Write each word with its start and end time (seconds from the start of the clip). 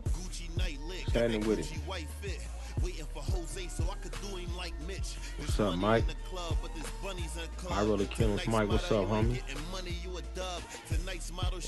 What's 0.00 1.12
happening 1.12 1.46
with 1.46 1.58
it? 1.60 1.72
What's 5.38 5.60
up, 5.60 5.76
Mike? 5.76 6.04
I 7.70 7.82
really 7.82 8.06
killing 8.06 8.40
Mike. 8.48 8.68
What's 8.68 8.90
up, 8.90 9.06
homie? 9.06 9.40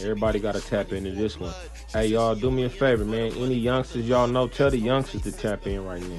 Everybody 0.00 0.40
got 0.40 0.54
to 0.54 0.60
tap 0.60 0.92
into 0.92 1.12
this 1.12 1.38
one. 1.38 1.54
Hey, 1.92 2.06
y'all, 2.08 2.34
do 2.34 2.50
me 2.50 2.64
a 2.64 2.70
favor, 2.70 3.04
man. 3.04 3.32
Any 3.32 3.54
youngsters 3.54 4.08
y'all 4.08 4.26
know, 4.26 4.48
tell 4.48 4.70
the 4.70 4.78
youngsters 4.78 5.22
to 5.22 5.32
tap 5.32 5.66
in 5.66 5.84
right 5.84 6.02
now. 6.02 6.18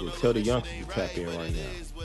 Yeah, 0.00 0.10
tell 0.20 0.32
the 0.32 0.40
youngsters 0.40 0.86
to 0.86 0.92
tap 0.92 1.16
in 1.16 1.26
right 1.36 1.52
now. 1.54 1.95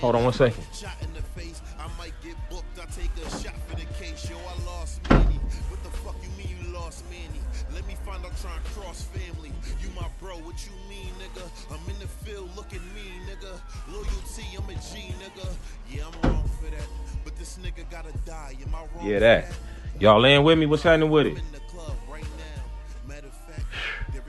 Hold 0.00 0.16
on 0.16 0.24
one 0.24 0.32
second. 0.32 0.64
Shot 0.72 0.96
in 1.02 1.12
the 1.12 1.20
face. 1.38 1.60
I 1.78 1.86
might 1.98 2.14
get 2.22 2.34
booked. 2.48 2.78
I 2.80 2.86
take 2.86 3.10
a 3.20 3.30
shot 3.42 3.54
for 3.68 3.76
the 3.76 3.84
case. 4.00 4.30
Yo, 4.30 4.36
I 4.38 4.64
lost 4.64 5.00
Manny. 5.10 5.38
What 5.68 5.82
the 5.84 5.90
fuck 5.90 6.16
you 6.22 6.30
mean 6.38 6.56
you 6.56 6.72
lost 6.72 7.04
Manny? 7.10 7.40
Let 7.74 7.86
me 7.86 7.96
find 8.06 8.24
out 8.24 8.32
trying 8.40 8.62
cross 8.72 9.02
family. 9.02 9.52
You 9.82 9.88
my 9.94 10.06
bro, 10.18 10.36
what 10.36 10.56
you 10.64 10.72
mean, 10.88 11.12
nigga? 11.20 11.44
I'm 11.70 11.86
in 11.92 12.00
the 12.00 12.06
field, 12.06 12.48
look 12.56 12.72
at 12.72 12.80
me, 12.94 13.12
nigga. 13.28 13.60
Loyalty, 13.92 14.46
I'm 14.56 14.70
a 14.70 14.74
G, 14.80 15.12
nigga. 15.20 15.46
Yeah, 15.90 16.04
I'm 16.06 16.30
wrong 16.30 16.48
for 16.48 16.70
that. 16.70 16.88
But 17.22 17.36
this 17.36 17.58
nigga 17.58 17.84
gotta 17.90 18.12
die. 18.24 18.56
Am 18.66 18.74
I 18.74 18.78
wrong? 18.78 19.06
Yeah, 19.06 19.18
that. 19.18 19.52
Y'all 19.98 20.18
laying 20.18 20.42
with 20.42 20.58
me? 20.58 20.64
What's 20.64 20.82
happening 20.82 21.10
with 21.10 21.26
it? 21.26 21.38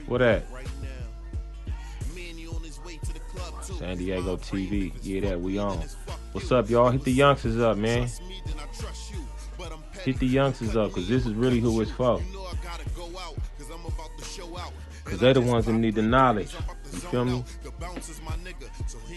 What 0.06 0.18
that? 0.18 0.44
San 3.92 3.98
Diego 3.98 4.36
TV. 4.38 4.90
Yeah, 5.02 5.28
that 5.28 5.40
we 5.40 5.58
on. 5.58 5.78
What's 6.32 6.50
up, 6.50 6.70
y'all? 6.70 6.90
Hit 6.90 7.04
the 7.04 7.12
youngsters 7.12 7.58
up, 7.58 7.76
man. 7.76 8.08
Hit 10.02 10.18
the 10.18 10.26
youngsters 10.26 10.76
up, 10.76 10.88
because 10.88 11.08
this 11.08 11.26
is 11.26 11.34
really 11.34 11.60
who 11.60 11.78
it's 11.82 11.90
for. 11.90 12.18
Because 15.04 15.20
they're 15.20 15.34
the 15.34 15.42
ones 15.42 15.66
that 15.66 15.74
need 15.74 15.94
the 15.94 16.02
knowledge. 16.02 16.54
You 16.90 16.98
feel 17.00 17.24
me? 17.26 17.44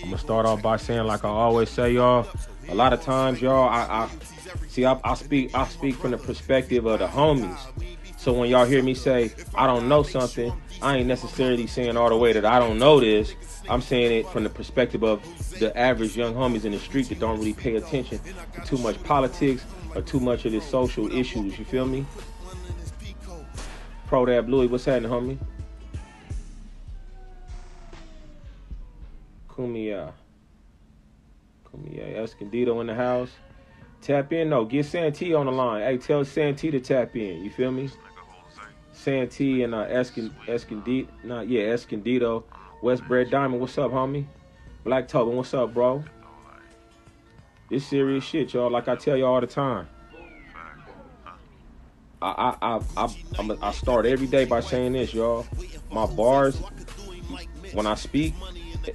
I'm 0.04 0.12
to 0.12 0.18
start 0.18 0.46
off 0.46 0.62
by 0.62 0.76
saying, 0.76 1.06
like 1.06 1.24
I 1.24 1.30
always 1.30 1.70
say, 1.70 1.94
y'all, 1.94 2.28
a 2.68 2.76
lot 2.76 2.92
of 2.92 3.02
times, 3.02 3.42
y'all, 3.42 3.70
I, 3.70 3.86
I 3.86 4.10
see, 4.68 4.84
I, 4.84 5.00
I 5.06 5.14
speak, 5.14 5.56
I 5.56 5.68
speak 5.68 5.96
from 5.96 6.12
the 6.12 6.18
perspective 6.18 6.86
of 6.86 7.00
the 7.00 7.08
homies. 7.08 7.58
So 8.18 8.34
when 8.34 8.50
y'all 8.50 8.66
hear 8.66 8.84
me 8.84 8.94
say 8.94 9.32
I 9.54 9.68
don't 9.68 9.88
know 9.88 10.04
something, 10.04 10.52
I 10.82 10.98
ain't 10.98 11.08
necessarily 11.08 11.68
saying 11.68 11.98
all 11.98 12.10
the 12.10 12.18
way 12.18 12.34
that 12.34 12.46
I 12.46 12.60
don't 12.60 12.78
know 12.78 13.00
this. 13.00 13.34
I'm 13.70 13.82
saying 13.82 14.12
it 14.12 14.30
from 14.30 14.44
the 14.44 14.50
perspective 14.50 15.04
of 15.04 15.22
the 15.60 15.76
average 15.78 16.16
young 16.16 16.36
homies 16.36 16.66
in 16.66 16.72
the 16.72 16.80
street 16.80 17.10
that 17.10 17.20
don't 17.20 17.40
really 17.40 17.54
pay 17.54 17.76
attention 17.76 18.20
to 18.54 18.62
too 18.66 18.78
much 18.78 19.02
politics 19.04 19.66
or 19.96 20.02
too 20.02 20.20
much 20.20 20.46
of 20.46 20.52
the 20.52 20.62
social 20.62 21.12
issues. 21.12 21.58
You 21.58 21.66
feel 21.66 21.86
me? 21.86 22.06
Pro 24.08 24.26
that 24.26 24.46
Bluey, 24.46 24.68
what's 24.68 24.86
happening, 24.86 25.10
homie? 25.10 25.38
Kumia. 29.50 30.12
Kumia 31.66 32.18
Escondido 32.18 32.80
in 32.82 32.88
the 32.88 32.96
house. 32.96 33.32
Tap 34.02 34.32
in, 34.34 34.50
no. 34.50 34.66
Get 34.66 34.86
Santee 34.86 35.34
on 35.34 35.48
the 35.48 35.52
line. 35.52 35.82
Hey, 35.82 35.98
tell 35.98 36.24
Santee 36.24 36.70
to 36.70 36.80
tap 36.80 37.16
in. 37.16 37.44
You 37.44 37.50
feel 37.50 37.72
me? 37.72 37.90
Santee 38.96 39.64
and 39.64 39.76
uh, 39.76 39.82
Escond- 39.82 40.34
Escondido, 40.48 41.08
not 41.24 41.48
yeah, 41.48 41.64
Escondido, 41.64 42.44
Westbred 42.82 43.30
Diamond. 43.30 43.62
What's 43.62 43.78
up, 43.78 43.92
homie? 43.92 44.26
Black 44.84 45.08
Tobin, 45.08 45.36
what's 45.36 45.54
up, 45.54 45.74
bro? 45.74 46.04
This 47.70 47.86
serious 47.86 48.24
shit, 48.24 48.54
y'all. 48.54 48.70
Like 48.72 48.88
I 48.88 48.96
tell 48.96 49.18
you 49.18 49.26
all 49.26 49.42
the 49.42 49.48
time. 49.48 49.88
I 52.22 52.56
I 52.62 52.80
I 52.98 53.10
I, 53.38 53.58
I 53.62 53.72
start 53.72 54.06
every 54.06 54.28
day 54.28 54.46
by 54.46 54.62
saying 54.62 54.94
this, 54.94 55.14
y'all. 55.14 55.46
My 55.92 56.06
bars, 56.06 56.62
when 57.74 57.86
I 57.88 57.96
speak, 57.96 58.34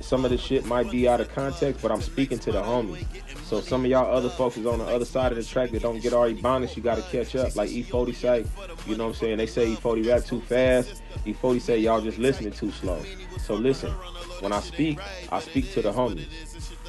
some 0.01 0.25
of 0.25 0.31
the 0.31 0.39
shit 0.39 0.65
might 0.65 0.91
be 0.91 1.09
out 1.09 1.21
of 1.21 1.33
context, 1.35 1.83
but 1.83 1.91
I'm 1.91 2.01
speaking 2.01 2.39
to 2.41 2.53
the 2.53 2.63
homies. 2.63 3.05
So 3.51 3.61
some 3.61 3.85
of 3.85 3.91
y'all 3.91 4.15
other 4.15 4.29
folks 4.29 4.57
is 4.59 4.65
on 4.65 4.79
the 4.79 4.85
other 4.85 5.05
side 5.05 5.33
of 5.33 5.37
the 5.37 5.43
track 5.43 5.73
that 5.73 5.83
don't 5.83 6.01
get 6.01 6.13
already 6.13 6.41
bonus, 6.41 6.77
you 6.77 6.85
gotta 6.85 7.03
catch 7.03 7.35
up. 7.35 7.57
Like 7.57 7.69
E40 7.69 8.15
say, 8.15 8.45
you 8.87 8.97
know 8.97 9.07
what 9.07 9.11
I'm 9.11 9.17
saying? 9.17 9.39
They 9.39 9.47
say 9.47 9.75
E40 9.75 10.07
rap 10.07 10.25
too 10.25 10.41
fast. 10.41 11.03
E40 11.27 11.61
say 11.61 11.79
y'all 11.81 12.01
just 12.01 12.19
listening 12.19 12.53
too 12.53 12.71
slow. 12.71 13.03
So 13.41 13.55
listen, 13.55 13.91
when 14.39 14.53
I 14.53 14.61
speak, 14.61 15.01
I 15.33 15.41
speak 15.41 15.73
to 15.73 15.83
the 15.83 15.91
homies. 15.91 16.29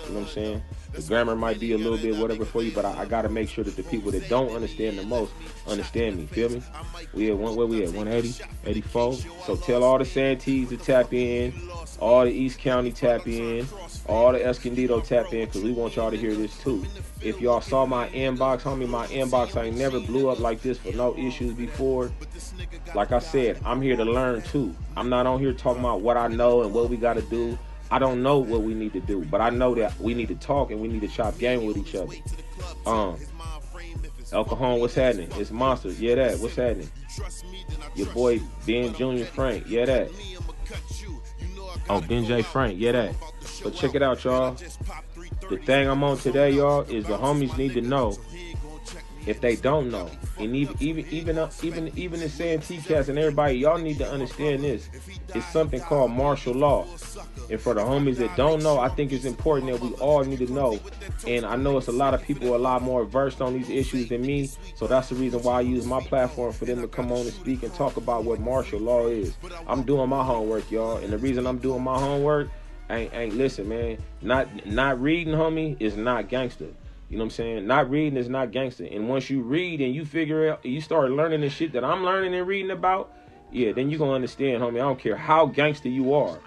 You 0.06 0.14
know 0.14 0.20
what 0.20 0.28
I'm 0.28 0.28
saying? 0.28 0.64
The 0.94 1.02
grammar 1.04 1.36
might 1.36 1.60
be 1.60 1.72
a 1.72 1.78
little 1.78 1.98
bit 1.98 2.18
whatever 2.18 2.44
for 2.44 2.62
you, 2.62 2.72
but 2.72 2.84
I, 2.84 3.02
I 3.02 3.06
got 3.06 3.22
to 3.22 3.30
make 3.30 3.48
sure 3.48 3.64
that 3.64 3.78
the 3.78 3.84
people 3.84 4.12
that 4.12 4.28
don't 4.28 4.52
understand 4.52 4.98
the 4.98 5.04
most 5.04 5.32
understand 5.68 6.18
me. 6.18 6.26
Feel 6.26 6.50
me? 6.50 6.62
We 7.14 7.30
at 7.32 7.38
one 7.38 7.56
where 7.56 7.66
we 7.66 7.84
at 7.84 7.94
180, 7.94 8.44
84. 8.66 9.14
So 9.46 9.56
tell 9.56 9.84
all 9.84 9.98
the 9.98 10.04
Santees 10.04 10.70
to 10.70 10.78
tap 10.78 11.14
in, 11.14 11.54
all 12.00 12.26
the 12.26 12.32
East 12.32 12.60
County 12.60 12.92
tap 12.92 13.26
in, 13.26 13.66
all 14.08 14.34
the 14.34 14.46
Escondido 14.46 15.00
tap 15.00 15.34
in, 15.34 15.48
cause 15.48 15.62
we 15.62 15.72
want 15.72 15.96
y'all 15.96 16.12
to 16.12 16.18
hear 16.18 16.36
this 16.36 16.58
too. 16.60 16.86
If 17.22 17.40
y'all 17.40 17.62
saw 17.62 17.86
my 17.86 18.10
inbox, 18.10 18.62
homie, 18.62 18.90
my 18.90 19.08
inbox 19.08 19.56
I 19.56 19.70
never 19.70 20.00
blew 20.00 20.30
up 20.30 20.40
like 20.40 20.62
this 20.62 20.78
for 20.78 20.92
no 20.92 21.16
issues 21.18 21.54
before. 21.54 22.12
Like 22.96 23.12
I 23.12 23.20
said, 23.20 23.62
I'm 23.64 23.82
here 23.82 23.96
to 23.96 24.06
learn 24.06 24.42
too. 24.42 24.76
I'm 24.98 25.10
not 25.10 25.26
on 25.26 25.40
here 25.40 25.54
talking 25.54 25.82
about 25.82 26.02
what 26.02 26.18
I 26.18 26.28
know 26.28 26.64
and 26.64 26.74
what 26.74 26.90
we 26.90 26.98
got 26.98 27.14
to 27.14 27.22
do. 27.22 27.58
I 27.92 28.00
don't 28.00 28.24
know 28.24 28.40
what 28.40 28.64
we 28.64 28.74
need 28.74 28.94
to 28.94 29.02
do, 29.02 29.26
but 29.26 29.42
I 29.42 29.50
know 29.50 29.76
that 29.76 30.00
we 30.00 30.14
need 30.14 30.30
to 30.30 30.36
talk 30.36 30.72
and 30.72 30.80
we 30.80 30.88
need 30.88 31.02
to 31.02 31.10
chop 31.10 31.38
game 31.38 31.66
with 31.66 31.78
each 31.78 31.94
other. 31.94 32.16
Um, 32.86 33.18
El 34.32 34.46
Cajon, 34.46 34.80
what's 34.80 34.96
happening? 34.96 35.30
It's 35.36 35.52
Monsters. 35.52 36.00
Yeah, 36.02 36.16
that. 36.16 36.40
What's 36.40 36.56
happening? 36.56 36.90
Your 37.96 38.08
boy 38.08 38.40
Ben 38.66 38.94
Jr. 38.94 39.26
Frank. 39.26 39.66
Yeah, 39.68 39.86
that. 39.86 40.10
Oh, 41.90 42.00
Ben 42.00 42.24
J. 42.26 42.42
Frank. 42.42 42.80
Yeah, 42.80 42.94
that. 42.94 43.16
But 43.64 43.76
check 43.76 43.96
it 43.96 44.02
out, 44.02 44.24
y'all. 44.24 44.56
The 45.50 45.58
thing 45.58 45.90
I'm 45.90 46.04
on 46.04 46.18
today, 46.18 46.52
y'all, 46.52 46.82
is 46.84 47.06
the 47.06 47.18
homies 47.18 47.58
need 47.58 47.74
to 47.74 47.82
know 47.82 48.18
if 49.26 49.42
they 49.42 49.56
don't 49.56 49.92
know. 49.92 50.10
And 50.38 50.56
even 50.56 50.76
even 50.80 51.06
even 51.10 51.38
uh, 51.38 51.52
even 51.62 51.92
even 51.98 52.20
the 52.20 52.30
saying 52.30 52.62
T-Cats 52.62 53.10
and 53.10 53.18
everybody, 53.18 53.58
y'all 53.58 53.78
need 53.78 53.98
to 54.00 54.10
understand 54.10 54.64
this. 54.64 54.90
It's 55.34 55.46
something 55.48 55.80
called 55.82 56.12
martial 56.12 56.54
law. 56.54 56.86
And 57.50 57.60
for 57.60 57.74
the 57.74 57.82
homies 57.82 58.18
that 58.18 58.36
don't 58.36 58.64
know, 58.64 58.80
I 58.80 58.90
think 58.90 59.12
it's 59.12 59.26
important 59.26 59.72
that 59.72 59.82
we 59.82 59.94
all 59.96 60.24
need 60.24 60.40
to 60.40 60.52
know. 60.52 60.80
And 61.28 61.46
I 61.46 61.56
know 61.56 61.78
it's 61.78 61.88
a 61.88 61.92
lot 61.92 62.14
of 62.14 62.22
people 62.22 62.56
a 62.56 62.58
lot 62.58 62.82
more 62.82 63.06
versed 63.06 63.42
on 63.42 63.54
these 63.54 63.70
issues 63.70 64.10
than 64.10 64.22
me. 64.22 64.50
So 64.76 64.88
that's 64.88 65.10
the 65.10 65.16
reason 65.16 65.42
why 65.44 65.58
I 65.58 65.62
use 65.62 65.86
my 65.86 66.02
platform 66.02 66.54
for 66.54 66.66
them 66.66 66.82
to 66.82 66.88
come 66.88 67.12
on 67.12 67.20
and 67.20 67.34
speak 67.34 67.64
and 67.64 67.74
talk 67.74 67.98
about 67.98 68.24
what 68.24 68.40
martial 68.40 68.80
law 68.80 69.08
is. 69.08 69.36
I'm 69.68 69.84
doing 69.84 70.10
my 70.10 70.24
homework, 70.24 70.70
y'all. 70.72 70.98
And 70.98 71.12
the 71.12 71.18
reason 71.18 71.46
I'm 71.46 71.60
doing 71.60 71.84
my 71.84 71.98
homework 72.00 72.50
ain't 72.90 73.14
ain't 73.14 73.36
listen, 73.36 73.68
man. 73.68 73.98
Not 74.22 74.66
not 74.66 75.02
reading, 75.02 75.34
homie, 75.34 75.78
is 75.80 75.96
not 75.96 76.30
gangster. 76.30 76.68
You 77.12 77.18
know 77.18 77.24
what 77.24 77.26
I'm 77.26 77.32
saying? 77.32 77.68
Not 77.68 77.90
reading 77.90 78.18
is 78.18 78.30
not 78.30 78.52
gangster. 78.52 78.86
And 78.86 79.10
once 79.10 79.30
you 79.30 79.42
read 79.42 79.82
and 79.82 79.94
you 79.94 80.06
figure 80.06 80.54
out, 80.54 80.66
you 80.66 80.80
start 80.80 81.12
learning 81.12 81.42
the 81.42 81.50
shit 81.50 81.74
that 81.74 81.84
I'm 81.84 82.06
learning 82.06 82.34
and 82.34 82.48
reading 82.48 82.72
about, 82.72 83.14
yeah, 83.52 83.74
then 83.74 83.90
you 83.90 83.98
gonna 83.98 84.14
understand, 84.14 84.64
homie. 84.64 84.76
I 84.76 84.84
don't 84.84 84.98
care 84.98 85.18
how 85.18 85.46
gangster 85.46 85.90
you 85.90 86.14
are. 86.14 86.40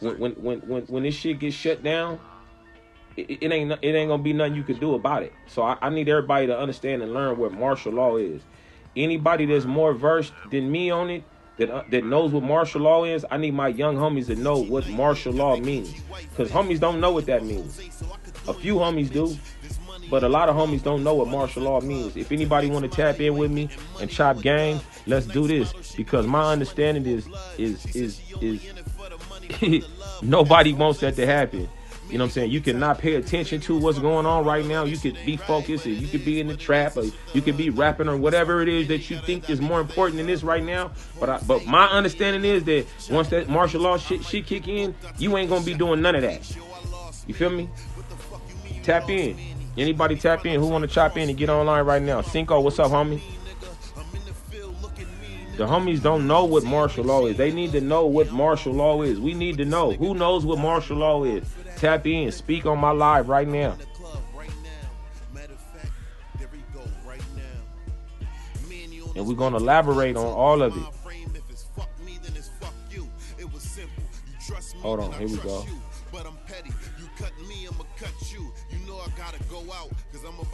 When 0.00 0.18
when 0.18 0.32
when 0.32 0.58
when, 0.62 0.82
when 0.86 1.02
this 1.04 1.14
shit 1.14 1.38
gets 1.38 1.54
shut 1.54 1.84
down, 1.84 2.18
it, 3.16 3.30
it, 3.30 3.52
ain't 3.52 3.70
it 3.70 3.94
ain't 3.94 4.08
gonna 4.08 4.20
be 4.20 4.32
nothing 4.32 4.56
you 4.56 4.64
can 4.64 4.80
do 4.80 4.96
about 4.96 5.22
it. 5.22 5.32
So 5.46 5.62
I, 5.62 5.78
I 5.80 5.88
need 5.88 6.08
everybody 6.08 6.48
to 6.48 6.58
understand 6.58 7.00
and 7.04 7.14
learn 7.14 7.38
what 7.38 7.52
martial 7.52 7.92
law 7.92 8.16
is. 8.16 8.42
Anybody 8.96 9.46
that's 9.46 9.66
more 9.66 9.92
versed 9.94 10.32
than 10.50 10.68
me 10.68 10.90
on 10.90 11.10
it, 11.10 11.22
that 11.58 11.70
uh, 11.70 11.84
that 11.90 12.04
knows 12.04 12.32
what 12.32 12.42
martial 12.42 12.80
law 12.80 13.04
is, 13.04 13.24
I 13.30 13.36
need 13.36 13.54
my 13.54 13.68
young 13.68 13.96
homies 13.96 14.26
to 14.26 14.34
know 14.34 14.58
what 14.58 14.88
martial 14.88 15.32
law 15.32 15.56
means. 15.56 15.94
Cause 16.36 16.50
homies 16.50 16.80
don't 16.80 17.00
know 17.00 17.12
what 17.12 17.26
that 17.26 17.44
means. 17.44 17.78
A 18.48 18.54
few 18.54 18.76
homies 18.76 19.12
do, 19.12 19.36
but 20.10 20.24
a 20.24 20.28
lot 20.28 20.48
of 20.48 20.56
homies 20.56 20.82
don't 20.82 21.04
know 21.04 21.14
what 21.14 21.28
martial 21.28 21.62
law 21.62 21.80
means. 21.80 22.16
If 22.16 22.32
anybody 22.32 22.70
want 22.70 22.84
to 22.84 22.88
tap 22.90 23.20
in 23.20 23.36
with 23.36 23.50
me 23.50 23.68
and 24.00 24.10
chop 24.10 24.40
game, 24.40 24.80
let's 25.06 25.26
do 25.26 25.46
this 25.46 25.94
because 25.96 26.26
my 26.26 26.52
understanding 26.52 27.06
is 27.06 27.28
is 27.58 27.84
is 27.94 28.20
is 28.40 29.84
nobody 30.22 30.72
wants 30.72 31.00
that 31.00 31.16
to 31.16 31.26
happen. 31.26 31.68
You 32.10 32.16
know 32.16 32.24
what 32.24 32.28
I'm 32.28 32.32
saying? 32.32 32.50
You 32.50 32.62
cannot 32.62 32.98
pay 32.98 33.16
attention 33.16 33.60
to 33.62 33.78
what's 33.78 33.98
going 33.98 34.24
on 34.24 34.46
right 34.46 34.64
now. 34.64 34.84
You 34.84 34.96
could 34.96 35.18
be 35.26 35.36
focused, 35.36 35.86
or 35.86 35.90
you 35.90 36.08
could 36.08 36.24
be 36.24 36.40
in 36.40 36.46
the 36.46 36.56
trap, 36.56 36.96
or 36.96 37.04
you 37.34 37.42
could 37.42 37.58
be 37.58 37.68
rapping, 37.68 38.08
or 38.08 38.16
whatever 38.16 38.62
it 38.62 38.68
is 38.68 38.88
that 38.88 39.10
you 39.10 39.18
think 39.18 39.50
is 39.50 39.60
more 39.60 39.78
important 39.78 40.16
than 40.16 40.26
this 40.26 40.42
right 40.42 40.64
now. 40.64 40.92
But 41.20 41.28
I, 41.28 41.38
but 41.46 41.66
my 41.66 41.86
understanding 41.88 42.50
is 42.50 42.64
that 42.64 42.86
once 43.10 43.28
that 43.28 43.50
martial 43.50 43.82
law 43.82 43.98
shit 43.98 44.24
shit 44.24 44.46
kick 44.46 44.68
in, 44.68 44.94
you 45.18 45.36
ain't 45.36 45.50
gonna 45.50 45.64
be 45.64 45.74
doing 45.74 46.00
none 46.00 46.14
of 46.14 46.22
that. 46.22 46.56
You 47.26 47.34
feel 47.34 47.50
me? 47.50 47.68
Tap 48.82 49.10
in. 49.10 49.36
Anybody 49.78 50.16
tap 50.16 50.44
in 50.44 50.58
who 50.60 50.66
want 50.66 50.82
to 50.82 50.88
chop 50.88 51.16
in 51.16 51.28
and 51.28 51.38
get 51.38 51.48
online 51.48 51.84
right 51.84 52.02
now? 52.02 52.20
Cinco, 52.20 52.58
what's 52.58 52.80
up, 52.80 52.90
homie? 52.90 53.22
The 55.56 55.66
homies 55.66 56.02
don't 56.02 56.26
know 56.26 56.44
what 56.44 56.64
martial 56.64 57.04
law 57.04 57.26
is. 57.26 57.36
They 57.36 57.52
need 57.52 57.70
to 57.72 57.80
know 57.80 58.04
what 58.04 58.32
martial 58.32 58.72
law 58.72 59.02
is. 59.02 59.20
We 59.20 59.34
need 59.34 59.56
to 59.58 59.64
know. 59.64 59.92
Who 59.92 60.14
knows 60.14 60.44
what 60.44 60.58
martial 60.58 60.96
law 60.96 61.22
is? 61.22 61.44
Tap 61.76 62.08
in. 62.08 62.32
Speak 62.32 62.66
on 62.66 62.78
my 62.78 62.90
live 62.90 63.28
right 63.28 63.46
now. 63.46 63.76
And 69.14 69.26
we're 69.26 69.34
going 69.34 69.52
to 69.52 69.58
elaborate 69.58 70.16
on 70.16 70.26
all 70.26 70.62
of 70.62 70.76
it. 70.76 70.82
Hold 74.80 75.00
on, 75.00 75.12
here 75.12 75.28
we 75.28 75.36
go. 75.36 75.64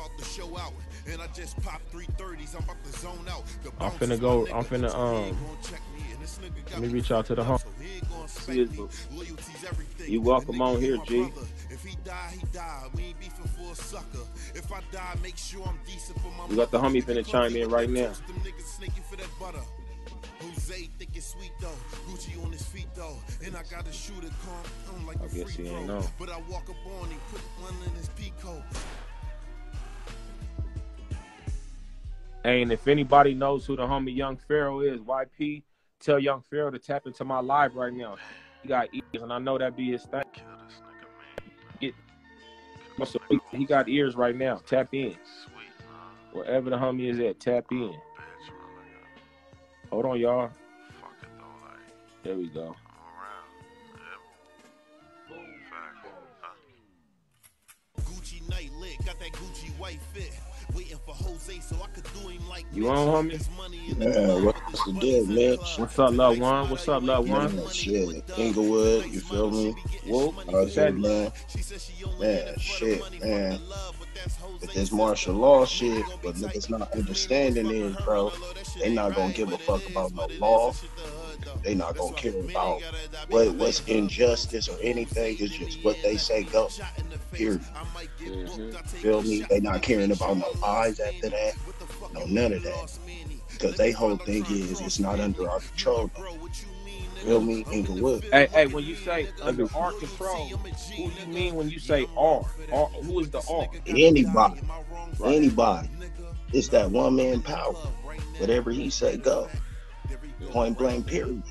About 0.04 0.18
to 0.18 0.24
show 0.24 0.58
out. 0.58 0.72
And 1.10 1.20
I 1.20 1.26
just 1.28 1.60
popped 1.62 1.92
330s, 1.92 2.54
I'm 2.56 2.64
about 2.64 2.82
to 2.84 2.98
zone 2.98 3.26
out. 3.28 3.44
I'm 3.80 3.90
finna 3.92 4.20
go, 4.20 4.46
I'm 4.46 4.64
finna, 4.64 4.94
um, 4.94 5.36
let 6.72 6.80
me 6.80 6.88
reach 6.88 7.10
out 7.10 7.26
to 7.26 7.34
the 7.34 7.44
home. 7.44 7.58
You 10.06 10.20
welcome 10.20 10.62
on 10.62 10.80
here, 10.80 10.96
G. 11.06 11.28
If 11.70 11.84
he 11.84 11.96
die, 12.04 12.34
he 12.38 12.46
die. 12.52 12.84
We 12.94 13.02
ain't 13.04 13.20
beefing 13.20 13.44
for 13.44 13.72
a 13.72 13.74
sucker. 13.74 14.26
If 14.54 14.72
I 14.72 14.80
die, 14.90 15.14
make 15.22 15.36
sure 15.36 15.66
I'm 15.66 15.78
decent 15.86 16.18
for 16.20 16.28
my 16.28 16.46
We 16.46 16.56
got 16.56 16.70
the 16.70 16.78
homie 16.78 17.04
finna 17.04 17.26
chime 17.26 17.56
in 17.56 17.68
right 17.68 17.90
now. 17.90 18.12
Jose 20.40 20.90
think 20.98 21.10
it's 21.14 21.26
sweet 21.26 21.52
though. 21.60 21.68
Gucci 22.08 22.42
on 22.44 22.52
his 22.52 22.62
feet 22.62 22.88
though. 22.94 23.16
And 23.44 23.56
I 23.56 23.62
got 23.70 23.86
a 23.88 23.92
shooter 23.92 24.28
calm 24.44 25.06
like 25.06 25.16
I 25.22 25.26
guess 25.28 25.50
he 25.50 25.68
ain't 25.68 25.86
know. 25.86 26.04
But 26.18 26.30
I 26.30 26.38
walk 26.48 26.68
up 26.68 26.76
on 27.00 27.08
him, 27.08 27.18
put 27.30 27.40
one 27.60 27.74
in 27.86 27.94
his 27.94 28.08
peacoat. 28.10 28.62
And 32.44 32.70
if 32.70 32.86
anybody 32.88 33.32
knows 33.32 33.64
who 33.64 33.74
the 33.74 33.86
homie 33.86 34.14
Young 34.14 34.36
Pharaoh 34.36 34.80
is, 34.80 35.00
YP, 35.00 35.62
tell 35.98 36.18
Young 36.18 36.42
Pharaoh 36.42 36.70
to 36.70 36.78
tap 36.78 37.06
into 37.06 37.24
my 37.24 37.40
live 37.40 37.74
right 37.74 37.92
now. 37.92 38.16
He 38.62 38.68
got 38.68 38.88
ears, 38.92 39.22
and 39.22 39.32
I 39.32 39.38
know 39.38 39.56
that 39.56 39.74
be 39.76 39.92
his 39.92 40.02
thing. 40.04 40.22
Get, 41.80 41.94
he 43.50 43.64
got 43.64 43.88
ears 43.88 44.14
right 44.14 44.36
now. 44.36 44.60
Tap 44.66 44.92
in. 44.92 45.16
Wherever 46.32 46.68
the 46.68 46.76
homie 46.76 47.10
is 47.10 47.18
at, 47.18 47.40
tap 47.40 47.64
in. 47.70 47.94
Hold 49.90 50.04
on, 50.04 50.20
y'all. 50.20 50.50
There 52.22 52.36
we 52.36 52.48
go. 52.48 52.76
Gucci 58.00 58.48
night 58.50 58.70
lit, 58.78 58.96
got 59.06 59.18
that 59.18 59.32
Gucci 59.32 59.70
white 59.78 60.00
fit. 60.12 60.33
You 62.72 62.88
on, 62.88 63.28
homie? 63.28 63.48
Yeah, 63.98 64.44
what's 64.44 64.84
the 64.84 64.92
deal, 64.94 65.26
man? 65.26 65.58
What's 65.76 65.98
up, 65.98 66.12
love 66.12 66.38
one? 66.38 66.70
What's 66.70 66.88
up, 66.88 67.02
love 67.02 67.28
one? 67.28 67.56
Yeah, 67.56 67.68
shit. 67.68 68.24
Inglewood, 68.38 69.06
you 69.06 69.20
feel 69.20 69.50
me? 69.50 69.74
Whoop. 70.06 70.34
Out 70.54 70.68
here, 70.68 70.92
man. 70.92 71.32
Man, 72.18 72.58
shit, 72.58 73.22
man. 73.22 73.60
With 74.60 74.72
this 74.72 74.90
martial 74.90 75.34
law 75.34 75.66
shit, 75.66 76.04
but 76.22 76.34
niggas 76.36 76.70
not 76.70 76.90
understanding 76.92 77.66
it, 77.70 78.04
bro, 78.04 78.32
they 78.80 78.94
not 78.94 79.14
gonna 79.14 79.32
give 79.32 79.52
a 79.52 79.58
fuck 79.58 79.86
about 79.90 80.14
no 80.14 80.26
law. 80.38 80.72
They 81.64 81.74
not 81.74 81.96
gonna 81.96 82.14
care 82.14 82.38
about 82.38 82.82
what 83.28 83.54
what's 83.54 83.82
injustice 83.86 84.68
or 84.68 84.76
anything. 84.82 85.36
It's 85.40 85.56
just 85.56 85.82
what 85.82 85.96
they 86.02 86.18
say 86.18 86.42
go. 86.42 86.68
Period. 87.32 87.62
Mm-hmm. 88.20 88.72
Feel 88.98 89.22
me? 89.22 89.46
They 89.48 89.60
not 89.60 89.80
caring 89.80 90.12
about 90.12 90.36
no 90.36 90.50
lies 90.60 91.00
after 91.00 91.30
that. 91.30 91.54
No 92.12 92.26
none 92.26 92.52
of 92.52 92.62
that. 92.64 92.98
Because 93.50 93.76
they 93.78 93.92
whole 93.92 94.16
thing 94.16 94.44
is 94.46 94.80
it's 94.82 94.98
not 94.98 95.20
under 95.20 95.48
our 95.48 95.60
control. 95.60 96.10
Feel 97.24 97.40
me? 97.40 97.64
Inglewood. 97.72 98.24
Hey, 98.24 98.48
hey, 98.52 98.66
when 98.66 98.84
you 98.84 98.94
say 98.94 99.28
under 99.40 99.66
our 99.74 99.92
control, 99.92 100.46
who 100.46 101.10
you 101.10 101.26
mean 101.28 101.54
when 101.54 101.70
you 101.70 101.78
say 101.78 102.06
R? 102.14 102.44
R 102.70 102.86
who 102.88 103.20
is 103.20 103.30
the 103.30 103.40
R? 103.50 103.66
Anybody. 103.86 104.60
Anybody. 105.24 105.88
It's 106.52 106.68
that 106.68 106.90
one 106.90 107.16
man 107.16 107.40
power. 107.40 107.74
Whatever 108.38 108.70
he 108.70 108.90
say, 108.90 109.16
go. 109.16 109.48
Point 110.50 110.78
blank, 110.78 111.06
period. 111.06 111.42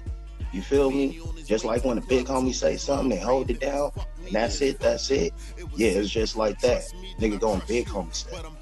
You 0.51 0.62
feel 0.62 0.92
me? 0.92 1.19
Just 1.45 1.65
like 1.65 1.83
when 1.83 1.98
a 1.98 2.01
big 2.01 2.27
homie 2.27 2.54
say 2.54 2.77
something, 2.77 3.10
they 3.10 3.18
hold 3.18 3.50
it 3.50 3.60
down, 3.60 3.92
and 4.25 4.31
that's 4.31 4.62
it, 4.62 4.80
that's 4.80 5.10
it. 5.10 5.33
Yeah, 5.75 5.89
it's 5.89 6.10
just 6.10 6.38
like 6.38 6.60
that. 6.62 6.83
Nigga 7.19 7.39
going 7.39 7.62
big 7.68 7.88
homie 7.88 8.13
style. 8.13 8.56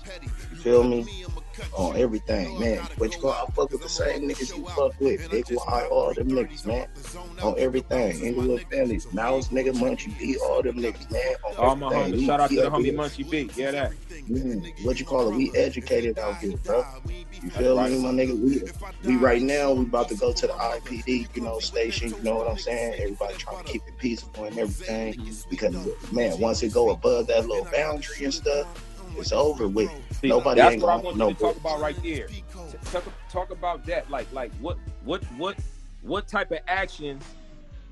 You 0.51 0.57
feel 0.57 0.83
me? 0.83 1.05
On 1.73 1.95
everything, 1.95 2.59
man. 2.59 2.81
But 2.97 3.15
you 3.15 3.21
go 3.21 3.31
out 3.31 3.53
fuck 3.53 3.71
with 3.71 3.81
the 3.81 3.89
same 3.89 4.27
niggas 4.29 4.55
you 4.55 4.65
fuck 4.67 4.99
with. 4.99 5.29
Big 5.29 5.45
Y, 5.49 5.87
all 5.91 6.13
them 6.13 6.29
niggas, 6.29 6.65
man. 6.65 6.87
On 7.41 7.55
everything. 7.57 8.23
Inglewood 8.23 8.65
family. 8.71 8.99
Mouse 9.13 9.49
nigga, 9.49 9.73
Munchie 9.73 10.17
B, 10.17 10.37
all 10.37 10.61
them 10.61 10.77
niggas, 10.77 11.11
man. 11.11 11.35
On 11.47 11.55
all 11.57 11.75
my 11.75 11.93
homies. 11.93 12.25
Shout 12.25 12.39
out 12.39 12.49
to 12.49 12.55
the 12.55 12.69
homie 12.69 12.93
Munchie 12.93 13.29
B. 13.29 13.49
Yeah, 13.55 13.71
that. 13.71 13.93
Mm, 14.29 14.85
what 14.85 14.99
you 14.99 15.05
call 15.05 15.31
it? 15.31 15.35
We 15.35 15.51
educated 15.55 16.19
out 16.19 16.37
here, 16.37 16.57
bro. 16.57 16.85
You 17.43 17.49
feel 17.49 17.81
me, 17.81 18.01
my 18.01 18.09
nigga? 18.09 18.39
We, 18.39 18.61
we 19.07 19.17
right 19.17 19.41
now, 19.41 19.73
we 19.73 19.83
about 19.83 20.09
to 20.09 20.15
go 20.15 20.31
to 20.31 20.47
the 20.47 20.53
IPD, 20.53 21.35
you 21.35 21.41
know, 21.41 21.59
station. 21.59 22.09
You 22.09 22.23
know 22.23 22.35
what 22.35 22.49
I'm 22.49 22.57
saying? 22.57 23.01
Everybody 23.01 23.35
trying 23.35 23.63
to 23.63 23.71
keep 23.71 23.81
it 23.87 23.97
peaceful 23.97 24.45
and 24.45 24.57
everything. 24.57 25.33
Because, 25.49 25.75
man, 26.11 26.39
once 26.39 26.61
it 26.63 26.73
go 26.73 26.91
above 26.91 27.27
that 27.27 27.47
little 27.47 27.67
boundary 27.71 28.25
and 28.25 28.33
stuff, 28.33 28.67
it's 29.17 29.31
over 29.31 29.67
with. 29.67 29.89
See, 30.11 30.29
Nobody 30.29 30.61
that's 30.61 30.73
ain't 30.73 30.83
what 30.83 30.91
I 30.91 30.95
want 30.97 31.17
you 31.17 31.33
to 31.33 31.33
talk 31.33 31.55
about 31.57 31.79
right 31.79 32.03
there. 32.03 32.27
Talk, 32.91 33.03
talk 33.29 33.51
about 33.51 33.85
that. 33.85 34.09
Like, 34.09 34.31
like 34.31 34.51
what, 34.55 34.77
what, 35.03 35.23
what, 35.37 35.57
what 36.01 36.27
type 36.27 36.51
of 36.51 36.59
actions 36.67 37.23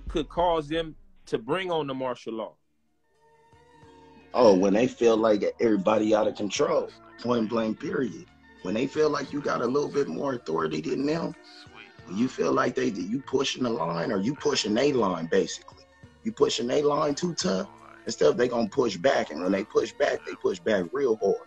could 0.07 0.29
cause 0.29 0.67
them 0.67 0.95
to 1.27 1.37
bring 1.37 1.71
on 1.71 1.87
the 1.87 1.93
martial 1.93 2.33
law? 2.33 2.53
Oh, 4.33 4.55
when 4.55 4.73
they 4.73 4.87
feel 4.87 5.17
like 5.17 5.43
everybody 5.59 6.13
out 6.13 6.27
of 6.27 6.35
control, 6.35 6.89
point 7.19 7.49
blank, 7.49 7.79
period 7.79 8.25
when 8.63 8.73
they 8.73 8.87
feel 8.87 9.09
like 9.09 9.31
you 9.31 9.41
got 9.41 9.61
a 9.61 9.65
little 9.65 9.89
bit 9.89 10.07
more 10.07 10.33
authority 10.33 10.81
than 10.81 11.05
them, 11.05 11.33
when 12.05 12.17
you 12.17 12.27
feel 12.27 12.51
like 12.51 12.75
they 12.75 12.87
you 12.87 13.21
pushing 13.21 13.63
the 13.63 13.69
line 13.69 14.11
or 14.11 14.19
you 14.19 14.35
pushing 14.35 14.77
a 14.77 14.93
line 14.93 15.27
basically, 15.27 15.85
you 16.23 16.31
pushing 16.31 16.69
a 16.71 16.81
line 16.81 17.15
too 17.15 17.33
tough, 17.33 17.67
instead 18.09 18.37
they 18.37 18.47
gonna 18.47 18.67
push 18.67 18.97
back, 18.97 19.29
and 19.29 19.41
when 19.41 19.51
they 19.51 19.63
push 19.63 19.91
back, 19.93 20.25
they 20.25 20.33
push 20.33 20.57
back 20.59 20.85
real 20.91 21.15
hard. 21.17 21.37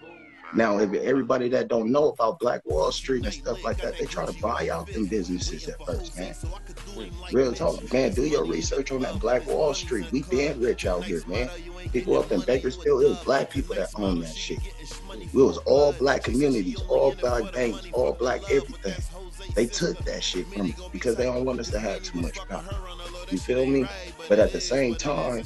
Now, 0.55 0.79
if 0.79 0.93
everybody 0.93 1.49
that 1.49 1.69
don't 1.69 1.91
know 1.91 2.11
about 2.11 2.39
Black 2.39 2.61
Wall 2.67 2.93
Street 2.93 3.25
and 3.25 3.33
stuff 3.33 3.65
like 3.65 3.79
that, 3.79 3.99
they 3.99 4.05
try 4.05 4.27
to 4.27 4.41
buy 4.41 4.69
out 4.69 4.87
them 4.87 5.07
businesses 5.07 5.67
at 5.67 5.85
first, 5.85 6.17
man. 6.17 6.35
Real 7.33 7.55
talk, 7.55 7.91
man. 7.93 8.13
Do 8.13 8.23
your 8.23 8.45
research 8.45 8.93
on 8.93 9.01
that 9.01 9.19
Black 9.19 9.47
Wall 9.47 9.73
Street. 9.73 10.13
We 10.13 10.23
been 10.25 10.61
rich 10.61 10.85
out 10.85 11.05
here, 11.05 11.23
man. 11.27 11.49
People 11.91 12.19
up 12.19 12.31
in 12.31 12.41
Bakersfield, 12.43 13.03
it 13.03 13.09
was 13.09 13.25
black 13.25 13.51
people 13.51 13.75
that 13.75 13.89
own 13.97 14.21
that 14.21 14.37
shit. 14.37 14.61
It 15.11 15.35
was 15.35 15.57
all 15.59 15.95
black 15.95 16.23
communities, 16.23 16.81
all 16.89 17.15
black 17.15 17.53
banks, 17.53 17.89
all 17.93 18.13
black 18.13 18.43
everything. 18.51 19.03
They 19.55 19.67
took 19.67 19.99
that 20.05 20.23
shit 20.23 20.47
from 20.47 20.71
us 20.71 20.81
because 20.93 21.17
they 21.17 21.25
don't 21.25 21.45
want 21.45 21.61
us 21.61 21.71
to 21.71 21.81
have 21.81 22.03
too 22.03 22.21
much 22.21 22.39
power. 22.47 22.63
You 23.33 23.39
feel 23.39 23.65
me? 23.65 23.87
But 24.29 24.39
at 24.39 24.53
the 24.53 24.61
same 24.61 24.95
time, 24.95 25.45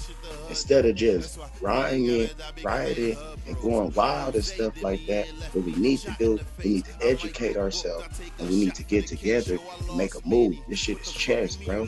instead 0.49 0.87
of 0.87 0.97
just 0.97 1.39
rioting, 1.61 2.29
rioting, 2.65 3.17
and 3.47 3.57
going 3.61 3.93
wild 3.93 4.35
and 4.35 4.45
stuff 4.45 4.83
like 4.83 5.07
that, 5.07 5.29
what 5.53 5.65
we 5.65 5.73
need 5.77 6.01
to 6.01 6.15
do, 6.19 6.41
we 6.65 6.71
need 6.71 6.85
to 6.87 7.07
educate 7.07 7.57
ourselves 7.57 8.21
and 8.41 8.49
we 8.49 8.57
need 8.57 8.75
to 8.75 8.83
get 8.83 9.07
together 9.07 9.57
and 9.89 9.97
make 9.97 10.17
a 10.17 10.29
move. 10.29 10.57
This 10.69 10.81
shit 10.81 10.99
is 10.99 11.13
chess, 11.13 11.55
bro. 11.55 11.87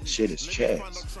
This 0.00 0.08
shit 0.08 0.30
is 0.30 0.46
chess. 0.46 1.18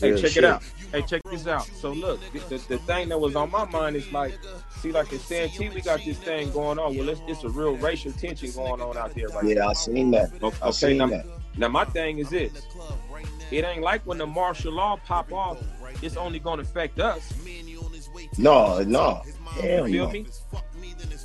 Hey, 0.00 0.20
check 0.20 0.32
shit. 0.32 0.38
it 0.38 0.44
out. 0.44 0.62
Hey, 0.90 1.02
check 1.02 1.22
this 1.30 1.46
out. 1.46 1.64
So 1.66 1.92
look, 1.92 2.20
the, 2.32 2.58
the, 2.68 2.78
thing 2.78 3.10
that 3.10 3.18
was 3.18 3.36
on 3.36 3.50
my 3.50 3.64
mind 3.66 3.94
is 3.94 4.10
like, 4.12 4.36
see, 4.80 4.90
like 4.90 5.12
in 5.12 5.20
Santee, 5.20 5.68
we 5.68 5.80
got 5.82 6.04
this 6.04 6.18
thing 6.18 6.50
going 6.50 6.80
on. 6.80 6.96
Well, 6.96 7.08
it's, 7.08 7.20
it's 7.28 7.44
a 7.44 7.48
real 7.48 7.76
racial 7.76 8.10
tension 8.12 8.50
going 8.50 8.80
on 8.80 8.96
out 8.96 9.14
there 9.14 9.28
right 9.28 9.44
yeah, 9.44 9.54
now. 9.54 9.68
I 9.68 9.72
seen 9.74 10.10
that. 10.10 10.30
Okay, 10.42 10.58
I 10.60 10.70
seen 10.70 10.98
now, 10.98 11.06
that. 11.06 11.26
now 11.56 11.68
my 11.68 11.84
thing 11.84 12.18
is 12.18 12.30
this. 12.30 12.66
It 13.50 13.64
ain't 13.64 13.82
like 13.82 14.06
when 14.06 14.18
the 14.18 14.26
martial 14.26 14.72
law 14.72 14.98
pop 15.04 15.32
off, 15.32 15.58
it's 16.02 16.16
only 16.16 16.38
gonna 16.38 16.62
affect 16.62 17.00
us. 17.00 17.32
No, 18.38 18.82
no. 18.82 19.22
Hell 19.60 19.86
no. 19.86 20.10
Me? 20.10 20.26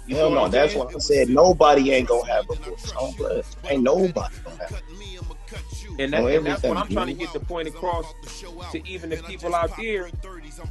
Hell 0.09 0.29
no. 0.31 0.47
That's 0.47 0.75
why 0.75 0.85
I 0.93 0.99
said 0.99 1.29
nobody 1.29 1.91
ain't 1.91 2.07
gonna 2.07 2.31
have 2.31 2.49
a 2.49 2.55
voice 2.55 3.13
blood. 3.17 3.45
Ain't 3.69 3.83
nobody 3.83 4.35
gonna 4.43 4.57
have 4.57 4.83
and, 5.99 6.13
that, 6.13 6.23
and 6.23 6.45
that's 6.45 6.63
what 6.63 6.77
I'm 6.77 6.87
trying 6.87 7.07
to 7.07 7.13
get 7.13 7.33
the 7.33 7.39
point 7.39 7.67
across 7.67 8.13
to 8.71 8.87
even 8.87 9.09
the 9.09 9.17
people 9.17 9.55
out 9.55 9.75
there. 9.77 10.09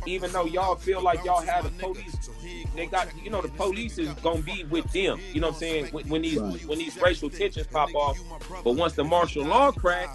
Even 0.06 0.30
though 0.32 0.44
y'all 0.44 0.76
feel 0.76 1.02
like 1.02 1.24
y'all 1.24 1.40
have 1.40 1.64
the 1.64 1.70
police, 1.82 2.30
they 2.74 2.86
got 2.86 3.08
you 3.22 3.30
know 3.30 3.40
the 3.40 3.48
police 3.48 3.98
is 3.98 4.08
gonna 4.14 4.42
be 4.42 4.64
with 4.64 4.90
them. 4.92 5.20
You 5.32 5.40
know 5.40 5.48
what 5.48 5.54
I'm 5.54 5.60
saying? 5.60 5.86
When, 5.86 6.08
when 6.08 6.22
these 6.22 6.38
when 6.66 6.78
these 6.78 7.00
racial 7.00 7.30
tensions 7.30 7.66
pop 7.66 7.94
off, 7.94 8.18
but 8.62 8.72
once 8.72 8.92
the 8.92 9.04
martial 9.04 9.44
law 9.44 9.72
crack, 9.72 10.08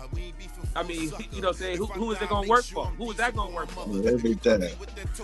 I 0.75 0.83
mean, 0.83 1.11
you 1.31 1.41
know, 1.41 1.51
saying 1.51 1.77
who, 1.77 1.85
who 1.85 2.11
is 2.11 2.21
it 2.21 2.29
gonna 2.29 2.47
work 2.47 2.63
for? 2.63 2.85
Who 2.85 3.11
is 3.11 3.17
that 3.17 3.35
gonna 3.35 3.53
work 3.53 3.69
for? 3.69 3.83
Everything 4.07 4.69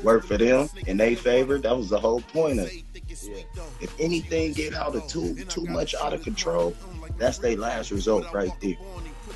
work 0.04 0.25
for 0.25 0.38
them 0.38 0.70
in 0.86 0.98
their 0.98 1.16
favor. 1.16 1.58
That 1.58 1.75
was 1.75 1.89
the 1.89 2.00
whole 2.00 2.22
point 2.22 2.60
of 2.60 2.68
it. 2.68 2.84
Yeah. 3.24 3.63
If 3.80 3.94
anything 4.00 4.54
get 4.54 4.74
out 4.74 4.96
of 4.96 5.08
too 5.08 5.36
too 5.46 5.66
much 5.66 5.96
out 5.96 6.13
of 6.13 6.22
control, 6.22 6.75
That's 7.18 7.38
their 7.38 7.56
last 7.56 7.92
result 7.92 8.32
right 8.34 8.51
there. 8.62 8.75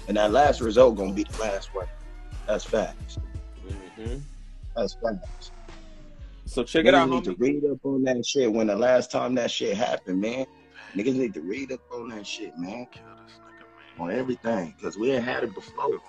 And 0.08 0.18
that 0.18 0.32
last 0.32 0.62
result 0.62 0.98
gonna 0.98 1.14
be 1.14 1.24
the 1.24 1.38
last 1.42 1.74
one. 1.74 1.88
That's 2.46 2.66
facts. 2.66 3.18
Mm-hmm. 3.68 4.18
That's 4.76 4.96
facts. 4.96 5.52
So 6.46 6.64
check 6.64 6.86
it 6.86 6.94
out, 6.94 7.08
Niggas 7.08 7.12
need 7.12 7.24
to 7.24 7.36
read 7.36 7.66
up 7.66 7.86
on 7.86 8.04
that 8.04 8.26
shit 8.26 8.52
when 8.52 8.68
the 8.68 8.76
last 8.76 9.10
time 9.10 9.36
that 9.36 9.50
shit 9.50 9.78
happened, 9.78 10.20
man. 10.20 10.46
Niggas 10.96 11.16
need 11.16 11.34
to 11.36 11.42
read 11.42 11.72
up 11.72 11.80
on 11.94 12.10
that 12.10 12.28
shit, 12.28 12.58
man. 12.58 12.88
On 14.00 14.12
everything. 14.12 14.74
Cause 14.82 14.98
we 14.98 15.12
ain't 15.12 15.24
had 15.24 15.44
it 15.44 15.54
before. 15.54 16.02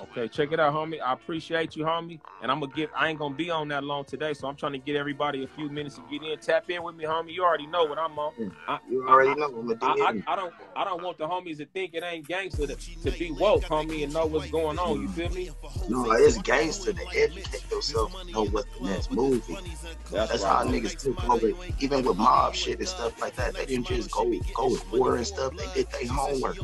Okay, 0.00 0.28
check 0.28 0.52
it 0.52 0.60
out, 0.60 0.74
homie. 0.74 1.00
I 1.00 1.12
appreciate 1.12 1.74
you, 1.74 1.84
homie. 1.84 2.20
And 2.42 2.50
I'm 2.50 2.60
gonna 2.60 2.72
give. 2.72 2.90
I 2.96 3.08
ain't 3.08 3.18
gonna 3.18 3.34
be 3.34 3.50
on 3.50 3.68
that 3.68 3.82
long 3.82 4.04
today, 4.04 4.32
so 4.32 4.46
I'm 4.46 4.56
trying 4.56 4.72
to 4.72 4.78
get 4.78 4.96
everybody 4.96 5.44
a 5.44 5.48
few 5.48 5.68
minutes 5.68 5.96
to 5.96 6.02
get 6.10 6.22
in. 6.22 6.38
Tap 6.38 6.70
in 6.70 6.82
with 6.82 6.94
me, 6.94 7.04
homie. 7.04 7.32
You 7.32 7.44
already 7.44 7.66
know 7.66 7.84
what 7.84 7.98
I'm 7.98 8.18
on. 8.18 8.52
I, 8.68 8.78
You 8.88 9.08
already 9.08 9.34
know 9.34 9.46
I'm 9.82 9.82
I, 9.82 10.32
I, 10.32 10.36
don't 10.36 10.54
I 10.76 10.84
don't 10.84 11.02
want 11.02 11.18
the 11.18 11.26
homies 11.26 11.58
to 11.58 11.66
think 11.66 11.94
it 11.94 12.04
ain't 12.04 12.28
gangster 12.28 12.66
to, 12.66 12.76
to 12.76 13.10
be 13.18 13.32
woke, 13.32 13.64
homie, 13.64 14.04
and 14.04 14.12
know 14.12 14.26
what's 14.26 14.50
going 14.50 14.78
on. 14.78 15.02
You 15.02 15.08
feel 15.08 15.30
me? 15.30 15.50
No, 15.88 16.12
it's 16.12 16.38
gangster 16.38 16.92
to 16.92 17.06
educate 17.14 17.70
yourself 17.70 18.14
know 18.32 18.44
what 18.46 18.66
the 18.78 18.84
next 18.86 19.10
movie. 19.10 19.52
is. 19.52 19.86
That's 20.10 20.42
how 20.42 20.64
niggas 20.64 21.02
took 21.02 21.28
over, 21.28 21.50
even 21.80 22.04
with 22.04 22.16
mob 22.16 22.54
shit 22.54 22.78
and 22.78 22.88
stuff 22.88 23.20
like 23.20 23.34
that. 23.36 23.54
They 23.54 23.66
didn't 23.66 23.86
just 23.86 24.10
go 24.10 24.24
go 24.54 24.70
with 24.70 24.92
war 24.92 25.16
and 25.16 25.26
stuff. 25.26 25.56
They 25.56 25.82
did 25.82 25.90
their 25.90 26.06
homework. 26.06 26.56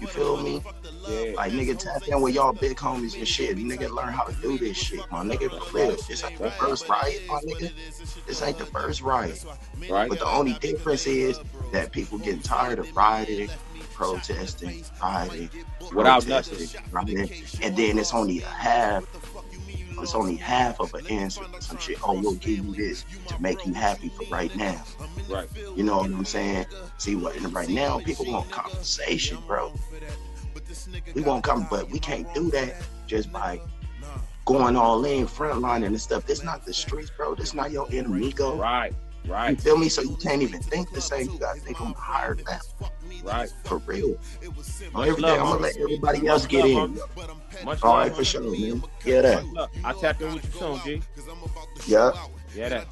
You 0.00 0.06
feel 0.06 0.36
me? 0.42 0.62
Yeah. 1.08 1.32
Like 1.36 1.52
nigga 1.52 1.78
tap 1.78 2.06
in 2.08 2.20
with 2.20 2.34
y'all 2.34 2.52
big 2.68 2.76
homies 2.76 3.16
and 3.16 3.26
shit. 3.26 3.56
Nigga 3.56 3.90
learn 3.90 4.12
how 4.12 4.24
to 4.24 4.34
do 4.42 4.58
this 4.58 4.76
shit. 4.76 5.00
My 5.10 5.22
nigga 5.22 5.50
for 5.66 5.76
real. 5.76 5.96
This 6.08 6.24
ain't 6.24 6.38
the 6.38 6.50
first 6.50 6.88
riot, 6.88 7.22
my 7.28 7.40
nigga. 7.40 7.72
This 8.26 8.42
ain't 8.42 8.58
the 8.58 8.66
first 8.66 9.02
riot. 9.02 9.44
Right. 9.88 10.08
But 10.08 10.18
the 10.18 10.26
only 10.26 10.54
difference 10.54 11.06
is 11.06 11.38
that 11.72 11.92
people 11.92 12.18
getting 12.18 12.40
tired 12.40 12.78
of 12.78 12.94
rioting, 12.96 13.50
protesting, 13.94 14.84
rioting, 15.00 15.50
Without 15.94 16.24
protesting, 16.24 16.80
rioting, 16.90 17.30
and 17.62 17.76
then 17.76 17.98
it's 17.98 18.14
only 18.14 18.42
a 18.42 18.46
half. 18.46 19.04
It's 19.98 20.14
only 20.14 20.36
half 20.36 20.78
of 20.78 20.92
an 20.92 21.06
answer 21.06 21.42
some 21.60 21.78
shit. 21.78 21.98
Oh, 22.06 22.20
we'll 22.20 22.34
give 22.34 22.64
you 22.64 22.74
this 22.74 23.06
to 23.28 23.40
make 23.40 23.64
you 23.64 23.72
happy 23.72 24.10
for 24.10 24.24
right 24.24 24.54
now. 24.54 24.84
Right. 25.28 25.48
You 25.74 25.84
know 25.84 25.98
what 25.98 26.10
I'm 26.10 26.24
saying? 26.26 26.66
See 26.98 27.16
what 27.16 27.36
and 27.36 27.52
right 27.54 27.68
now 27.68 28.00
people 28.00 28.26
want 28.26 28.50
conversation, 28.50 29.38
bro. 29.46 29.72
We 31.14 31.22
want 31.22 31.44
come, 31.44 31.66
but 31.70 31.90
we 31.90 31.98
can't 31.98 32.32
do 32.34 32.50
that 32.50 32.74
just 33.06 33.32
by 33.32 33.60
going 34.44 34.76
all 34.76 35.04
in, 35.04 35.26
frontlining 35.26 35.86
and 35.86 36.00
stuff. 36.00 36.26
This 36.26 36.42
not 36.42 36.64
the 36.64 36.72
streets, 36.72 37.10
bro. 37.16 37.34
This 37.34 37.54
not 37.54 37.70
your 37.70 37.86
enemigo. 37.88 38.58
Right. 38.58 38.94
Right. 39.26 39.50
You 39.50 39.56
feel 39.56 39.76
me? 39.76 39.88
So 39.88 40.02
you 40.02 40.16
can't 40.16 40.40
even 40.42 40.60
think 40.60 40.92
the 40.92 41.00
same. 41.00 41.28
You 41.28 41.38
gotta 41.38 41.58
think 41.58 41.80
on 41.80 41.92
the 41.92 41.98
higher 41.98 42.36
level. 42.46 42.92
Right. 43.24 43.52
For 43.64 43.78
real. 43.78 44.16
Much 44.92 45.08
everything, 45.08 45.22
love, 45.22 45.40
I'm 45.40 45.46
gonna 45.46 45.60
let 45.62 45.76
everybody 45.76 46.26
else 46.28 46.42
Much 46.42 46.50
get 46.50 46.64
love, 46.64 46.90
in. 46.90 46.94
homie. 46.96 47.64
Much 47.64 47.82
All 47.82 47.90
love, 47.94 48.06
right, 48.06 48.16
for 48.16 48.24
sure, 48.24 48.42
man. 48.42 48.82
Yeah, 49.04 49.22
that. 49.22 49.44
Much 49.46 49.54
love. 49.54 49.70
I 49.84 49.92
tap 49.94 50.22
in 50.22 50.34
with 50.34 50.44
you 50.44 50.60
soon, 50.60 50.80
G. 50.84 51.02
Yeah. 51.88 52.12
Yeah, 52.56 52.70
that. 52.70 52.90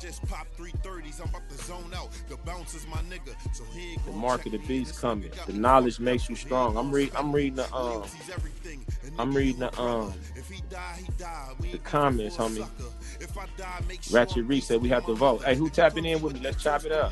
The 4.04 4.12
mark 4.12 4.44
of 4.44 4.52
the 4.52 4.58
beast 4.58 5.00
coming. 5.00 5.30
The 5.46 5.52
knowledge 5.54 5.98
makes 5.98 6.28
you 6.28 6.36
strong. 6.36 6.76
I'm 6.76 6.92
read. 6.92 7.12
I'm 7.16 7.32
reading 7.32 7.56
the 7.56 7.74
um. 7.74 8.04
I'm 9.18 9.34
reading 9.34 9.60
the 9.60 9.80
um. 9.80 10.12
The 11.72 11.78
comments, 11.78 12.36
homie. 12.36 12.66
Ratchet 14.12 14.44
Reese 14.44 14.66
said 14.66 14.82
we 14.82 14.90
have 14.90 15.06
to 15.06 15.14
vote. 15.14 15.44
Hey, 15.44 15.54
who 15.54 15.70
tapping 15.70 16.04
in 16.04 16.20
with 16.20 16.34
me? 16.34 16.40
Let's 16.40 16.62
chop 16.62 16.84
it 16.84 16.92
up. 16.92 17.10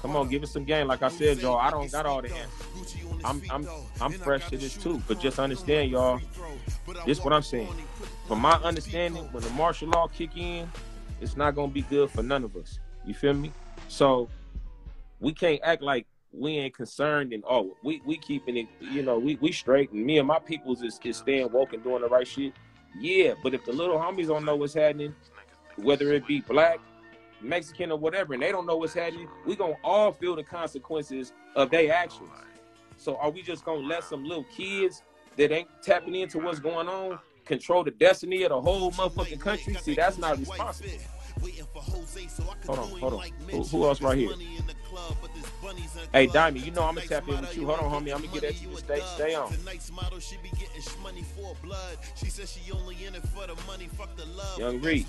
Come 0.00 0.14
on, 0.14 0.28
give 0.28 0.44
us 0.44 0.52
some 0.52 0.64
game. 0.64 0.86
Like 0.86 1.02
I 1.02 1.08
said, 1.08 1.38
y'all, 1.38 1.58
I 1.58 1.70
don't 1.70 1.90
got 1.90 2.06
all 2.06 2.22
the 2.22 2.32
answers. 2.32 2.96
I'm 3.24 3.42
I'm 3.50 3.66
I'm 4.00 4.12
fresh 4.12 4.48
to 4.50 4.56
this 4.56 4.76
too. 4.76 5.02
But 5.08 5.18
just 5.20 5.40
understand, 5.40 5.90
y'all. 5.90 6.20
This 7.04 7.24
what 7.24 7.32
I'm 7.32 7.42
saying. 7.42 7.74
From 8.28 8.40
my 8.40 8.54
understanding, 8.54 9.24
when 9.32 9.42
the 9.42 9.50
martial 9.50 9.88
law 9.88 10.06
kick 10.08 10.36
in, 10.36 10.68
it's 11.20 11.36
not 11.36 11.54
gonna 11.54 11.72
be 11.72 11.82
good 11.82 12.10
for 12.10 12.22
none 12.22 12.44
of 12.44 12.56
us. 12.56 12.78
You 13.04 13.14
feel 13.14 13.34
me? 13.34 13.52
So 13.88 14.28
we 15.20 15.32
can't 15.32 15.60
act 15.62 15.82
like 15.82 16.06
we 16.32 16.58
ain't 16.58 16.74
concerned 16.74 17.32
and 17.32 17.42
oh 17.48 17.74
we 17.82 18.02
we 18.04 18.16
keeping 18.18 18.56
it 18.56 18.66
you 18.80 19.02
know 19.02 19.18
we 19.18 19.36
we 19.36 19.50
straight 19.50 19.90
and 19.92 20.04
me 20.04 20.18
and 20.18 20.28
my 20.28 20.38
peoples 20.38 20.82
is, 20.82 21.00
is 21.02 21.16
staying 21.16 21.50
woke 21.50 21.72
and 21.72 21.82
doing 21.82 22.02
the 22.02 22.08
right 22.08 22.26
shit 22.26 22.52
yeah 22.98 23.32
but 23.42 23.54
if 23.54 23.64
the 23.64 23.72
little 23.72 23.96
homies 23.96 24.26
don't 24.26 24.44
know 24.44 24.56
what's 24.56 24.74
happening 24.74 25.14
whether 25.76 26.12
it 26.12 26.26
be 26.26 26.40
black 26.42 26.78
mexican 27.40 27.90
or 27.90 27.98
whatever 27.98 28.34
and 28.34 28.42
they 28.42 28.52
don't 28.52 28.66
know 28.66 28.76
what's 28.76 28.92
happening 28.92 29.28
we 29.46 29.56
gonna 29.56 29.74
all 29.82 30.12
feel 30.12 30.36
the 30.36 30.42
consequences 30.42 31.32
of 31.54 31.70
their 31.70 31.92
actions 31.92 32.28
so 32.98 33.16
are 33.16 33.30
we 33.30 33.42
just 33.42 33.64
gonna 33.64 33.80
let 33.80 34.04
some 34.04 34.24
little 34.24 34.46
kids 34.54 35.02
that 35.36 35.52
ain't 35.52 35.68
tapping 35.82 36.14
into 36.14 36.38
what's 36.38 36.58
going 36.58 36.88
on 36.88 37.18
control 37.46 37.84
the 37.84 37.90
destiny 37.90 38.42
of 38.42 38.50
the 38.50 38.60
whole 38.60 38.90
motherfucking 38.92 39.40
country? 39.40 39.74
See 39.74 39.94
that's 39.94 40.18
not 40.18 40.38
responsible. 40.38 40.90
Hold 42.66 42.78
on 42.78 42.88
hold 42.98 43.14
on. 43.14 43.30
who, 43.50 43.62
who 43.62 43.86
else 43.86 44.00
right 44.02 44.18
here 44.18 44.30
Hey, 46.12 46.26
Diamond, 46.26 46.64
you 46.64 46.70
know 46.70 46.82
I'm 46.82 46.94
gonna 46.94 47.06
tap 47.06 47.28
in 47.28 47.40
with 47.40 47.56
you. 47.56 47.66
Hold 47.66 47.80
on, 47.80 47.90
homie. 47.90 48.14
I'm 48.14 48.22
gonna 48.22 48.40
get 48.40 48.44
at 48.44 48.62
you. 48.62 48.76
Stay, 48.76 49.00
stay 49.14 49.34
on. 49.34 49.52
Young 54.58 54.80
Reed. 54.80 55.06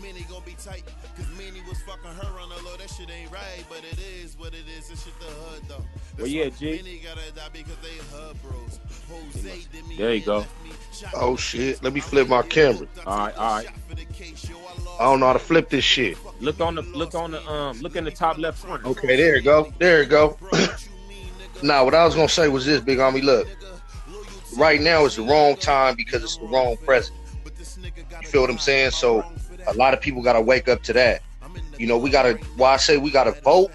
Many 0.00 0.22
gonna 0.22 0.44
be 0.44 0.52
tight, 0.52 0.84
cause 1.16 1.26
Manny 1.36 1.60
was 1.68 1.80
fucking 1.82 2.10
her 2.10 2.40
on 2.40 2.48
the 2.48 2.56
low. 2.62 2.76
That 2.76 2.90
shit 2.90 3.10
ain't 3.10 3.30
right, 3.30 3.64
but 3.68 3.78
it 3.78 3.98
is 3.98 4.38
what 4.38 4.54
it 4.54 4.64
is. 4.78 4.88
This 4.88 5.04
shit 5.04 5.18
the 5.18 5.26
hood 5.26 5.62
though. 5.68 5.84
Well, 6.18 6.26
yeah, 6.26 6.48
G. 6.50 6.76
Many 6.76 6.98
gotta 6.98 7.32
die 7.32 7.48
because 7.52 7.76
they 7.82 7.96
hood 8.16 8.36
bros. 8.42 8.80
Jose 9.08 9.66
did 9.72 9.86
me 9.86 9.96
There 9.96 10.14
you 10.14 10.24
go. 10.24 10.44
Oh 11.14 11.36
shit. 11.36 11.82
Let 11.82 11.92
me 11.92 12.00
flip 12.00 12.28
my 12.28 12.42
camera. 12.42 12.86
All 13.06 13.18
right, 13.18 13.36
all 13.36 13.54
right. 13.56 13.68
I 14.98 15.04
don't 15.04 15.20
know 15.20 15.26
how 15.26 15.32
to 15.32 15.38
flip 15.38 15.68
this 15.68 15.84
shit. 15.84 16.16
Look 16.40 16.60
on 16.60 16.74
the, 16.76 16.82
look 16.82 17.14
on 17.14 17.32
the, 17.32 17.50
um, 17.50 17.80
look 17.80 17.96
in 17.96 18.04
the 18.04 18.10
top 18.10 18.38
left 18.38 18.64
corner. 18.64 18.86
Okay, 18.86 19.11
there 19.16 19.36
you 19.36 19.42
go. 19.42 19.72
There 19.78 20.02
you 20.02 20.08
go. 20.08 20.36
now, 21.62 21.84
what 21.84 21.94
I 21.94 22.04
was 22.04 22.14
gonna 22.14 22.28
say 22.28 22.48
was 22.48 22.66
this, 22.66 22.80
big 22.80 22.98
homie. 22.98 23.22
Look, 23.22 23.48
right 24.56 24.80
now 24.80 25.04
is 25.04 25.16
the 25.16 25.22
wrong 25.22 25.56
time 25.56 25.94
because 25.96 26.22
it's 26.22 26.36
the 26.36 26.46
wrong 26.46 26.76
president. 26.84 27.20
You 28.20 28.28
feel 28.28 28.40
what 28.42 28.50
I'm 28.50 28.58
saying? 28.58 28.90
So 28.92 29.24
a 29.66 29.74
lot 29.74 29.94
of 29.94 30.00
people 30.00 30.22
gotta 30.22 30.40
wake 30.40 30.68
up 30.68 30.82
to 30.84 30.92
that. 30.94 31.22
You 31.78 31.86
know, 31.86 31.98
we 31.98 32.10
gotta. 32.10 32.34
Why 32.56 32.74
I 32.74 32.76
say 32.76 32.96
we 32.96 33.10
gotta 33.10 33.32
vote, 33.40 33.70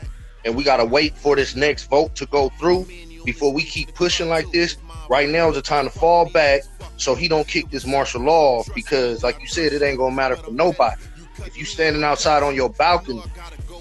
and 0.45 0.55
we 0.55 0.63
gotta 0.63 0.85
wait 0.85 1.17
for 1.17 1.35
this 1.35 1.55
next 1.55 1.89
vote 1.89 2.15
to 2.15 2.25
go 2.27 2.49
through 2.59 2.87
before 3.25 3.51
we 3.51 3.63
keep 3.63 3.93
pushing 3.93 4.29
like 4.29 4.49
this. 4.51 4.77
Right 5.09 5.29
now 5.29 5.49
is 5.49 5.55
the 5.55 5.61
time 5.61 5.85
to 5.85 5.89
fall 5.89 6.29
back 6.29 6.61
so 6.97 7.15
he 7.15 7.27
don't 7.27 7.47
kick 7.47 7.69
this 7.69 7.85
martial 7.85 8.21
law 8.21 8.59
off 8.59 8.69
because, 8.73 9.23
like 9.23 9.39
you 9.39 9.47
said, 9.47 9.71
it 9.73 9.81
ain't 9.81 9.97
gonna 9.97 10.15
matter 10.15 10.35
for 10.35 10.51
nobody. 10.51 11.01
If 11.45 11.57
you 11.57 11.65
standing 11.65 12.03
outside 12.03 12.43
on 12.43 12.55
your 12.55 12.69
balcony, 12.69 13.23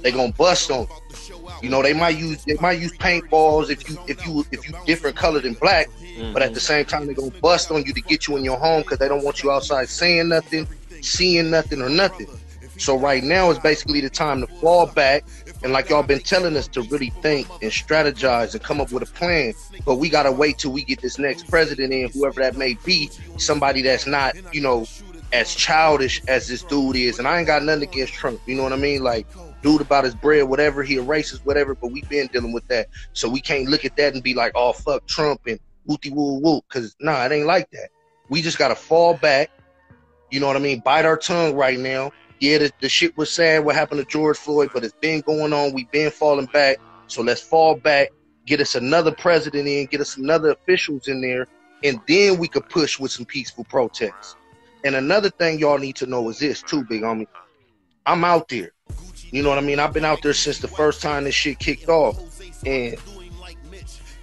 they 0.03 0.13
gonna 0.13 0.33
bust 0.33 0.71
on 0.71 0.87
you. 1.26 1.26
You 1.63 1.71
know, 1.71 1.83
they 1.83 1.93
might 1.93 2.17
use 2.17 2.45
they 2.45 2.57
might 2.61 2.79
use 2.81 2.93
paintballs 2.93 3.71
if 3.71 3.89
you 3.89 3.99
if 4.09 4.27
you 4.27 4.45
if 4.53 4.69
you 4.69 4.75
different 4.87 5.17
color 5.17 5.41
than 5.41 5.55
black, 5.55 5.89
but 6.33 6.43
at 6.43 6.49
mm-hmm. 6.49 6.55
the 6.55 6.61
same 6.61 6.85
time 6.85 7.07
they're 7.07 7.15
gonna 7.15 7.31
bust 7.41 7.71
on 7.71 7.85
you 7.85 7.93
to 7.93 8.01
get 8.01 8.27
you 8.29 8.37
in 8.37 8.45
your 8.45 8.59
home 8.59 8.83
because 8.83 8.99
they 8.99 9.09
don't 9.09 9.25
want 9.25 9.43
you 9.43 9.51
outside 9.51 9.89
saying 9.89 10.29
nothing, 10.29 10.67
seeing 11.01 11.51
nothing 11.51 11.83
or 11.83 11.89
nothing. 11.89 12.29
So 12.79 12.99
right 12.99 13.23
now 13.23 13.51
is 13.51 13.59
basically 13.59 14.01
the 14.01 14.11
time 14.11 14.41
to 14.41 14.47
fall 14.47 14.87
back 14.87 15.25
and 15.63 15.73
like 15.73 15.89
y'all 15.89 16.03
been 16.03 16.21
telling 16.21 16.57
us 16.57 16.69
to 16.69 16.83
really 16.83 17.11
think 17.23 17.49
and 17.63 17.71
strategize 17.71 18.53
and 18.53 18.63
come 18.63 18.81
up 18.81 18.93
with 18.93 19.03
a 19.03 19.13
plan. 19.13 19.55
But 19.85 19.97
we 19.97 20.09
gotta 20.09 20.33
wait 20.33 20.59
till 20.59 20.73
we 20.73 20.85
get 20.85 21.01
this 21.01 21.19
next 21.19 21.49
president 21.49 21.93
in, 21.93 22.11
whoever 22.11 22.41
that 22.41 22.57
may 22.57 22.75
be, 22.85 23.11
somebody 23.39 23.83
that's 23.83 24.07
not, 24.07 24.37
you 24.55 24.61
know, 24.61 24.87
as 25.33 25.55
childish 25.55 26.23
as 26.29 26.49
this 26.49 26.63
dude 26.63 26.97
is. 26.97 27.19
And 27.19 27.27
I 27.27 27.39
ain't 27.39 27.47
got 27.47 27.63
nothing 27.63 27.85
against 27.85 28.13
Trump. 28.13 28.41
You 28.47 28.57
know 28.57 28.63
what 28.63 28.73
I 28.73 28.77
mean? 28.77 29.03
Like 29.03 29.27
dude 29.63 29.81
about 29.81 30.05
his 30.05 30.15
bread, 30.15 30.45
whatever, 30.45 30.83
he 30.83 30.97
a 30.97 31.03
racist, 31.03 31.45
whatever, 31.45 31.75
but 31.75 31.91
we've 31.91 32.09
been 32.09 32.29
dealing 32.29 32.53
with 32.53 32.67
that. 32.69 32.89
So 33.13 33.29
we 33.29 33.41
can't 33.41 33.69
look 33.69 33.85
at 33.85 33.97
that 33.97 34.15
and 34.15 34.23
be 34.23 34.35
like, 34.35 34.53
oh 34.55 34.73
fuck 34.73 35.07
Trump 35.07 35.43
and 35.47 35.59
wooty 35.87 36.11
woo 36.11 36.39
woo. 36.41 36.61
Cause 36.69 36.97
nah, 37.01 37.25
it 37.25 37.33
ain't 37.33 37.47
like 37.47 37.71
that. 37.71 37.89
We 38.29 38.43
just 38.43 38.59
gotta 38.59 38.75
fall 38.75 39.15
back. 39.15 39.51
You 40.31 40.41
know 40.41 40.47
what 40.47 40.57
I 40.57 40.61
mean? 40.61 40.81
Bite 40.81 41.05
our 41.05 41.17
tongue 41.17 41.55
right 41.55 41.79
now. 41.79 42.13
Yeah, 42.41 42.59
the, 42.59 42.73
the 42.81 42.89
shit 42.89 43.17
was 43.17 43.33
sad 43.33 43.65
what 43.65 43.75
happened 43.75 44.01
to 44.01 44.07
George 44.07 44.37
Floyd, 44.37 44.71
but 44.75 44.85
it's 44.85 44.95
been 45.01 45.21
going 45.21 45.53
on. 45.53 45.73
We've 45.73 45.91
been 45.91 46.11
falling 46.11 46.47
back. 46.47 46.77
So 47.07 47.23
let's 47.23 47.41
fall 47.41 47.77
back, 47.77 48.09
get 48.47 48.61
us 48.61 48.75
another 48.75 49.13
president 49.13 49.69
in, 49.69 49.87
get 49.87 50.01
us 50.01 50.17
another 50.17 50.51
officials 50.51 51.09
in 51.09 51.21
there, 51.21 51.47
and 51.85 52.01
then 52.09 52.39
we 52.39 52.49
could 52.49 52.69
push 52.69 52.99
with 52.99 53.13
some 53.13 53.25
peaceful 53.25 53.65
protests. 53.65 54.37
And 54.85 54.95
another 54.95 55.31
thing 55.31 55.59
y'all 55.59 55.79
need 55.79 55.97
to 55.97 56.07
know 56.07 56.29
is 56.29 56.39
this 56.39 56.63
too, 56.63 56.85
big 56.85 57.03
homie. 57.03 57.27
I'm 58.05 58.25
out 58.25 58.49
there. 58.49 58.71
You 59.31 59.43
know 59.43 59.49
what 59.49 59.59
I 59.59 59.63
mean? 59.63 59.79
I've 59.79 59.93
been 59.93 60.05
out 60.05 60.23
there 60.23 60.33
since 60.33 60.59
the 60.59 60.69
first 60.69 61.03
time 61.03 61.25
this 61.25 61.35
shit 61.35 61.59
kicked 61.59 61.89
off. 61.89 62.19
And 62.65 62.97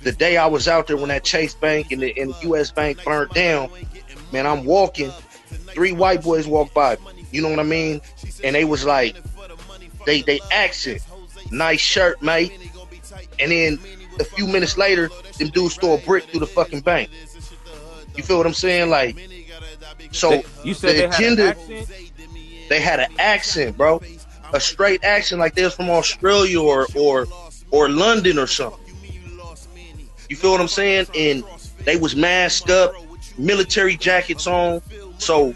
the 0.02 0.12
day 0.12 0.38
I 0.38 0.46
was 0.48 0.68
out 0.68 0.88
there 0.88 0.98
when 0.98 1.10
that 1.10 1.24
Chase 1.24 1.54
Bank 1.54 1.92
and 1.92 2.02
the, 2.02 2.20
and 2.20 2.34
the 2.34 2.50
US 2.50 2.72
Bank 2.72 3.04
burned 3.04 3.32
down, 3.32 3.70
man, 4.32 4.46
I'm 4.46 4.66
walking. 4.66 5.12
Three 5.50 5.92
white 5.92 6.22
boys 6.22 6.48
walked 6.48 6.74
by 6.74 6.96
me. 6.96 7.26
You 7.32 7.42
know 7.42 7.50
what 7.50 7.60
I 7.60 7.64
mean? 7.64 8.02
And 8.44 8.56
they 8.56 8.66
was 8.66 8.86
like, 8.86 9.16
they 10.06 10.22
they 10.22 10.40
accent, 10.52 11.02
nice 11.52 11.80
shirt, 11.80 12.22
mate. 12.22 12.52
and 13.40 13.52
then 13.52 13.80
a 14.20 14.24
few 14.24 14.48
minutes 14.48 14.78
later, 14.78 15.10
them 15.40 15.50
dudes 15.50 15.76
throw 15.76 15.94
a 15.94 15.98
brick 16.00 16.26
through 16.26 16.42
the 16.42 16.48
fucking 16.48 16.82
bank. 16.82 17.10
You 18.16 18.24
feel 18.24 18.38
what 18.38 18.46
I'm 18.46 18.54
saying? 18.54 18.90
Like, 18.90 19.18
so 20.12 20.44
you 20.64 20.74
said 20.74 20.90
the 20.90 20.94
they 20.94 21.02
had 21.02 21.10
an 21.10 21.14
agenda, 21.14 21.48
accent? 21.50 22.12
they 22.70 22.80
had 22.80 23.00
an 23.00 23.12
accent, 23.18 23.78
bro, 23.78 24.02
a 24.54 24.60
straight 24.60 25.04
accent 25.04 25.40
like 25.40 25.56
they 25.56 25.64
was 25.64 25.76
from 25.76 25.90
Australia 25.90 26.62
or 26.62 26.88
or 26.96 27.28
or 27.72 27.90
London 27.90 28.38
or 28.38 28.48
something. 28.48 28.80
You 30.30 30.36
feel 30.36 30.52
what 30.52 30.62
I'm 30.62 30.68
saying? 30.68 31.08
And 31.18 31.44
they 31.80 31.98
was 31.98 32.16
masked 32.16 32.70
up, 32.70 32.94
military 33.38 33.98
jackets 33.98 34.48
on. 34.48 34.82
So 35.18 35.54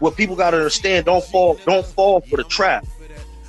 what 0.00 0.16
people 0.16 0.36
gotta 0.36 0.58
understand, 0.58 1.06
don't 1.06 1.24
fall, 1.24 1.58
don't 1.64 1.86
fall 1.86 2.20
for 2.20 2.36
the 2.36 2.44
trap. 2.44 2.84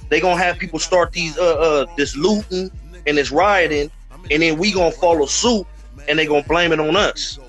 They 0.09 0.21
gonna 0.21 0.41
have 0.41 0.57
people 0.57 0.79
start 0.79 1.11
these 1.11 1.37
uh 1.37 1.55
uh 1.55 1.85
this 1.97 2.15
looting 2.15 2.71
and 3.05 3.17
this 3.17 3.31
rioting, 3.31 3.91
and 4.31 4.41
then 4.41 4.57
we 4.57 4.71
gonna 4.71 4.91
follow 4.91 5.25
suit 5.25 5.65
and 6.07 6.17
they 6.17 6.25
gonna 6.25 6.47
blame 6.47 6.71
it 6.71 6.79
on 6.79 6.95
us. 6.95 7.39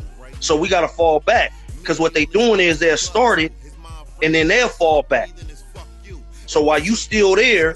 So 0.41 0.57
we 0.57 0.69
gotta 0.69 0.89
fall 0.89 1.21
back. 1.21 1.53
Cause 1.85 2.01
what 2.01 2.13
they 2.13 2.27
doing 2.27 2.61
is 2.61 2.79
they'll 2.79 2.97
start 2.97 3.39
it 3.39 3.53
and 4.23 4.35
then 4.35 4.49
they'll 4.49 4.69
fall 4.69 5.03
back. 5.05 5.31
So 6.49 6.63
while 6.63 6.79
you 6.79 6.97
still 6.97 7.37
there, 7.37 7.75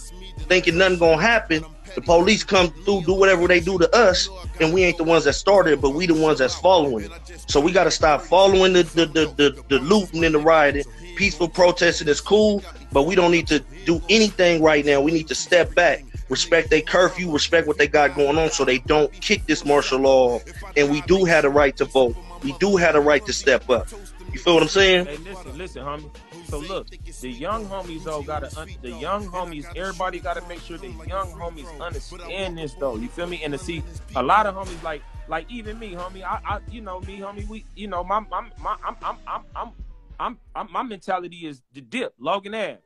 thinking 0.48 0.78
nothing 0.78 0.98
gonna 0.98 1.20
happen, 1.20 1.64
the 1.94 2.00
police 2.00 2.42
come 2.42 2.68
through, 2.68 3.02
do 3.02 3.12
whatever 3.12 3.46
they 3.46 3.60
do 3.60 3.78
to 3.78 3.94
us, 3.94 4.28
and 4.60 4.72
we 4.72 4.82
ain't 4.82 4.96
the 4.96 5.04
ones 5.04 5.24
that 5.24 5.34
started, 5.34 5.82
but 5.82 5.90
we 5.90 6.06
the 6.06 6.14
ones 6.14 6.38
that's 6.38 6.54
following. 6.54 7.10
So 7.46 7.60
we 7.60 7.70
gotta 7.70 7.90
stop 7.90 8.22
following 8.22 8.72
the 8.72 8.84
the 8.84 9.06
the, 9.06 9.26
the, 9.36 9.64
the 9.68 9.78
looting 9.78 10.24
and 10.24 10.34
the 10.34 10.38
rioting. 10.38 10.84
Peaceful 11.16 11.48
protesting 11.48 12.08
is 12.08 12.22
cool, 12.22 12.64
but 12.92 13.02
we 13.02 13.14
don't 13.14 13.30
need 13.30 13.46
to 13.48 13.60
do 13.84 14.00
anything 14.08 14.62
right 14.62 14.86
now. 14.86 15.02
We 15.02 15.12
need 15.12 15.28
to 15.28 15.34
step 15.34 15.74
back, 15.74 16.02
respect 16.30 16.70
their 16.70 16.80
curfew, 16.80 17.30
respect 17.30 17.66
what 17.66 17.76
they 17.76 17.86
got 17.86 18.14
going 18.14 18.38
on, 18.38 18.50
so 18.50 18.64
they 18.64 18.78
don't 18.78 19.12
kick 19.12 19.44
this 19.44 19.66
martial 19.66 20.00
law. 20.00 20.40
And 20.78 20.90
we 20.90 21.02
do 21.02 21.26
have 21.26 21.42
the 21.42 21.50
right 21.50 21.76
to 21.76 21.84
vote. 21.84 22.16
We 22.42 22.52
do 22.54 22.76
have 22.76 22.94
the 22.94 23.00
right 23.00 23.24
to 23.26 23.34
step 23.34 23.68
up. 23.68 23.88
You 24.32 24.38
feel 24.38 24.54
what 24.54 24.62
I'm 24.62 24.70
saying? 24.70 25.04
Hey, 25.04 25.18
listen, 25.18 25.58
listen, 25.58 25.82
homie. 25.84 26.10
So 26.52 26.58
look, 26.58 26.90
the 26.90 27.30
young 27.30 27.64
homies 27.64 28.04
though 28.04 28.20
gotta 28.20 28.54
un- 28.60 28.68
the 28.82 28.90
young 28.90 29.26
homies. 29.26 29.64
Everybody 29.74 30.20
gotta 30.20 30.46
make 30.48 30.60
sure 30.60 30.76
the 30.76 30.88
young 31.08 31.32
homies 31.32 31.80
understand 31.80 32.58
this 32.58 32.74
though. 32.74 32.96
You 32.96 33.08
feel 33.08 33.26
me? 33.26 33.42
And 33.42 33.54
to 33.54 33.58
see 33.58 33.82
a 34.14 34.22
lot 34.22 34.44
of 34.44 34.54
homies 34.54 34.82
like 34.82 35.00
like 35.28 35.50
even 35.50 35.78
me, 35.78 35.92
homie. 35.94 36.22
I, 36.22 36.40
I 36.44 36.58
you 36.70 36.82
know 36.82 37.00
me, 37.00 37.20
homie. 37.20 37.48
We 37.48 37.64
you 37.74 37.88
know 37.88 38.04
my 38.04 38.20
my, 38.20 38.42
my 38.60 38.76
I'm, 38.86 38.96
I'm 39.02 39.16
I'm 39.26 39.44
I'm 39.56 39.72
I'm 40.20 40.38
I'm 40.54 40.70
my 40.70 40.82
mentality 40.82 41.46
is 41.46 41.62
the 41.72 41.80
dip, 41.80 42.12
Logan 42.18 42.54
Ave, 42.54 42.80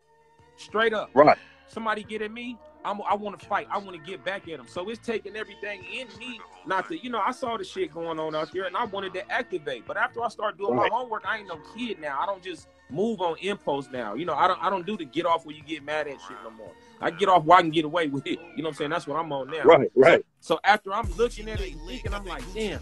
straight 0.57 0.95
up. 0.95 1.11
Right. 1.13 1.37
Somebody 1.67 2.05
get 2.05 2.23
at 2.23 2.31
me. 2.31 2.57
I'm, 2.85 3.01
I 3.03 3.17
want 3.17 3.37
to 3.41 3.45
fight. 3.47 3.67
I 3.69 3.79
want 3.79 3.97
to 3.97 4.09
get 4.09 4.25
back 4.25 4.47
at 4.47 4.59
them. 4.59 4.69
So 4.69 4.89
it's 4.91 5.05
taking 5.05 5.35
everything 5.35 5.83
in 5.93 6.07
me 6.21 6.41
not 6.67 6.89
to, 6.89 6.99
you 6.99 7.11
know, 7.11 7.21
I 7.25 7.33
saw 7.33 7.57
the 7.57 7.65
shit 7.65 7.93
going 7.93 8.19
on 8.19 8.35
out 8.35 8.53
there 8.53 8.65
and 8.65 8.77
I 8.77 8.85
wanted 8.85 9.15
to 9.15 9.31
activate. 9.31 9.87
But 9.87 9.97
after 9.97 10.23
I 10.23 10.29
start 10.29 10.59
doing 10.59 10.75
Right. 10.77 10.91
my 10.91 10.97
homework, 10.97 11.25
I 11.27 11.39
ain't 11.39 11.49
no 11.49 11.59
kid 11.77 12.01
now. 12.01 12.19
I 12.21 12.27
don't 12.27 12.43
just 12.43 12.69
move 12.91 13.21
on 13.21 13.37
impulse 13.41 13.89
now. 13.91 14.15
You 14.15 14.25
know, 14.27 14.35
I 14.35 14.47
don't 14.49 14.63
I 14.63 14.71
don't 14.71 14.87
do 14.87 14.97
the 14.97 15.05
get 15.05 15.27
off 15.27 15.45
where 15.47 15.55
you 15.55 15.63
get 15.63 15.85
mad 15.85 16.07
at 16.09 16.21
shit 16.21 16.37
no 16.45 16.51
more. 16.51 16.71
I 17.01 17.11
get 17.11 17.29
off 17.29 17.45
where 17.45 17.59
I 17.59 17.61
can 17.63 17.71
get 17.71 17.85
away 17.85 18.07
with 18.09 18.27
it. 18.27 18.39
You 18.55 18.63
know 18.63 18.69
what 18.69 18.69
I'm 18.69 18.75
saying? 18.75 18.91
That's 18.91 19.07
what 19.07 19.19
I'm 19.19 19.31
on 19.33 19.51
now. 19.51 19.63
Right, 19.65 19.91
right. 19.95 20.25
So 20.41 20.59
after 20.65 20.93
I'm 20.93 21.11
looking 21.17 21.49
at 21.51 21.61
it 21.61 21.73
and 21.73 21.81
thinking, 21.87 22.15
I'm 22.15 22.25
like, 22.25 22.43
damn, 22.55 22.81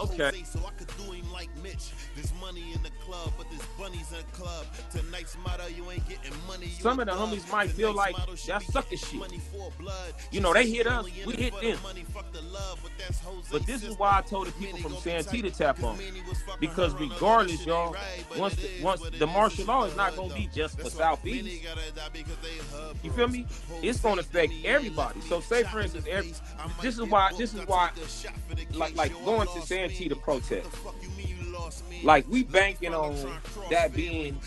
Okay. 0.00 0.24
Okay. 0.24 0.42
So 0.44 0.60
I 0.66 0.70
could 0.72 0.88
do 0.96 1.12
him 1.12 1.30
like 1.32 1.48
Mitch. 1.62 1.92
There's 2.14 2.32
money 2.40 2.72
in 2.74 2.82
the 2.82 2.90
club, 3.04 3.32
but 3.36 3.46
there's 3.50 3.66
bunnies 3.78 4.10
in 4.12 4.18
the 4.18 4.36
club. 4.36 4.66
Tonight's 4.90 5.36
motto, 5.44 5.66
you 5.66 5.90
ain't 5.90 6.06
getting 6.08 6.32
money. 6.46 6.66
you 6.66 6.82
Some 6.82 7.00
of 7.00 7.06
the 7.06 7.12
thug. 7.12 7.30
homies 7.30 7.50
might 7.50 7.70
feel 7.70 7.92
like 7.92 8.14
that's 8.46 8.66
sucker 8.72 8.96
shit. 8.96 9.20
for. 9.52 9.70
You 10.30 10.40
know, 10.40 10.52
they 10.52 10.68
hit 10.68 10.86
us, 10.86 11.04
we 11.26 11.34
hit 11.34 11.52
them. 11.60 11.76
the 11.76 11.82
money, 11.82 12.04
fuck 12.12 12.32
the 12.32 12.42
love, 12.42 12.80
but 12.82 12.92
Jose 13.24 13.48
But 13.50 13.66
this 13.66 13.82
is 13.82 13.96
why 13.98 14.18
I 14.18 14.22
told 14.22 14.48
the 14.48 14.52
people 14.52 14.78
from 14.78 14.96
Santee 14.96 15.42
to 15.42 15.50
tap 15.50 15.82
on. 15.82 15.98
Because 16.60 16.94
regardless, 16.94 17.64
y'all, 17.64 17.96
once 18.38 18.56
the, 18.56 18.82
once 18.82 19.02
the 19.18 19.26
martial 19.26 19.64
law 19.66 19.84
is 19.84 19.96
not 19.96 20.16
gonna 20.16 20.34
be 20.34 20.48
just 20.54 20.80
for 20.80 20.90
Southeast. 20.90 21.62
You 23.02 23.10
feel 23.10 23.28
me? 23.28 23.46
It's 23.82 24.00
gonna 24.00 24.20
affect 24.20 24.52
everybody. 24.64 25.20
So 25.22 25.40
say 25.40 25.62
for 25.64 25.80
instance, 25.80 26.06
every 26.08 26.32
this 26.82 26.98
is 26.98 27.04
why 27.04 27.30
this 27.36 27.54
is 27.54 27.66
why 27.66 27.90
like 28.72 28.94
like 28.96 29.12
going 29.24 29.43
to 29.48 29.62
Santee 29.62 30.08
to 30.08 30.16
protest. 30.16 30.68
Like 32.02 32.26
we 32.28 32.42
banking 32.42 32.94
on 32.94 33.16
that 33.70 33.94
being 33.94 34.38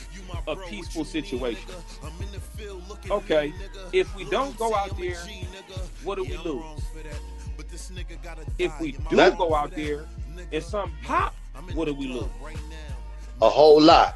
a 0.47 0.55
peaceful 0.55 1.05
situation. 1.05 1.69
Okay, 3.09 3.53
if 3.93 4.13
we 4.15 4.25
don't 4.29 4.57
go 4.57 4.75
out 4.75 4.97
there, 4.97 5.17
what 6.03 6.15
do 6.15 6.23
we 6.23 6.37
lose? 6.37 6.63
If 8.59 8.79
we 8.79 8.91
do 9.09 9.31
go 9.31 9.55
out 9.55 9.71
there 9.75 10.05
and 10.51 10.63
some 10.63 10.91
pop, 11.03 11.35
what 11.73 11.85
do 11.85 11.93
we 11.93 12.07
lose? 12.07 12.29
A 13.41 13.49
whole 13.49 13.81
lot. 13.81 14.15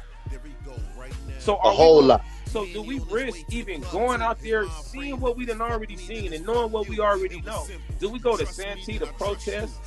So 1.38 1.56
A 1.56 1.70
we 1.70 1.76
whole 1.76 2.02
lot. 2.02 2.24
So 2.52 2.66
do 2.66 2.82
we 2.82 2.98
risk 3.10 3.50
even 3.50 3.80
going 3.90 4.20
out 4.20 4.38
there, 4.40 4.68
seeing 4.68 5.18
what 5.18 5.38
we 5.38 5.46
done 5.46 5.62
already 5.62 5.96
seen 5.96 6.34
and 6.34 6.44
knowing 6.44 6.70
what 6.70 6.86
we 6.86 7.00
already 7.00 7.40
know? 7.40 7.66
Do 7.98 8.10
we 8.10 8.18
go 8.18 8.36
to 8.36 8.44
Santee 8.44 8.98
to 8.98 9.06
protest 9.06 9.80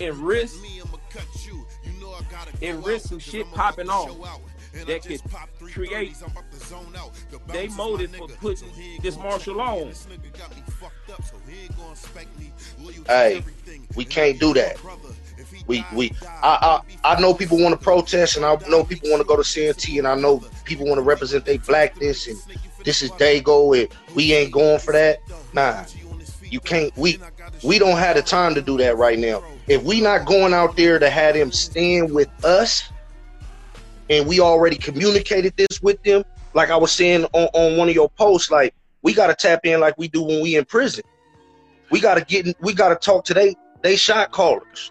and 0.00 0.16
risk 0.18 0.56
and 2.62 2.86
risk 2.86 3.08
some 3.08 3.18
shit 3.18 3.50
popping 3.52 3.90
off 3.90 4.16
that 4.86 5.02
could 5.02 5.20
create 5.72 6.14
they 7.48 7.66
motive 7.68 8.14
for 8.14 8.28
putting 8.28 8.68
this 9.02 9.16
martial 9.16 9.56
law 9.56 9.80
on? 9.80 9.92
Hey, 13.08 13.42
we 13.96 14.04
can't 14.04 14.38
do 14.38 14.54
that. 14.54 14.76
We 15.66 15.84
we 15.94 16.12
I 16.42 16.80
I, 17.04 17.14
I 17.14 17.20
know 17.20 17.32
people 17.34 17.58
want 17.58 17.78
to 17.78 17.82
protest 17.82 18.36
and 18.36 18.44
I 18.44 18.56
know 18.68 18.84
people 18.84 19.10
want 19.10 19.20
to 19.20 19.26
go 19.26 19.36
to 19.36 19.44
Santee 19.44 19.98
and 19.98 20.06
I 20.06 20.14
know 20.14 20.42
people 20.64 20.86
want 20.86 20.98
to 20.98 21.02
represent 21.02 21.44
their 21.44 21.58
blackness 21.58 22.26
and 22.26 22.38
this 22.84 23.02
is 23.02 23.10
Dago 23.12 23.80
and 23.80 23.88
we 24.14 24.32
ain't 24.34 24.52
going 24.52 24.78
for 24.78 24.92
that. 24.92 25.20
Nah. 25.52 25.84
You 26.42 26.60
can't 26.60 26.94
we 26.96 27.18
we 27.62 27.78
don't 27.78 27.98
have 27.98 28.16
the 28.16 28.22
time 28.22 28.54
to 28.54 28.62
do 28.62 28.76
that 28.78 28.96
right 28.96 29.18
now. 29.18 29.42
If 29.66 29.82
we 29.82 30.00
not 30.00 30.26
going 30.26 30.52
out 30.52 30.76
there 30.76 30.98
to 30.98 31.08
have 31.08 31.34
them 31.34 31.50
stand 31.50 32.12
with 32.12 32.28
us 32.44 32.90
and 34.10 34.26
we 34.26 34.40
already 34.40 34.76
communicated 34.76 35.56
this 35.56 35.82
with 35.82 36.02
them, 36.02 36.24
like 36.52 36.70
I 36.70 36.76
was 36.76 36.92
saying 36.92 37.24
on, 37.32 37.48
on 37.54 37.76
one 37.76 37.88
of 37.88 37.94
your 37.94 38.10
posts, 38.10 38.50
like 38.50 38.74
we 39.02 39.14
gotta 39.14 39.34
tap 39.34 39.60
in 39.64 39.80
like 39.80 39.96
we 39.96 40.08
do 40.08 40.22
when 40.22 40.42
we 40.42 40.56
in 40.56 40.64
prison. 40.64 41.04
We 41.90 42.00
gotta 42.00 42.24
get 42.24 42.54
we 42.60 42.74
gotta 42.74 42.96
talk 42.96 43.24
to 43.26 43.34
they 43.34 43.54
they 43.82 43.96
shot 43.96 44.30
callers. 44.30 44.90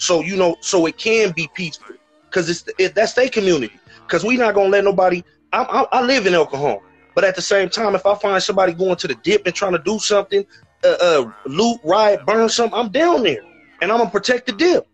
So 0.00 0.22
you 0.22 0.34
know, 0.34 0.56
so 0.60 0.86
it 0.86 0.96
can 0.96 1.30
be 1.32 1.48
peaceful 1.54 1.94
because 2.24 2.48
it's 2.48 2.64
it, 2.78 2.94
that's 2.94 3.12
their 3.12 3.28
community. 3.28 3.78
Because 4.06 4.24
we 4.24 4.36
not 4.36 4.54
gonna 4.54 4.70
let 4.70 4.82
nobody. 4.82 5.22
I, 5.52 5.62
I, 5.62 5.98
I 5.98 6.02
live 6.02 6.26
in 6.26 6.32
El 6.32 6.46
Cajon, 6.46 6.78
but 7.14 7.22
at 7.22 7.36
the 7.36 7.42
same 7.42 7.68
time, 7.68 7.94
if 7.94 8.06
I 8.06 8.14
find 8.14 8.42
somebody 8.42 8.72
going 8.72 8.96
to 8.96 9.06
the 9.06 9.14
dip 9.16 9.46
and 9.46 9.54
trying 9.54 9.72
to 9.72 9.78
do 9.78 9.98
something, 9.98 10.44
uh, 10.84 10.96
uh 11.00 11.32
loot, 11.44 11.80
riot, 11.84 12.24
burn 12.24 12.48
something, 12.48 12.78
I'm 12.78 12.88
down 12.88 13.22
there, 13.24 13.42
and 13.82 13.92
I'm 13.92 13.98
gonna 13.98 14.10
protect 14.10 14.46
the 14.46 14.52
dip. 14.52 14.88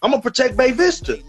I'm 0.00 0.12
gonna 0.12 0.22
protect 0.22 0.56
Bay 0.56 0.70
Vista. 0.70 1.20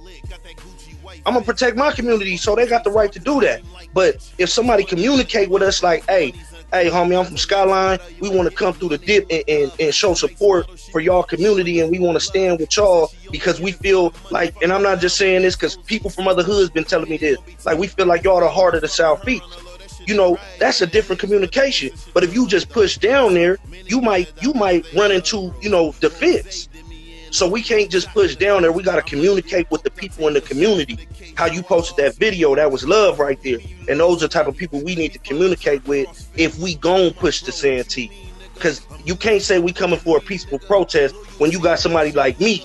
I'm 1.25 1.33
gonna 1.33 1.41
protect 1.41 1.75
my 1.75 1.91
community, 1.91 2.37
so 2.37 2.55
they 2.55 2.67
got 2.67 2.83
the 2.83 2.91
right 2.91 3.11
to 3.11 3.19
do 3.19 3.41
that. 3.41 3.61
But 3.95 4.31
if 4.37 4.49
somebody 4.49 4.83
communicate 4.83 5.49
with 5.49 5.63
us 5.63 5.81
like, 5.81 6.07
hey, 6.07 6.33
hey, 6.71 6.89
homie, 6.89 7.17
I'm 7.17 7.25
from 7.25 7.37
Skyline. 7.37 7.99
We 8.19 8.29
want 8.29 8.49
to 8.49 8.55
come 8.55 8.73
through 8.73 8.89
the 8.89 8.97
dip 8.97 9.25
and, 9.29 9.43
and, 9.47 9.71
and 9.79 9.93
show 9.93 10.13
support 10.13 10.79
for 10.91 10.99
y'all 11.01 11.23
community, 11.23 11.79
and 11.79 11.91
we 11.91 11.99
want 11.99 12.15
to 12.15 12.19
stand 12.19 12.59
with 12.59 12.75
y'all 12.75 13.11
because 13.31 13.59
we 13.59 13.71
feel 13.71 14.13
like, 14.31 14.55
and 14.61 14.71
I'm 14.71 14.83
not 14.83 14.99
just 14.99 15.17
saying 15.17 15.41
this 15.41 15.55
because 15.55 15.75
people 15.77 16.09
from 16.09 16.27
other 16.27 16.43
hoods 16.43 16.69
been 16.69 16.83
telling 16.83 17.09
me 17.09 17.17
this, 17.17 17.37
like 17.65 17.77
we 17.77 17.87
feel 17.87 18.05
like 18.05 18.23
y'all 18.23 18.39
the 18.39 18.49
heart 18.49 18.75
of 18.75 18.81
the 18.81 18.87
South 18.87 19.17
Southeast. 19.17 19.43
You 20.07 20.15
know, 20.15 20.37
that's 20.57 20.81
a 20.81 20.87
different 20.87 21.19
communication. 21.19 21.91
But 22.13 22.23
if 22.23 22.33
you 22.33 22.47
just 22.47 22.69
push 22.69 22.97
down 22.97 23.33
there, 23.33 23.57
you 23.85 23.99
might 23.99 24.31
you 24.41 24.53
might 24.53 24.85
run 24.93 25.11
into 25.11 25.53
you 25.61 25.69
know 25.69 25.93
defense. 25.99 26.69
So 27.31 27.47
we 27.47 27.61
can't 27.61 27.89
just 27.89 28.09
push 28.09 28.35
down 28.35 28.61
there. 28.61 28.71
We 28.71 28.83
got 28.83 28.95
to 28.95 29.01
communicate 29.01 29.69
with 29.71 29.83
the 29.83 29.91
people 29.91 30.27
in 30.27 30.33
the 30.33 30.41
community. 30.41 31.07
How 31.35 31.45
you 31.45 31.61
posted 31.61 32.03
that 32.03 32.15
video, 32.15 32.55
that 32.55 32.71
was 32.71 32.85
love 32.85 33.19
right 33.19 33.41
there. 33.43 33.59
And 33.89 33.99
those 33.99 34.23
are 34.23 34.27
the 34.27 34.33
type 34.33 34.47
of 34.47 34.55
people 34.55 34.83
we 34.83 34.95
need 34.95 35.13
to 35.13 35.19
communicate 35.19 35.85
with 35.87 36.29
if 36.35 36.57
we 36.59 36.75
gon' 36.75 37.11
push 37.11 37.41
the 37.41 37.51
Santee. 37.51 38.11
Because 38.53 38.85
you 39.05 39.15
can't 39.15 39.41
say 39.41 39.59
we 39.59 39.71
coming 39.71 39.99
for 39.99 40.17
a 40.17 40.21
peaceful 40.21 40.59
protest 40.59 41.15
when 41.39 41.51
you 41.51 41.59
got 41.59 41.79
somebody 41.79 42.11
like 42.11 42.39
me 42.39 42.63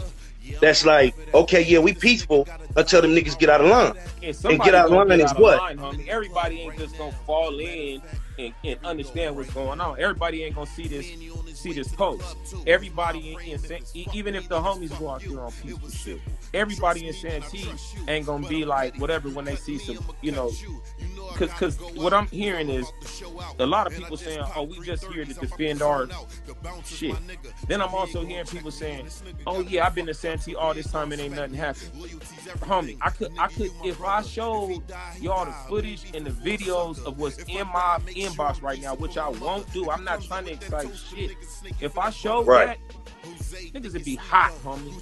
that's 0.61 0.85
like, 0.85 1.15
okay, 1.35 1.63
yeah, 1.65 1.79
we 1.79 1.95
peaceful 1.95 2.49
until 2.77 3.03
them 3.03 3.13
niggas 3.13 3.39
get 3.39 3.51
out 3.51 3.61
of 3.61 3.69
line. 3.69 3.95
And, 4.23 4.35
somebody 4.35 4.71
get 4.71 4.75
out 4.75 4.87
of 4.87 4.93
line 4.93 5.21
is 5.21 5.33
what? 5.33 5.79
line. 5.79 6.05
Everybody 6.09 6.61
ain't 6.61 6.79
just 6.79 6.97
gonna 6.99 7.13
fall 7.27 7.59
in 7.59 8.01
and, 8.39 8.55
and 8.65 8.79
understand 8.85 9.37
what's 9.37 9.53
going 9.53 9.81
on. 9.81 10.01
Everybody 10.01 10.45
ain't 10.45 10.55
gonna 10.55 10.67
see 10.67 10.89
this 10.89 11.07
see 11.55 11.73
this 11.73 11.89
post. 11.89 12.37
Everybody 12.67 13.35
in, 13.35 13.41
in 13.41 13.83
e- 13.95 14.07
even 14.13 14.35
if 14.35 14.49
the 14.49 14.61
homies 14.61 14.97
go 14.99 15.11
out 15.11 15.23
there 15.23 15.41
on 15.41 15.53
peaceful 15.53 15.91
shit, 15.91 16.21
everybody 16.55 17.07
in 17.07 17.13
Santee 17.15 17.69
ain't 18.09 18.27
gonna 18.27 18.49
be 18.49 18.65
like 18.65 18.97
whatever 18.99 19.29
when 19.31 19.45
they 19.45 19.57
see 19.57 19.79
some, 19.79 19.99
you 20.21 20.33
know, 20.33 20.51
because 21.33 21.51
because 21.51 21.81
what 21.97 22.13
I'm 22.13 22.27
hearing 22.29 22.69
is 22.69 22.91
a 23.59 23.67
lot 23.67 23.87
of 23.87 23.95
people 23.95 24.17
saying, 24.17 24.45
"Oh, 24.55 24.65
we 24.65 24.81
just 24.85 25.05
here 25.07 25.25
to 25.25 25.35
defend 25.35 25.83
our 25.83 26.09
shit." 26.85 27.17
Then 27.69 27.81
I'm 27.81 27.95
also 27.95 28.25
hearing 28.25 28.47
people 28.47 28.71
saying, 28.71 29.09
"Oh 29.47 29.61
yeah, 29.61 29.87
I've 29.87 29.95
been 29.95 30.07
to 30.07 30.15
Santee 30.15 30.55
all 30.55 30.75
this 30.75 30.91
time 30.91 31.13
and 31.13 31.21
ain't 31.21 31.35
nothing 31.35 31.55
happened." 31.55 31.91
Homie, 32.61 32.99
I 33.01 33.11
could 33.11 33.33
I 33.39 33.49
could 33.49 33.71
if 33.85 34.03
I 34.03 34.23
showed 34.23 34.83
y'all 35.21 35.47
the 35.47 35.53
footage 35.69 36.05
and 36.15 36.27
the 36.27 36.31
videos 36.31 37.03
of 37.05 37.19
what's 37.19 37.39
in 37.39 37.67
my 37.69 37.99
inbox 38.09 38.63
right 38.63 38.81
now, 38.81 38.95
which 38.95 39.17
I 39.17 39.29
won't 39.29 39.71
do. 39.73 39.91
I'm 39.91 40.05
not 40.05 40.23
trying 40.23 40.45
to 40.47 40.53
excite 40.53 40.89
shit. 40.97 41.33
If 41.81 41.99
I 41.99 42.11
showed 42.11 42.47
Right. 42.47 42.79
that, 42.79 42.79
niggas 43.73 43.93
would 43.95 44.05
be 44.05 44.17
hot, 44.17 44.53
homie. 44.65 44.93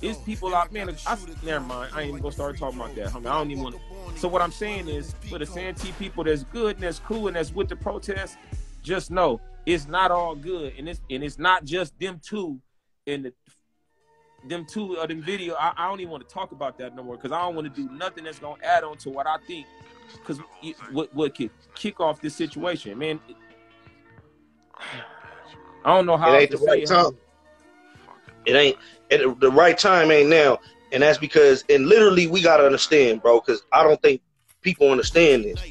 There's 0.00 0.18
people 0.18 0.54
out, 0.54 0.72
man. 0.72 0.94
I, 1.06 1.16
never 1.42 1.64
mind. 1.64 1.92
I 1.94 2.02
ain't 2.02 2.10
even 2.10 2.20
gonna 2.20 2.32
start 2.32 2.58
talking 2.58 2.78
about 2.78 2.94
that, 2.96 3.08
homie. 3.08 3.26
I 3.26 3.38
don't 3.38 3.50
even 3.50 3.62
want. 3.62 3.76
to. 3.76 4.18
So 4.18 4.28
what 4.28 4.42
I'm 4.42 4.52
saying 4.52 4.88
is, 4.88 5.14
for 5.30 5.38
the 5.38 5.46
Santee 5.46 5.92
people 5.98 6.24
that's 6.24 6.44
good 6.44 6.76
and 6.76 6.84
that's 6.84 6.98
cool 6.98 7.28
and 7.28 7.36
that's 7.36 7.54
with 7.54 7.68
the 7.68 7.76
protest, 7.76 8.36
just 8.82 9.10
know 9.10 9.40
it's 9.66 9.86
not 9.86 10.10
all 10.10 10.34
good, 10.34 10.74
and 10.78 10.88
it's 10.88 11.00
and 11.10 11.22
it's 11.22 11.38
not 11.38 11.64
just 11.64 11.98
them 11.98 12.20
two 12.22 12.60
in 13.06 13.22
the 13.22 13.32
them 14.48 14.66
two 14.66 14.94
of 14.94 15.08
them 15.08 15.22
video. 15.22 15.54
I, 15.54 15.72
I 15.76 15.88
don't 15.88 16.00
even 16.00 16.10
want 16.10 16.28
to 16.28 16.32
talk 16.32 16.52
about 16.52 16.78
that 16.78 16.94
no 16.94 17.02
more 17.02 17.16
because 17.16 17.32
I 17.32 17.40
don't 17.40 17.54
want 17.54 17.74
to 17.74 17.82
do 17.82 17.90
nothing 17.94 18.24
that's 18.24 18.38
gonna 18.38 18.62
add 18.62 18.84
on 18.84 18.96
to 18.98 19.10
what 19.10 19.26
I 19.26 19.36
think. 19.46 19.66
Because 20.12 20.38
what 20.92 21.14
what 21.14 21.34
could 21.34 21.50
kick 21.74 22.00
off 22.00 22.20
this 22.20 22.34
situation, 22.34 22.98
man? 22.98 23.20
I 25.86 25.94
don't 25.94 26.06
know 26.06 26.16
how 26.16 26.32
It 26.34 26.40
ain't 26.40 26.50
to 26.52 26.56
the 26.56 26.64
say 26.64 26.70
right 26.70 26.82
it, 26.82 26.86
time. 26.88 27.16
It 28.46 28.54
ain't 28.54 28.76
it, 29.10 29.40
the 29.40 29.50
right 29.50 29.76
time 29.76 30.10
ain't 30.10 30.28
now, 30.28 30.58
and 30.92 31.02
that's 31.02 31.18
because 31.18 31.64
and 31.68 31.86
literally 31.86 32.26
we 32.26 32.42
gotta 32.42 32.64
understand, 32.64 33.22
bro, 33.22 33.40
because 33.40 33.62
I 33.72 33.82
don't 33.82 34.00
think 34.02 34.20
people 34.62 34.90
understand 34.90 35.44
this. 35.44 35.62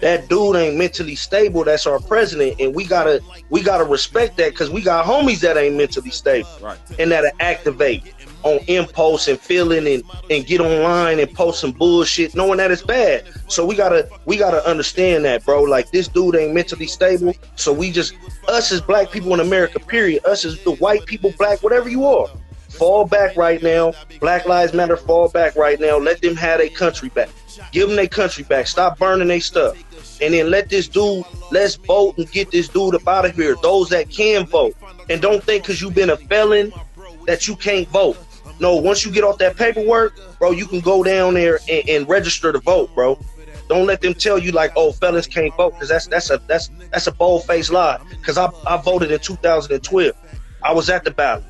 That 0.00 0.28
dude 0.28 0.54
ain't 0.56 0.76
mentally 0.76 1.16
stable. 1.16 1.64
That's 1.64 1.86
our 1.86 1.98
president, 2.00 2.60
and 2.60 2.74
we 2.74 2.84
gotta 2.84 3.20
we 3.50 3.62
gotta 3.62 3.84
respect 3.84 4.36
that 4.36 4.50
because 4.50 4.70
we 4.70 4.80
got 4.80 5.04
homies 5.04 5.40
that 5.40 5.56
ain't 5.56 5.76
mentally 5.76 6.10
stable 6.10 6.48
Right. 6.60 6.78
and 6.98 7.10
that'll 7.10 7.30
activate 7.40 8.04
on 8.48 8.64
impulse 8.66 9.28
and 9.28 9.38
feeling 9.38 9.86
and 9.86 10.02
and 10.30 10.46
get 10.46 10.60
online 10.60 11.18
and 11.18 11.32
post 11.32 11.60
some 11.60 11.72
bullshit 11.72 12.34
knowing 12.34 12.58
that 12.58 12.70
it's 12.70 12.82
bad. 12.82 13.24
So 13.48 13.64
we 13.64 13.76
gotta 13.76 14.08
we 14.24 14.36
gotta 14.36 14.64
understand 14.68 15.24
that, 15.24 15.44
bro. 15.44 15.62
Like 15.62 15.90
this 15.90 16.08
dude 16.08 16.36
ain't 16.36 16.54
mentally 16.54 16.86
stable. 16.86 17.34
So 17.56 17.72
we 17.72 17.90
just 17.90 18.14
us 18.48 18.72
as 18.72 18.80
black 18.80 19.10
people 19.10 19.34
in 19.34 19.40
America, 19.40 19.78
period. 19.78 20.24
Us 20.24 20.44
as 20.44 20.62
the 20.64 20.72
white 20.72 21.04
people, 21.06 21.32
black, 21.38 21.62
whatever 21.62 21.88
you 21.88 22.06
are. 22.06 22.28
Fall 22.68 23.06
back 23.06 23.36
right 23.36 23.62
now. 23.62 23.92
Black 24.20 24.46
Lives 24.46 24.72
Matter, 24.72 24.96
fall 24.96 25.28
back 25.28 25.56
right 25.56 25.80
now. 25.80 25.96
Let 25.96 26.20
them 26.20 26.36
have 26.36 26.58
their 26.58 26.68
country 26.68 27.08
back. 27.08 27.30
Give 27.72 27.88
them 27.88 27.96
their 27.96 28.08
country 28.08 28.44
back. 28.44 28.66
Stop 28.66 28.98
burning 28.98 29.28
their 29.28 29.40
stuff. 29.40 29.76
And 30.20 30.34
then 30.34 30.50
let 30.50 30.68
this 30.68 30.86
dude, 30.86 31.24
let's 31.50 31.76
vote 31.76 32.18
and 32.18 32.30
get 32.30 32.50
this 32.50 32.68
dude 32.68 32.94
up 32.94 33.08
out 33.08 33.24
of 33.24 33.34
here. 33.34 33.56
Those 33.62 33.88
that 33.88 34.10
can 34.10 34.46
vote. 34.46 34.76
And 35.08 35.20
don't 35.20 35.42
think 35.42 35.64
because 35.64 35.80
you've 35.80 35.94
been 35.94 36.10
a 36.10 36.16
felon 36.16 36.72
that 37.26 37.48
you 37.48 37.56
can't 37.56 37.88
vote. 37.88 38.16
No, 38.60 38.76
once 38.76 39.04
you 39.04 39.12
get 39.12 39.24
off 39.24 39.38
that 39.38 39.56
paperwork, 39.56 40.14
bro, 40.38 40.50
you 40.50 40.66
can 40.66 40.80
go 40.80 41.02
down 41.02 41.34
there 41.34 41.60
and, 41.68 41.88
and 41.88 42.08
register 42.08 42.52
to 42.52 42.58
vote, 42.58 42.94
bro. 42.94 43.18
Don't 43.68 43.86
let 43.86 44.00
them 44.00 44.14
tell 44.14 44.38
you 44.38 44.50
like, 44.50 44.72
oh, 44.76 44.92
felons 44.92 45.26
can't 45.26 45.54
vote, 45.56 45.74
because 45.74 45.88
that's 45.88 46.06
that's 46.06 46.30
a 46.30 46.40
that's 46.46 46.70
that's 46.90 47.06
a 47.06 47.12
bold 47.12 47.44
faced 47.44 47.70
lie. 47.70 47.98
Because 48.10 48.38
I 48.38 48.48
I 48.66 48.78
voted 48.78 49.10
in 49.10 49.20
2012. 49.20 50.14
I 50.62 50.72
was 50.72 50.90
at 50.90 51.04
the 51.04 51.10
ballot. 51.10 51.44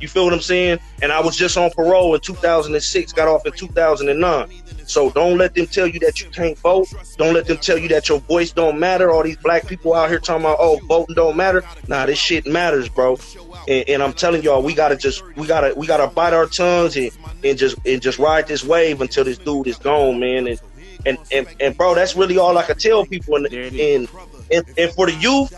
You 0.00 0.08
feel 0.08 0.24
what 0.24 0.34
I'm 0.34 0.40
saying? 0.40 0.80
And 1.00 1.12
I 1.12 1.20
was 1.20 1.36
just 1.36 1.56
on 1.56 1.70
parole 1.70 2.12
in 2.14 2.20
2006, 2.20 3.12
got 3.12 3.28
off 3.28 3.46
in 3.46 3.52
2009. 3.52 4.61
So 4.92 5.08
don't 5.10 5.38
let 5.38 5.54
them 5.54 5.66
tell 5.66 5.86
you 5.86 5.98
that 6.00 6.20
you 6.20 6.28
can't 6.28 6.58
vote. 6.58 6.92
Don't 7.16 7.32
let 7.32 7.46
them 7.46 7.56
tell 7.56 7.78
you 7.78 7.88
that 7.88 8.10
your 8.10 8.20
voice 8.20 8.52
don't 8.52 8.78
matter. 8.78 9.10
All 9.10 9.22
these 9.22 9.38
black 9.38 9.66
people 9.66 9.94
out 9.94 10.10
here 10.10 10.18
talking 10.18 10.44
about, 10.44 10.58
oh, 10.60 10.80
voting 10.86 11.14
don't 11.14 11.34
matter. 11.34 11.64
Nah, 11.88 12.04
this 12.04 12.18
shit 12.18 12.46
matters, 12.46 12.90
bro. 12.90 13.18
And, 13.66 13.88
and 13.88 14.02
I'm 14.02 14.12
telling 14.12 14.42
y'all, 14.42 14.62
we 14.62 14.74
gotta 14.74 14.96
just, 14.96 15.24
we 15.34 15.46
gotta, 15.46 15.72
we 15.74 15.86
gotta 15.86 16.08
bite 16.08 16.34
our 16.34 16.46
tongues 16.46 16.96
and, 16.98 17.10
and 17.42 17.56
just, 17.56 17.78
and 17.86 18.02
just 18.02 18.18
ride 18.18 18.46
this 18.46 18.62
wave 18.62 19.00
until 19.00 19.24
this 19.24 19.38
dude 19.38 19.66
is 19.66 19.78
gone, 19.78 20.20
man. 20.20 20.46
And, 20.46 20.60
and, 21.06 21.18
and, 21.32 21.46
and 21.58 21.74
bro, 21.74 21.94
that's 21.94 22.14
really 22.14 22.36
all 22.36 22.58
I 22.58 22.62
can 22.62 22.76
tell 22.76 23.06
people. 23.06 23.36
And, 23.36 23.46
There 23.46 23.62
it 23.62 23.72
is. 23.72 24.10
and, 24.10 24.28
and, 24.52 24.78
and 24.78 24.92
for 24.92 25.06
the 25.06 25.14
youth, 25.14 25.54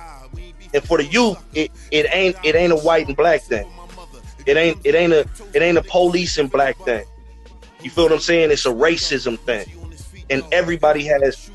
and 0.72 0.84
for 0.84 0.98
the 0.98 1.06
youth, 1.06 1.42
it, 1.54 1.72
it 1.90 2.06
ain't, 2.12 2.36
it 2.44 2.54
ain't 2.54 2.72
a 2.72 2.76
white 2.76 3.08
and 3.08 3.16
black 3.16 3.42
thing. 3.42 3.68
It 4.46 4.56
ain't 4.58 4.78
it 4.84 4.94
ain't 4.94 5.12
a 5.12 5.26
it 5.54 5.62
ain't 5.62 5.78
a 5.78 5.82
police 5.82 6.36
and 6.36 6.50
black 6.50 6.76
thing. 6.84 7.04
You 7.84 7.90
feel 7.90 8.04
what 8.04 8.14
I'm 8.14 8.18
saying? 8.18 8.50
It's 8.50 8.64
a 8.64 8.70
racism 8.70 9.38
thing, 9.38 9.66
and 10.30 10.42
everybody 10.52 11.04
has 11.04 11.50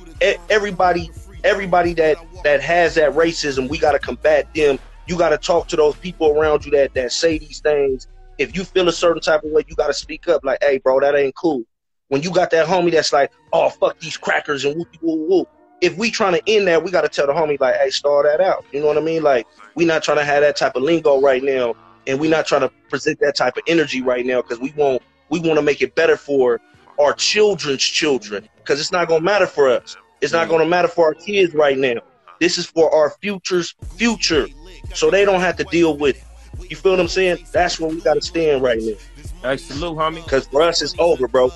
everybody 0.52 1.10
everybody 1.44 1.96
that 1.96 2.18
that 2.44 2.62
has 2.62 2.94
that 2.96 3.14
racism. 3.14 3.68
We 3.68 3.80
got 3.80 3.94
to 3.94 4.00
combat 4.00 4.54
them. 4.54 4.78
You 5.08 5.18
got 5.18 5.30
to 5.30 5.40
talk 5.40 5.68
to 5.70 5.76
those 5.76 5.96
people 5.96 6.38
around 6.38 6.66
you 6.66 6.72
that 6.74 6.94
that 6.94 7.12
say 7.12 7.40
these 7.40 7.62
things. 7.62 8.08
If 8.38 8.56
you 8.56 8.64
feel 8.64 8.88
a 8.88 8.92
certain 8.92 9.24
type 9.24 9.44
of 9.44 9.50
way, 9.50 9.66
you 9.68 9.76
got 9.76 9.88
to 9.88 9.94
speak 9.94 10.28
up. 10.28 10.46
Like, 10.46 10.60
hey, 10.62 10.78
bro, 10.78 11.00
that 11.00 11.16
ain't 11.16 11.34
cool. 11.34 11.64
When 12.10 12.22
you 12.22 12.32
got 12.32 12.52
that 12.52 12.68
homie 12.68 12.92
that's 12.92 13.12
like, 13.12 13.32
oh 13.52 13.70
fuck 13.70 14.00
these 14.00 14.16
crackers 14.16 14.66
and 14.66 14.78
whoop 14.78 14.88
whoop. 15.02 15.50
If 15.82 15.98
we 15.98 16.12
trying 16.12 16.34
to 16.34 16.44
end 16.46 16.68
that, 16.68 16.84
we 16.84 16.92
got 16.92 17.02
to 17.02 17.10
tell 17.10 17.26
the 17.26 17.34
homie 17.34 17.60
like, 17.60 17.76
hey, 17.76 17.90
start 17.90 18.28
that 18.28 18.40
out. 18.40 18.66
You 18.72 18.82
know 18.82 18.88
what 18.88 18.98
I 18.98 19.02
mean? 19.02 19.24
Like, 19.24 19.48
we 19.74 19.84
not 19.84 20.04
trying 20.04 20.18
to 20.18 20.26
have 20.26 20.42
that 20.42 20.58
type 20.58 20.76
of 20.76 20.84
lingo 20.84 21.20
right 21.20 21.42
now 21.42 21.74
and 22.10 22.20
we're 22.20 22.30
not 22.30 22.46
trying 22.46 22.62
to 22.62 22.72
present 22.90 23.20
that 23.20 23.36
type 23.36 23.56
of 23.56 23.64
energy 23.68 24.02
right 24.02 24.26
now 24.26 24.42
because 24.42 24.60
we 24.60 24.74
want 24.76 25.02
we 25.30 25.40
want 25.40 25.58
to 25.58 25.62
make 25.62 25.82
it 25.82 25.96
better 25.96 26.18
for 26.18 26.60
our 27.00 27.14
children's 27.14 27.84
children 27.84 28.48
because 28.58 28.80
it's 28.80 28.92
not 28.92 29.08
going 29.08 29.22
to 29.22 29.26
matter 29.26 29.48
for 29.48 29.70
us. 29.70 29.96
It's 30.22 30.34
not 30.34 30.50
going 30.50 30.60
to 30.60 30.66
matter 30.68 30.88
for 30.88 31.06
our 31.06 31.14
kids 31.14 31.54
right 31.54 31.78
now. 31.78 31.96
This 32.40 32.58
is 32.58 32.66
for 32.66 32.94
our 32.94 33.12
future's 33.22 33.76
future 33.96 34.48
so 34.94 35.10
they 35.10 35.26
don't 35.26 35.42
have 35.42 35.58
to 35.58 35.64
deal 35.66 35.98
with 35.98 36.18
it. 36.18 36.24
You 36.70 36.76
feel 36.76 36.94
what 36.94 37.00
i'm 37.00 37.08
saying? 37.08 37.46
That's 37.52 37.80
where 37.80 37.90
we 37.90 38.02
got 38.02 38.16
to 38.16 38.22
stand 38.22 38.62
right 38.62 38.80
now. 38.82 38.94
Hey, 39.42 39.58
salute, 39.58 39.98
homie. 39.98 40.24
because 40.24 40.48
for 40.48 40.62
us 40.62 40.82
it's 40.82 40.94
over 41.00 41.28
bro 41.28 41.52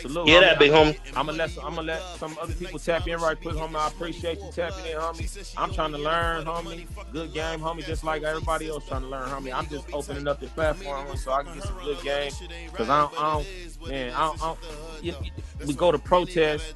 Salute, 0.00 0.28
yeah 0.28 0.40
that 0.40 0.58
big 0.58 0.70
homie 0.70 0.98
I'm 1.16 1.26
gonna 1.26 1.38
let 1.38 1.50
some, 1.50 1.64
I'm 1.64 1.74
gonna 1.74 1.86
let 1.86 2.02
some 2.18 2.36
other 2.40 2.54
people 2.54 2.78
tap 2.78 3.06
in 3.06 3.18
right 3.20 3.40
quick, 3.40 3.54
homie. 3.54 3.76
I 3.76 3.88
appreciate 3.88 4.38
you 4.38 4.50
tapping 4.52 4.86
in, 4.86 4.96
homie. 4.96 5.54
I'm 5.56 5.72
trying 5.72 5.92
to 5.92 5.98
learn, 5.98 6.44
homie. 6.44 6.86
Good 7.12 7.32
game, 7.32 7.60
homie. 7.60 7.84
Just 7.84 8.04
like 8.04 8.22
everybody 8.22 8.68
else 8.68 8.86
trying 8.86 9.02
to 9.02 9.08
learn, 9.08 9.28
homie. 9.28 9.52
I'm 9.52 9.66
just 9.68 9.86
opening 9.92 10.26
up 10.28 10.40
the 10.40 10.46
platform 10.48 11.06
homie, 11.06 11.18
so 11.18 11.32
I 11.32 11.42
can 11.42 11.54
get 11.54 11.64
some 11.64 11.78
good 11.82 12.02
game. 12.02 12.32
Cause 12.72 12.88
I 12.88 13.00
don't, 13.00 13.20
I 13.20 13.32
don't 13.32 13.88
man, 13.88 14.12
I 14.14 14.20
don't, 14.20 14.42
I 14.42 14.54
don't 15.02 15.66
we 15.66 15.74
go 15.74 15.92
to 15.92 15.98
protest. 15.98 16.74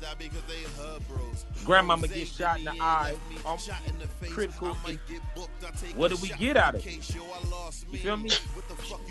Grandmama 1.64 2.08
get 2.08 2.28
shot 2.28 2.58
in 2.58 2.64
the 2.64 2.74
eye. 2.80 3.14
Um, 3.46 3.58
critical. 4.30 4.74
What 5.96 6.10
do 6.10 6.16
we 6.22 6.28
get 6.30 6.56
out 6.56 6.74
of 6.74 6.86
it? 6.86 7.14
You 7.92 7.98
feel 7.98 8.16
me? 8.16 8.30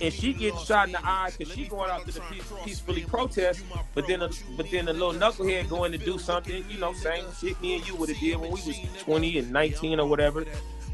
And 0.01 0.13
she 0.13 0.33
getting 0.33 0.59
shot 0.59 0.87
in 0.87 0.93
the 0.93 1.05
eye 1.05 1.31
because 1.37 1.53
she 1.53 1.65
going 1.65 1.89
out 1.89 2.05
to 2.05 2.11
the 2.11 2.21
peace, 2.31 2.51
peacefully 2.63 3.03
protest, 3.03 3.63
but 3.93 4.07
then 4.07 4.21
a, 4.21 4.29
but 4.55 4.69
then 4.71 4.87
a 4.87 4.93
little 4.93 5.13
knucklehead 5.13 5.69
going 5.69 5.91
to 5.91 5.97
do 5.97 6.17
something, 6.19 6.63
you 6.69 6.77
know, 6.77 6.93
same 6.93 7.25
shit 7.39 7.59
me 7.61 7.75
and 7.77 7.87
you 7.87 7.95
would 7.95 8.09
have 8.09 8.19
did 8.19 8.37
when 8.37 8.51
we 8.51 8.61
was 8.65 8.77
20 8.99 9.39
and 9.39 9.51
19 9.51 9.99
or 9.99 10.07
whatever. 10.07 10.45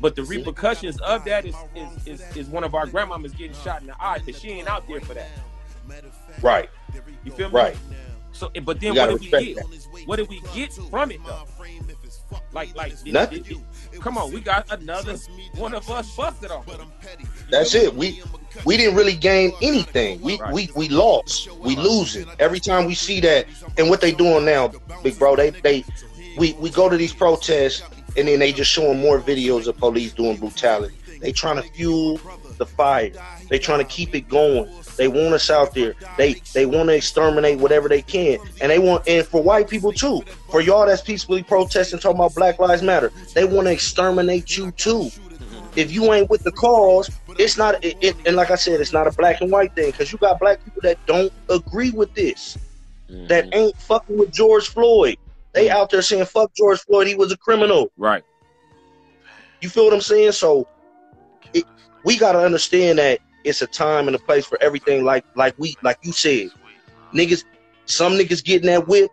But 0.02 0.15
the 0.15 0.24
repercussions 0.24 1.00
of 1.02 1.26
that 1.26 1.45
is 1.45 1.56
is, 1.76 2.08
is, 2.08 2.38
is 2.38 2.48
one 2.48 2.63
of 2.63 2.74
our 2.74 2.86
grandmamas 2.86 3.36
getting 3.38 3.56
shot 3.58 3.82
in 3.82 3.88
the 3.88 4.02
eye 4.02 4.19
because 4.19 4.39
she 4.39 4.50
ain't 4.50 4.69
out 4.69 4.88
there 4.88 5.02
for 5.02 5.13
that. 5.13 5.30
right. 6.41 6.69
You 7.26 7.32
feel 7.32 7.50
me? 7.50 7.56
right 7.56 7.78
So, 8.32 8.50
eh, 8.56 8.60
but 8.60 8.80
then 8.80 8.96
what 8.96 9.10
did 9.10 9.20
we 9.22 9.28
get? 9.54 9.58
What 10.06 10.15
did 10.18 10.30
we 10.30 10.42
get 10.54 10.74
from 10.74 11.12
it 11.12 11.20
though? 11.26 11.44
Like, 12.54 12.76
like, 12.76 13.04
did- 13.04 13.13
Nothing. 13.13 13.44
did- 13.44 13.62
did- 13.92 14.02
come 14.02 14.18
on, 14.18 14.32
we 14.32 14.39
got 14.39 14.72
another 14.72 15.18
one 15.56 15.74
of 15.74 15.89
us 15.89 16.15
busted 16.15 16.52
off. 16.52 16.65
That's 17.50 17.74
it. 17.76 17.94
We 17.96 18.22
we 18.65 18.78
didn't 18.78 18.96
really 18.96 19.15
gain 19.15 19.52
anything. 19.62 20.22
We 20.22 20.38
Right. 20.39 20.54
we 20.54 20.70
we 20.76 20.89
lost. 20.89 21.50
We 21.60 21.76
losing 21.76 22.28
every 22.39 22.60
time 22.60 22.86
we 22.86 22.96
see 22.96 23.20
that. 23.22 23.48
And 23.78 23.89
what 23.89 24.02
they 24.02 24.12
doing 24.12 24.46
now, 24.46 24.72
big 25.04 25.18
bro? 25.18 25.36
They 25.36 25.50
they 25.50 25.84
we 26.38 26.54
we 26.54 26.70
go 26.70 26.88
to 26.89 26.98
these 26.98 27.13
protests 27.13 27.82
and 28.15 28.28
then 28.28 28.39
they 28.39 28.52
just 28.54 28.72
showing 28.72 29.00
more 29.00 29.20
videos 29.20 29.68
of 29.68 29.78
police 29.78 30.13
doing 30.13 30.38
brutality. 30.38 30.96
They 31.20 31.32
trying 31.32 31.62
to 31.62 31.68
fuel 31.74 32.20
the 32.58 32.65
fire. 32.65 33.12
They 33.50 33.60
trying 33.60 33.80
to 33.80 33.86
keep 33.86 34.15
it 34.15 34.30
going. 34.30 34.70
They 35.00 35.08
want 35.08 35.34
us 35.34 35.50
out 35.50 35.74
there. 35.74 35.96
They 36.18 36.34
they 36.54 36.66
want 36.66 36.90
to 36.90 36.96
exterminate 36.96 37.58
whatever 37.58 37.88
they 37.88 38.02
can, 38.02 38.38
and 38.60 38.70
they 38.70 38.80
want 38.80 39.08
and 39.08 39.26
for 39.26 39.42
white 39.42 39.70
people 39.70 39.94
too. 39.94 40.22
For 40.52 40.60
y'all 40.60 40.86
that's 40.86 41.02
peacefully 41.02 41.42
protesting, 41.42 42.00
talking 42.00 42.18
about 42.18 42.36
Black 42.36 42.60
Lives 42.60 42.84
Matter, 42.84 43.10
they 43.34 43.46
want 43.46 43.68
to 43.68 43.72
exterminate 43.72 44.58
you 44.58 44.72
too. 44.72 45.10
If 45.78 45.94
you 45.94 46.12
ain't 46.12 46.30
with 46.30 46.44
the 46.44 46.52
cause, 46.52 47.10
it's 47.38 47.58
not. 47.58 47.82
It, 47.82 47.96
it, 48.02 48.18
and 48.26 48.36
like 48.36 48.52
I 48.52 48.56
said, 48.56 48.82
it's 48.82 48.92
not 48.92 49.08
a 49.08 49.12
black 49.12 49.40
and 49.40 49.50
white 49.50 49.74
thing 49.74 49.92
because 49.92 50.12
you 50.12 50.18
got 50.18 50.38
black 50.38 50.62
people 50.66 50.82
that 50.84 50.98
don't 51.06 51.32
agree 51.50 51.92
with 51.92 52.14
this, 52.14 52.58
that 53.08 53.46
mm-hmm. 53.46 53.54
ain't 53.54 53.78
fucking 53.78 54.18
with 54.18 54.34
George 54.34 54.68
Floyd. 54.68 55.16
They 55.54 55.68
mm-hmm. 55.68 55.78
out 55.78 55.92
there 55.92 56.02
saying 56.02 56.26
fuck 56.26 56.54
George 56.56 56.82
Floyd, 56.82 57.08
he 57.08 57.16
was 57.16 57.32
a 57.32 57.38
criminal. 57.38 57.90
Right. 57.96 58.26
You 59.62 59.70
feel 59.70 59.86
what 59.86 59.94
I'm 59.94 60.02
saying? 60.02 60.34
So 60.34 60.68
it, 61.54 61.64
we 62.04 62.18
got 62.18 62.34
to 62.34 62.40
understand 62.40 63.00
that 63.00 63.20
it's 63.50 63.62
a 63.62 63.68
time 63.68 64.08
and 64.08 64.16
a 64.16 64.20
place 64.20 64.46
for 64.46 64.58
everything. 64.62 65.04
Like 65.04 65.26
like 65.36 65.56
we 65.58 65.76
like 65.82 66.00
you 66.04 66.12
said, 66.12 66.50
niggas. 67.14 67.44
Some 67.86 68.14
niggas 68.14 68.44
getting 68.44 68.68
that 68.68 68.88
whip 68.88 69.10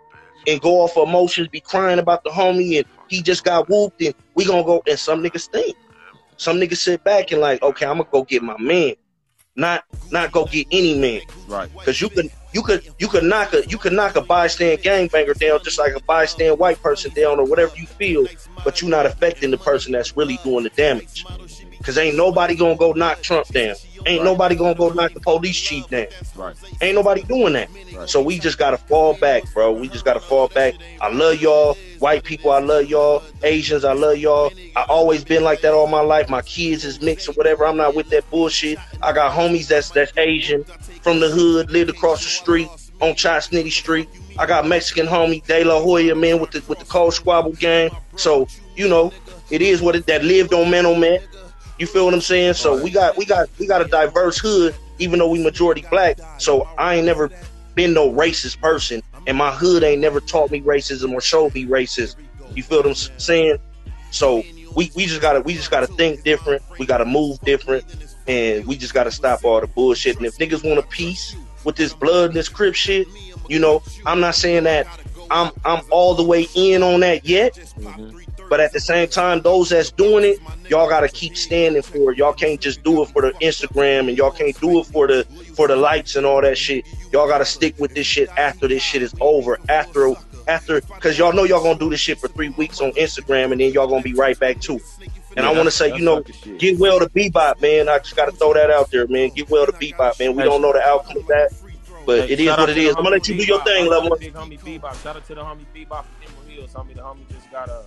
and 0.46 0.60
go 0.60 0.82
off 0.82 0.98
emotions, 0.98 1.48
be 1.48 1.60
crying 1.60 1.98
about 1.98 2.24
the 2.24 2.30
homie, 2.30 2.76
and 2.76 2.86
he 3.08 3.22
just 3.22 3.42
got 3.42 3.68
whooped, 3.70 4.02
and 4.02 4.14
we 4.34 4.44
gonna 4.44 4.64
go. 4.64 4.82
And 4.86 4.98
some 4.98 5.22
niggas 5.22 5.48
think. 5.48 5.76
Some 6.36 6.58
niggas 6.58 6.76
sit 6.76 7.02
back 7.02 7.32
and 7.32 7.40
like, 7.40 7.62
okay, 7.62 7.86
I'm 7.86 7.98
gonna 7.98 8.10
go 8.12 8.22
get 8.24 8.42
my 8.42 8.58
man, 8.58 8.94
not 9.54 9.84
not 10.10 10.32
go 10.32 10.44
get 10.44 10.66
any 10.70 10.98
man. 10.98 11.22
Right. 11.48 11.70
Cause 11.84 12.00
you 12.00 12.10
could 12.10 12.30
you 12.56 12.62
could 12.62 12.82
you 12.98 13.06
could 13.06 13.22
knock 13.22 13.52
a 13.52 13.66
you 13.68 13.76
could 13.76 13.92
knock 13.92 14.16
a 14.16 14.22
bystand 14.22 14.82
gangbanger 14.82 15.38
down 15.38 15.62
just 15.62 15.78
like 15.78 15.94
a 15.94 16.00
bystand 16.00 16.56
white 16.56 16.82
person 16.82 17.12
down 17.12 17.38
or 17.38 17.44
whatever 17.44 17.76
you 17.76 17.84
feel, 17.86 18.26
but 18.64 18.80
you're 18.80 18.90
not 18.90 19.04
affecting 19.04 19.50
the 19.50 19.58
person 19.58 19.92
that's 19.92 20.16
really 20.16 20.38
doing 20.42 20.64
the 20.64 20.70
damage. 20.70 21.26
Cause 21.82 21.98
ain't 21.98 22.16
nobody 22.16 22.56
gonna 22.56 22.74
go 22.74 22.92
knock 22.92 23.20
Trump 23.20 23.46
down. 23.48 23.76
Ain't 24.06 24.20
Right. 24.20 24.24
nobody 24.24 24.54
gonna 24.56 24.74
go 24.74 24.88
knock 24.88 25.12
the 25.12 25.20
police 25.20 25.56
chief 25.56 25.86
down. 25.88 26.06
Right. 26.34 26.56
Ain't 26.80 26.94
nobody 26.94 27.22
doing 27.24 27.52
that. 27.52 27.68
Right. 27.94 28.08
So 28.08 28.22
we 28.22 28.38
just 28.38 28.56
gotta 28.56 28.78
fall 28.78 29.14
back, 29.14 29.42
bro. 29.52 29.72
We 29.72 29.88
just 29.88 30.04
gotta 30.04 30.20
fall 30.20 30.48
back. 30.48 30.74
I 31.00 31.08
love 31.12 31.40
y'all. 31.40 31.76
White 31.98 32.24
people, 32.24 32.50
I 32.50 32.58
love 32.60 32.86
y'all. 32.86 33.22
Asians, 33.42 33.84
I 33.84 33.92
love 33.92 34.16
y'all. 34.18 34.50
I 34.74 34.82
always 34.84 35.24
been 35.24 35.44
like 35.44 35.60
that 35.60 35.74
all 35.74 35.86
my 35.86 36.00
life. 36.00 36.28
My 36.28 36.42
kids 36.42 36.84
is 36.84 37.00
mixed 37.00 37.28
or 37.28 37.32
whatever. 37.32 37.66
I'm 37.66 37.76
not 37.76 37.94
with 37.94 38.08
that 38.10 38.28
bullshit. 38.30 38.78
I 39.02 39.12
got 39.12 39.32
homies 39.32 39.68
that's 39.68 39.90
that's 39.90 40.12
Asian 40.16 40.64
from 41.06 41.20
the 41.20 41.30
hood, 41.30 41.70
lived 41.70 41.88
across 41.88 42.24
the 42.24 42.28
street 42.28 42.68
on 43.00 43.14
Chai 43.14 43.38
Snitty 43.38 43.70
Street. 43.70 44.08
I 44.40 44.44
got 44.44 44.66
Mexican 44.66 45.06
homie 45.06 45.46
De 45.46 45.62
La 45.62 45.80
Hoya, 45.80 46.16
man, 46.16 46.40
with 46.40 46.50
the 46.50 46.64
with 46.66 46.80
the 46.80 46.84
cold 46.84 47.14
squabble 47.14 47.52
gang. 47.52 47.90
So, 48.16 48.48
you 48.74 48.88
know, 48.88 49.12
it 49.48 49.62
is 49.62 49.80
what 49.80 49.94
it 49.94 50.06
that 50.06 50.24
lived 50.24 50.52
on 50.52 50.74
on 50.74 50.98
Man. 50.98 51.20
You 51.78 51.86
feel 51.86 52.06
what 52.06 52.14
I'm 52.14 52.20
saying? 52.20 52.54
So 52.54 52.82
we 52.82 52.90
got 52.90 53.16
we 53.16 53.24
got 53.24 53.48
we 53.60 53.68
got 53.68 53.82
a 53.82 53.84
diverse 53.84 54.36
hood, 54.36 54.74
even 54.98 55.20
though 55.20 55.30
we 55.30 55.40
majority 55.40 55.84
black. 55.90 56.18
So 56.38 56.62
I 56.76 56.96
ain't 56.96 57.06
never 57.06 57.30
been 57.76 57.94
no 57.94 58.10
racist 58.10 58.60
person, 58.60 59.00
and 59.28 59.38
my 59.38 59.52
hood 59.52 59.84
ain't 59.84 60.00
never 60.00 60.18
taught 60.18 60.50
me 60.50 60.60
racism 60.60 61.12
or 61.12 61.20
showed 61.20 61.54
me 61.54 61.66
racism. 61.66 62.16
You 62.56 62.64
feel 62.64 62.78
what 62.78 62.86
I'm 62.86 62.94
saying? 62.94 63.58
So 64.10 64.42
we, 64.74 64.90
we 64.96 65.06
just 65.06 65.20
gotta 65.20 65.40
we 65.40 65.54
just 65.54 65.70
gotta 65.70 65.86
think 65.86 66.24
different. 66.24 66.62
We 66.80 66.86
gotta 66.86 67.04
move 67.04 67.40
different, 67.42 67.84
and 68.28 68.66
we 68.66 68.76
just 68.76 68.94
gotta 68.94 69.10
stop 69.10 69.44
all 69.44 69.60
the 69.60 69.66
bullshit. 69.66 70.16
And 70.16 70.26
if 70.26 70.38
niggas 70.38 70.64
want 70.64 70.78
a 70.78 70.82
peace 70.82 71.36
with 71.64 71.76
this 71.76 71.92
blood 71.92 72.30
and 72.30 72.34
this 72.34 72.48
crip 72.48 72.74
shit, 72.74 73.06
you 73.48 73.58
know, 73.58 73.82
I'm 74.04 74.20
not 74.20 74.34
saying 74.34 74.64
that 74.64 74.86
I'm 75.30 75.50
I'm 75.64 75.82
all 75.90 76.14
the 76.14 76.24
way 76.24 76.46
in 76.54 76.82
on 76.82 77.00
that 77.00 77.24
yet. 77.24 77.54
Mhm. 77.80 78.22
But 78.48 78.60
at 78.60 78.72
the 78.72 78.78
same 78.78 79.08
time, 79.08 79.40
those 79.40 79.70
that's 79.70 79.90
doing 79.90 80.24
it, 80.24 80.38
y'all 80.68 80.88
gotta 80.88 81.08
keep 81.08 81.36
standing 81.36 81.82
for 81.82 82.12
it. 82.12 82.18
Y'all 82.18 82.32
can't 82.32 82.60
just 82.60 82.84
do 82.84 83.02
it 83.02 83.06
for 83.06 83.22
the 83.22 83.32
Instagram 83.42 84.08
and 84.08 84.16
y'all 84.16 84.30
can't 84.30 84.58
do 84.60 84.78
it 84.80 84.86
for 84.86 85.08
the 85.08 85.26
for 85.54 85.66
the 85.66 85.74
likes 85.74 86.14
and 86.14 86.24
all 86.24 86.40
that 86.42 86.56
shit. 86.56 86.84
Y'all 87.12 87.26
gotta 87.26 87.44
stick 87.44 87.74
with 87.78 87.94
this 87.94 88.06
shit 88.06 88.28
after 88.36 88.68
this 88.68 88.82
shit 88.82 89.02
is 89.02 89.14
over. 89.20 89.58
After 89.68 90.14
after 90.46 90.80
cause 90.80 91.18
y'all 91.18 91.32
know 91.32 91.42
y'all 91.42 91.62
gonna 91.62 91.78
do 91.78 91.90
this 91.90 91.98
shit 91.98 92.18
for 92.20 92.28
three 92.28 92.50
weeks 92.50 92.80
on 92.80 92.92
Instagram 92.92 93.50
and 93.50 93.60
then 93.60 93.72
y'all 93.72 93.88
gonna 93.88 94.02
be 94.02 94.14
right 94.14 94.38
back 94.38 94.60
to 94.60 94.76
it. 94.76 94.82
And 95.36 95.44
Yeah, 95.44 95.50
I 95.50 95.56
wanna 95.56 95.70
say, 95.70 95.94
you 95.94 96.02
know, 96.02 96.22
get 96.58 96.78
well 96.78 96.98
to 96.98 97.06
Bebop, 97.10 97.60
man. 97.60 97.88
I 97.88 97.98
just 97.98 98.16
gotta 98.16 98.32
throw 98.32 98.54
that 98.54 98.70
out 98.70 98.90
there, 98.90 99.06
man. 99.06 99.28
Get 99.30 99.50
well 99.50 99.66
to 99.66 99.72
Bebop, 99.72 100.18
man. 100.18 100.34
We 100.34 100.42
don't 100.42 100.62
know 100.62 100.72
the 100.72 100.82
outcome 100.82 101.18
of 101.18 101.26
that, 101.26 101.52
but 102.06 102.26
Hey, 102.28 102.32
it 102.34 102.40
is 102.40 102.48
what 102.48 102.58
out 102.60 102.68
it 102.70 102.74
to 102.74 102.80
the 102.80 102.86
is. 102.86 102.96
I'm 102.96 103.02
gonna 103.02 103.16
let 103.16 103.28
you 103.28 103.36
do 103.36 103.44
your 103.44 103.62
thing, 103.64 103.84
Shout 103.84 103.92
out 103.92 104.02
level. 104.02 104.16
Big 104.16 104.32
homie 104.34 104.58
Bebop. 104.58 105.02
Shout 105.02 105.16
out 105.16 105.26
to 105.26 105.34
the 105.34 105.42
homie 105.42 105.66
Bebop 105.74 106.04
from 106.04 106.22
Emerald 106.24 106.48
Hills, 106.48 106.72
homie. 106.72 106.94
The 106.94 107.02
homie 107.02 107.28
just 107.30 107.50
got 107.52 107.68
a 107.68 107.84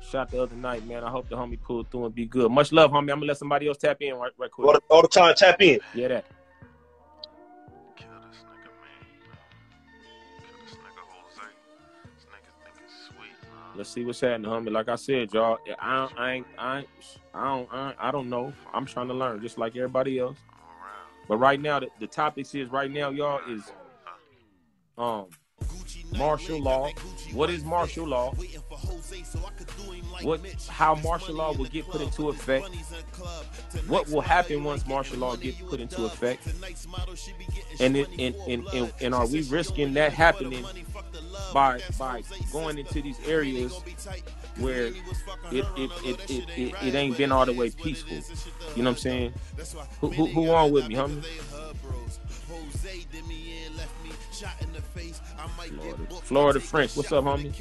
shot 0.00 0.30
the 0.30 0.42
other 0.42 0.56
night, 0.56 0.86
man. 0.86 1.04
I 1.04 1.10
hope 1.10 1.28
the 1.28 1.36
homie 1.36 1.60
pulled 1.60 1.90
through 1.90 2.06
and 2.06 2.14
be 2.14 2.24
good. 2.24 2.50
Much 2.50 2.72
love, 2.72 2.90
homie. 2.92 3.00
I'm 3.00 3.06
gonna 3.08 3.26
let 3.26 3.36
somebody 3.36 3.68
else 3.68 3.76
tap 3.76 3.98
in 4.00 4.14
right, 4.14 4.32
right 4.38 4.50
quick. 4.50 4.66
All 4.66 4.72
the, 4.72 4.80
all 4.88 5.02
the 5.02 5.08
time, 5.08 5.34
tap 5.34 5.60
in. 5.60 5.80
Yeah, 5.94 6.08
that. 6.08 6.24
Let's 13.80 13.88
see 13.88 14.04
what's 14.04 14.20
happening, 14.20 14.50
homie. 14.50 14.70
Like 14.70 14.90
I 14.90 14.96
said, 14.96 15.32
y'all, 15.32 15.56
I, 15.78 16.06
I 16.18 16.32
ain't, 16.32 16.46
I, 16.58 16.84
I 17.32 17.44
don't, 17.56 17.72
I, 17.72 17.94
I 17.98 18.10
don't 18.10 18.28
know. 18.28 18.52
I'm 18.74 18.84
trying 18.84 19.08
to 19.08 19.14
learn, 19.14 19.40
just 19.40 19.56
like 19.56 19.74
everybody 19.74 20.18
else. 20.18 20.36
But 21.26 21.38
right 21.38 21.58
now, 21.58 21.80
the, 21.80 21.88
the 21.98 22.06
topics 22.06 22.54
is 22.54 22.68
right 22.68 22.90
now, 22.90 23.08
y'all, 23.08 23.40
is 23.48 23.72
um 24.98 25.28
martial 26.14 26.60
law. 26.60 26.90
What 27.32 27.48
is 27.48 27.64
martial 27.64 28.06
law? 28.06 28.34
What 30.20 30.42
how 30.68 30.96
martial 30.96 31.36
law 31.36 31.54
will 31.54 31.64
get 31.64 31.86
put 31.86 32.02
into 32.02 32.28
effect? 32.28 32.68
What 33.86 34.10
will 34.10 34.20
happen 34.20 34.62
once 34.62 34.86
martial 34.86 35.20
law 35.20 35.36
get 35.36 35.58
put 35.70 35.80
into 35.80 36.04
effect? 36.04 36.46
And 37.80 37.96
it, 37.96 38.08
and, 38.18 38.34
and, 38.46 38.66
and, 38.74 38.92
and 39.00 39.14
are 39.14 39.26
we 39.26 39.40
risking 39.44 39.94
that 39.94 40.12
happening 40.12 40.66
by 41.52 41.80
by 41.98 42.22
going 42.52 42.78
into 42.78 43.02
these 43.02 43.18
areas 43.26 43.80
where 44.58 44.86
it 44.86 44.94
it, 45.50 45.64
it, 45.76 45.90
it, 46.04 46.48
it, 46.56 46.74
it, 46.82 46.94
ain't 46.94 47.16
been 47.16 47.32
all 47.32 47.46
the 47.46 47.52
way 47.52 47.70
peaceful? 47.70 48.16
You 48.76 48.82
know 48.82 48.90
what 48.90 48.96
I'm 48.96 48.96
saying? 48.96 49.32
Who, 50.00 50.08
who, 50.10 50.26
who 50.26 50.50
on 50.50 50.70
with 50.70 50.88
me, 50.88 50.94
homie? 50.94 51.24
Florida, 55.68 56.04
Florida 56.22 56.60
French. 56.60 56.96
What's 56.96 57.12
up, 57.12 57.24
homie? 57.24 57.52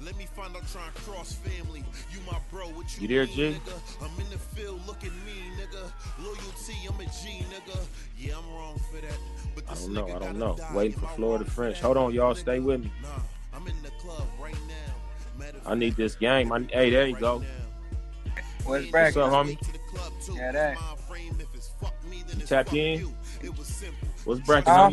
Let 0.00 0.16
me 0.16 0.26
find 0.26 0.54
out 0.54 0.62
trying 0.70 0.92
cross 0.92 1.32
family. 1.32 1.84
You 2.12 2.18
my 2.30 2.38
bro, 2.50 2.66
what 2.68 2.86
You 3.00 3.08
there, 3.08 3.26
mean, 3.26 3.34
G? 3.34 3.60
nigga? 3.60 4.04
I'm 4.04 4.20
in 4.20 4.30
the 4.30 4.38
field, 4.38 4.80
look 4.86 4.98
at 4.98 5.10
me, 5.26 5.50
nigga. 5.58 5.90
Loyalty, 6.22 6.76
I'm 6.88 7.00
a 7.00 7.04
G, 7.04 7.44
nigga. 7.50 7.80
Yeah, 8.16 8.34
I'm 8.38 8.54
wrong 8.54 8.78
for 8.90 9.00
that. 9.00 9.18
But 9.54 9.64
I 9.68 9.74
don't 9.74 9.92
know. 9.92 10.06
I 10.06 10.18
don't 10.20 10.38
know. 10.38 10.56
Waiting 10.72 10.98
for 10.98 11.08
Florida 11.08 11.44
wrong 11.44 11.50
French. 11.50 11.80
Hold 11.80 11.96
on, 11.96 12.14
y'all. 12.14 12.34
Stay 12.36 12.60
with 12.60 12.82
me. 12.84 12.92
Nah, 13.02 13.08
I'm 13.52 13.66
in 13.66 13.74
the 13.82 13.90
club 14.00 14.22
right 14.40 14.54
now. 14.68 15.46
I 15.66 15.74
need 15.74 15.96
this 15.96 16.14
game. 16.14 16.52
I, 16.52 16.60
hey, 16.72 16.90
there 16.90 17.06
you 17.06 17.16
go. 17.16 17.42
What's 18.64 18.92
What's 18.92 19.16
up, 19.16 19.32
homie? 19.32 19.58
Yeah, 20.36 20.52
that. 20.52 20.78
You 22.36 22.46
tapped 22.46 22.72
in? 22.74 23.00
What's 24.24 24.40
bracket, 24.40 24.68
Huh? 24.68 24.90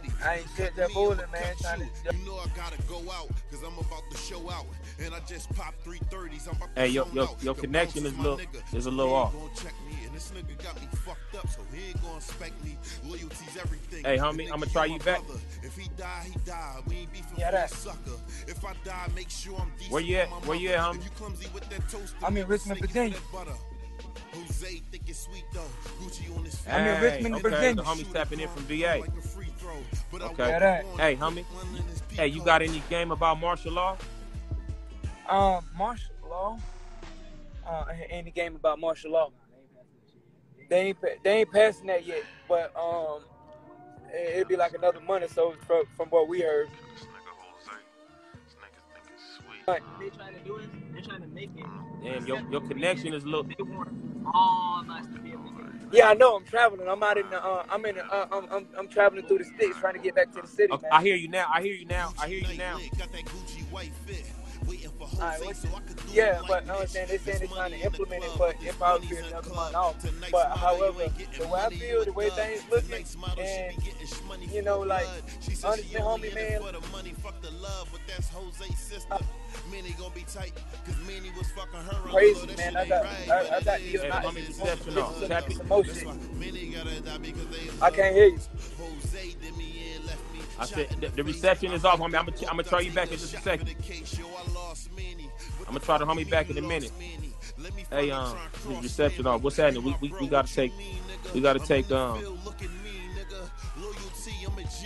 Homie? 0.00 0.26
I 0.26 0.36
ain't 0.38 0.46
shit 0.56 0.74
that 0.76 0.92
bullet, 0.92 1.30
man. 1.32 1.54
Trying 1.60 1.80
to. 1.80 1.86
You 2.16 2.24
know 2.26 2.36
I 2.36 2.46
gotta 2.56 2.80
go 2.88 2.98
out, 3.10 3.28
cause 3.50 3.62
I'm 3.66 3.76
about 3.78 4.02
to 4.10 4.16
show 4.16 4.50
out. 4.50 4.66
And 5.00 5.14
I 5.14 5.20
just 5.20 5.52
popped 5.54 5.84
330s. 5.84 6.48
I'm 6.48 6.56
about 6.56 6.74
to 6.74 6.80
Hey, 6.80 6.88
your 6.88 7.06
zone 7.06 7.14
your 7.14 7.24
out. 7.28 7.42
your 7.42 7.54
The 7.54 7.60
connection 7.62 8.06
is 8.06 8.14
my 8.14 8.22
little 8.24 8.40
is 8.72 8.86
a 8.86 8.90
little 8.90 9.14
off. 9.14 9.34
check 9.56 9.72
me, 9.88 10.04
and 10.06 10.14
this 10.14 10.30
nigga 10.32 10.62
got 10.62 10.80
me 10.80 10.88
fucked 11.04 11.34
up, 11.36 11.48
so 11.48 11.60
he 11.74 11.88
ain't 11.88 12.02
gonna 12.02 12.20
spec 12.20 12.52
me. 12.64 12.76
Loyalty's 13.04 13.56
everything. 13.60 14.04
Hey, 14.04 14.16
homie, 14.18 14.50
I'ma 14.52 14.66
nigga 14.66 14.72
try 14.72 14.84
you 14.86 14.98
back. 15.00 15.24
brother. 15.26 15.40
If 15.62 15.76
he 15.76 15.88
die, 15.96 16.26
he 16.32 16.38
die. 16.46 16.80
We 16.86 16.96
ain't 16.96 17.12
beefing 17.12 17.38
Yeah, 17.38 17.50
that. 17.52 17.70
sucker. 17.70 18.18
If 18.46 18.64
I 18.64 18.74
die, 18.84 19.08
make 19.14 19.30
sure 19.30 19.58
I'm 19.58 19.70
decent 19.76 19.92
Where 19.92 20.02
you 20.02 20.16
at? 20.18 20.28
Where 20.46 20.56
you 20.56 20.70
at, 20.70 20.78
homie? 20.80 20.98
If 20.98 21.04
you 21.04 21.10
clumsy 21.10 21.48
with 21.54 21.68
that 21.70 21.88
toast, 21.88 22.14
I'm 22.22 22.36
in 22.36 22.46
Richmond, 22.46 22.78
save 22.78 22.84
it 23.12 23.16
for 23.18 23.44
Virginia. 23.44 23.56
Jose 24.34 24.82
think 24.90 25.02
it's 25.08 25.18
sweet 25.20 25.44
though. 25.52 25.60
Gucci 26.00 26.34
on 26.36 26.44
his 26.44 26.54
feet. 26.56 26.72
I'm 26.72 26.86
in 26.86 27.02
Richmond, 27.02 27.34
okay. 27.36 27.42
Virginia. 27.42 27.74
The 27.74 27.82
homie's 27.82 28.12
tapping 28.12 28.40
in 28.40 28.48
from 28.48 28.62
VA. 28.64 29.02
Like 29.64 29.74
a 29.74 29.86
free 29.86 29.96
throw. 30.10 30.18
But 30.18 30.22
I 30.22 30.32
Okay. 30.32 30.48
Yeah, 30.48 30.82
Hey, 30.96 31.16
homie. 31.16 31.44
one 31.44 31.76
in 31.76 31.82
his 31.84 32.02
Hey, 32.10 32.26
you 32.28 32.44
got 32.44 32.62
any 32.62 32.82
game 32.90 33.10
about 33.10 33.40
martial 33.40 33.72
law? 33.72 33.96
Um, 35.28 35.64
martial 35.76 36.14
law. 36.28 36.58
Uh, 37.66 37.84
any 38.10 38.30
game 38.30 38.56
about 38.56 38.78
martial 38.80 39.12
law? 39.12 39.30
They 40.68 40.80
ain't 40.88 40.98
they 41.22 41.40
ain't 41.40 41.52
passing 41.52 41.86
that 41.88 42.04
yet, 42.06 42.22
but 42.48 42.74
um, 42.76 43.22
it- 44.12 44.36
it'd 44.36 44.48
be 44.48 44.56
like 44.56 44.72
another 44.74 45.00
month 45.00 45.24
or 45.24 45.28
so 45.28 45.54
from, 45.66 45.84
from 45.96 46.08
what 46.08 46.28
we 46.28 46.40
heard. 46.40 46.68
This 46.94 47.04
nigga 47.04 47.32
Jose. 47.38 47.70
This 48.44 48.54
nigga 48.54 48.80
think 48.94 49.04
it's 49.14 49.36
sweet. 49.36 50.10
they 50.10 50.16
trying 50.16 50.34
to 50.34 50.40
do 50.40 50.56
is 50.56 50.68
they're 50.92 51.02
trying 51.02 51.20
to 51.20 51.26
make 51.28 51.50
it. 51.56 51.66
Damn, 52.02 52.26
your 52.26 52.40
your 52.50 52.60
connection 52.62 53.12
is 53.14 53.22
a 53.22 53.26
little. 53.26 53.44
They 53.44 53.54
want 53.60 53.88
all 54.34 54.80
of 54.80 54.90
us 54.90 55.06
to 55.14 55.18
be 55.20 55.32
able 55.32 55.44
to 55.44 55.50
do 55.50 55.51
it. 55.51 55.51
Yeah, 55.92 56.08
I 56.08 56.14
know. 56.14 56.36
I'm 56.36 56.44
traveling. 56.44 56.88
I'm 56.88 57.02
out 57.02 57.18
in 57.18 57.28
the. 57.30 57.42
Uh, 57.44 57.64
I'm 57.70 57.84
in. 57.84 57.96
The, 57.96 58.04
uh, 58.06 58.26
I'm, 58.32 58.46
I'm 58.50 58.66
I'm 58.78 58.88
traveling 58.88 59.26
through 59.26 59.38
the 59.38 59.44
sticks 59.44 59.78
trying 59.78 59.94
to 59.94 60.00
get 60.00 60.14
back 60.14 60.32
to 60.32 60.40
the 60.42 60.48
city, 60.48 60.72
Okay. 60.72 60.88
I 60.90 61.02
hear 61.02 61.16
you 61.16 61.28
now. 61.28 61.46
I 61.52 61.62
hear 61.62 61.74
you 61.74 61.86
now. 61.86 62.12
I 62.20 62.28
hear 62.28 62.38
you 62.40 62.58
now. 62.58 62.78
Got 64.64 64.68
that 64.68 64.68
Gucci 64.68 64.68
white 64.68 64.68
fit. 64.68 64.68
Waiting 64.68 64.90
for 64.98 65.06
Jose 65.06 65.44
what- 65.46 65.56
so 65.56 65.68
I 65.76 65.80
could 65.80 65.96
do 65.96 66.02
Yeah, 66.12 66.40
but 66.48 66.66
no, 66.66 66.74
I'm 66.80 66.86
saying 66.86 67.08
they're 67.08 67.18
saying 67.18 67.38
they're 67.38 67.48
trying 67.48 67.48
to 67.48 67.56
money 67.56 67.74
in 67.74 67.80
the 67.80 67.86
implement 67.86 68.24
it, 68.24 68.30
but 68.38 68.62
probably 68.78 69.06
be 69.08 69.14
Money's 69.14 69.26
in 69.26 69.32
another 69.32 69.48
the 69.48 69.54
off. 69.74 69.96
But 70.32 70.56
however, 70.58 70.98
night, 70.98 71.04
ain't 71.06 71.18
getting 71.18 71.42
the 71.42 71.48
way 71.48 71.60
I 71.60 71.68
feel, 71.70 72.04
the 72.04 72.12
way 72.12 72.30
things 72.30 72.62
looking, 72.70 72.88
Tonight's 72.88 73.16
model, 73.16 73.44
she 73.44 73.50
and 73.50 73.76
be 73.76 73.82
getting 73.84 74.06
shmoney 74.06 74.52
you 74.52 74.62
know, 74.62 74.80
like 74.80 75.04
blood. 75.04 75.22
She 75.40 75.54
said 75.54 75.74
she 75.74 75.96
understand, 75.96 76.04
only 76.04 76.28
homie, 76.30 76.34
man. 76.34 76.62
for 76.62 76.72
the 76.72 76.88
money, 76.92 77.14
fuck 77.22 77.40
the 77.42 77.50
love, 77.50 77.88
but 77.92 78.00
that's 78.06 78.28
Jose's 78.28 78.78
sister. 78.78 79.18
Manny 79.70 79.94
gonna 79.98 80.14
be 80.14 80.22
tight, 80.32 80.52
cause 80.86 80.96
Manny 81.06 81.30
was 81.36 81.46
fucking 81.52 81.80
her. 81.80 82.08
Crazy. 82.10 82.46
Man. 82.56 82.76
I 82.76 82.86
got- 82.88 83.04
right, 83.04 83.28
I- 83.30 83.56
I 83.56 83.60
got 83.60 83.80
it 83.80 83.84
the 83.84 83.94
is 83.94 84.00
Hey, 84.02 84.08
what 84.10 84.22
homie, 84.24 84.36
it 84.38 84.48
is. 84.50 84.58
reception 84.58 84.98
off. 84.98 85.18
Some- 85.18 85.28
Tap 85.28 85.50
it. 85.50 85.56
some 85.56 85.68
Motion. 85.68 86.04
motion. 86.04 86.38
Manny 86.40 86.66
gotta 86.70 87.00
die 87.00 87.18
because 87.18 87.46
they 87.48 87.68
in 87.68 87.82
I 87.82 87.90
can't 87.90 88.14
hear 88.16 88.26
you. 88.28 88.40
Jose 88.78 89.34
did 89.42 89.56
me 89.56 89.92
in, 89.94 90.06
left 90.06 90.31
I 90.62 90.66
said 90.66 90.88
the, 91.00 91.08
the 91.08 91.24
reception 91.24 91.72
is 91.72 91.84
off, 91.84 91.98
homie. 91.98 92.16
I'm 92.18 92.26
gonna 92.26 92.32
I'm 92.42 92.56
gonna 92.56 92.62
try 92.62 92.80
you 92.80 92.92
back 92.92 93.10
in 93.10 93.18
just 93.18 93.34
a 93.34 93.40
second. 93.40 93.68
for 93.68 93.74
the 93.74 93.82
case, 93.82 94.16
yo, 94.18 94.26
I 94.26 94.52
lost 94.52 94.90
Manny. 94.94 95.28
What 95.58 95.68
I'ma 95.68 95.78
try 95.80 95.98
to 95.98 96.06
homie 96.06 96.28
back 96.28 96.50
in 96.50 96.58
a 96.58 96.62
minute. 96.62 96.92
Hey, 97.90 98.10
um, 98.10 98.36
his 98.68 98.82
reception 98.82 99.26
off. 99.26 99.42
What's 99.42 99.56
happening? 99.56 99.82
We 99.82 99.96
we, 100.00 100.14
we 100.20 100.28
gotta 100.28 100.52
take 100.52 100.72
we 101.34 101.40
gotta 101.40 101.58
take 101.58 101.90
um. 101.90 102.22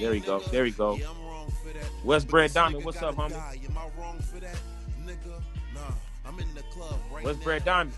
There 0.00 0.10
we 0.10 0.20
go. 0.20 0.40
There 0.40 0.62
we 0.62 0.70
go. 0.70 0.98
West 2.04 2.28
Brad 2.28 2.52
Diamond, 2.54 2.84
what's 2.84 3.02
up, 3.02 3.16
homie? 3.16 3.36
West 7.22 7.42
Brad 7.42 7.64
Diamond. 7.64 7.94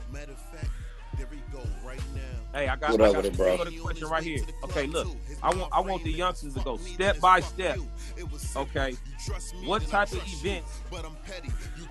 Hey, 2.58 2.66
I 2.66 2.74
got, 2.74 2.90
What 2.90 3.02
I 3.02 3.12
got 3.12 3.24
it, 3.24 3.36
bro? 3.36 3.54
A 3.54 3.70
question 3.78 4.08
right 4.08 4.22
here. 4.22 4.40
Okay, 4.64 4.88
look, 4.88 5.06
I 5.44 5.54
want 5.54 5.72
I 5.72 5.78
want 5.78 6.02
the 6.02 6.10
youngsters 6.10 6.54
to 6.54 6.60
go 6.60 6.76
step 6.76 7.20
by 7.20 7.38
step. 7.38 7.78
Okay, 8.56 8.96
what 9.64 9.86
type 9.86 10.10
of 10.10 10.20
events? 10.26 10.80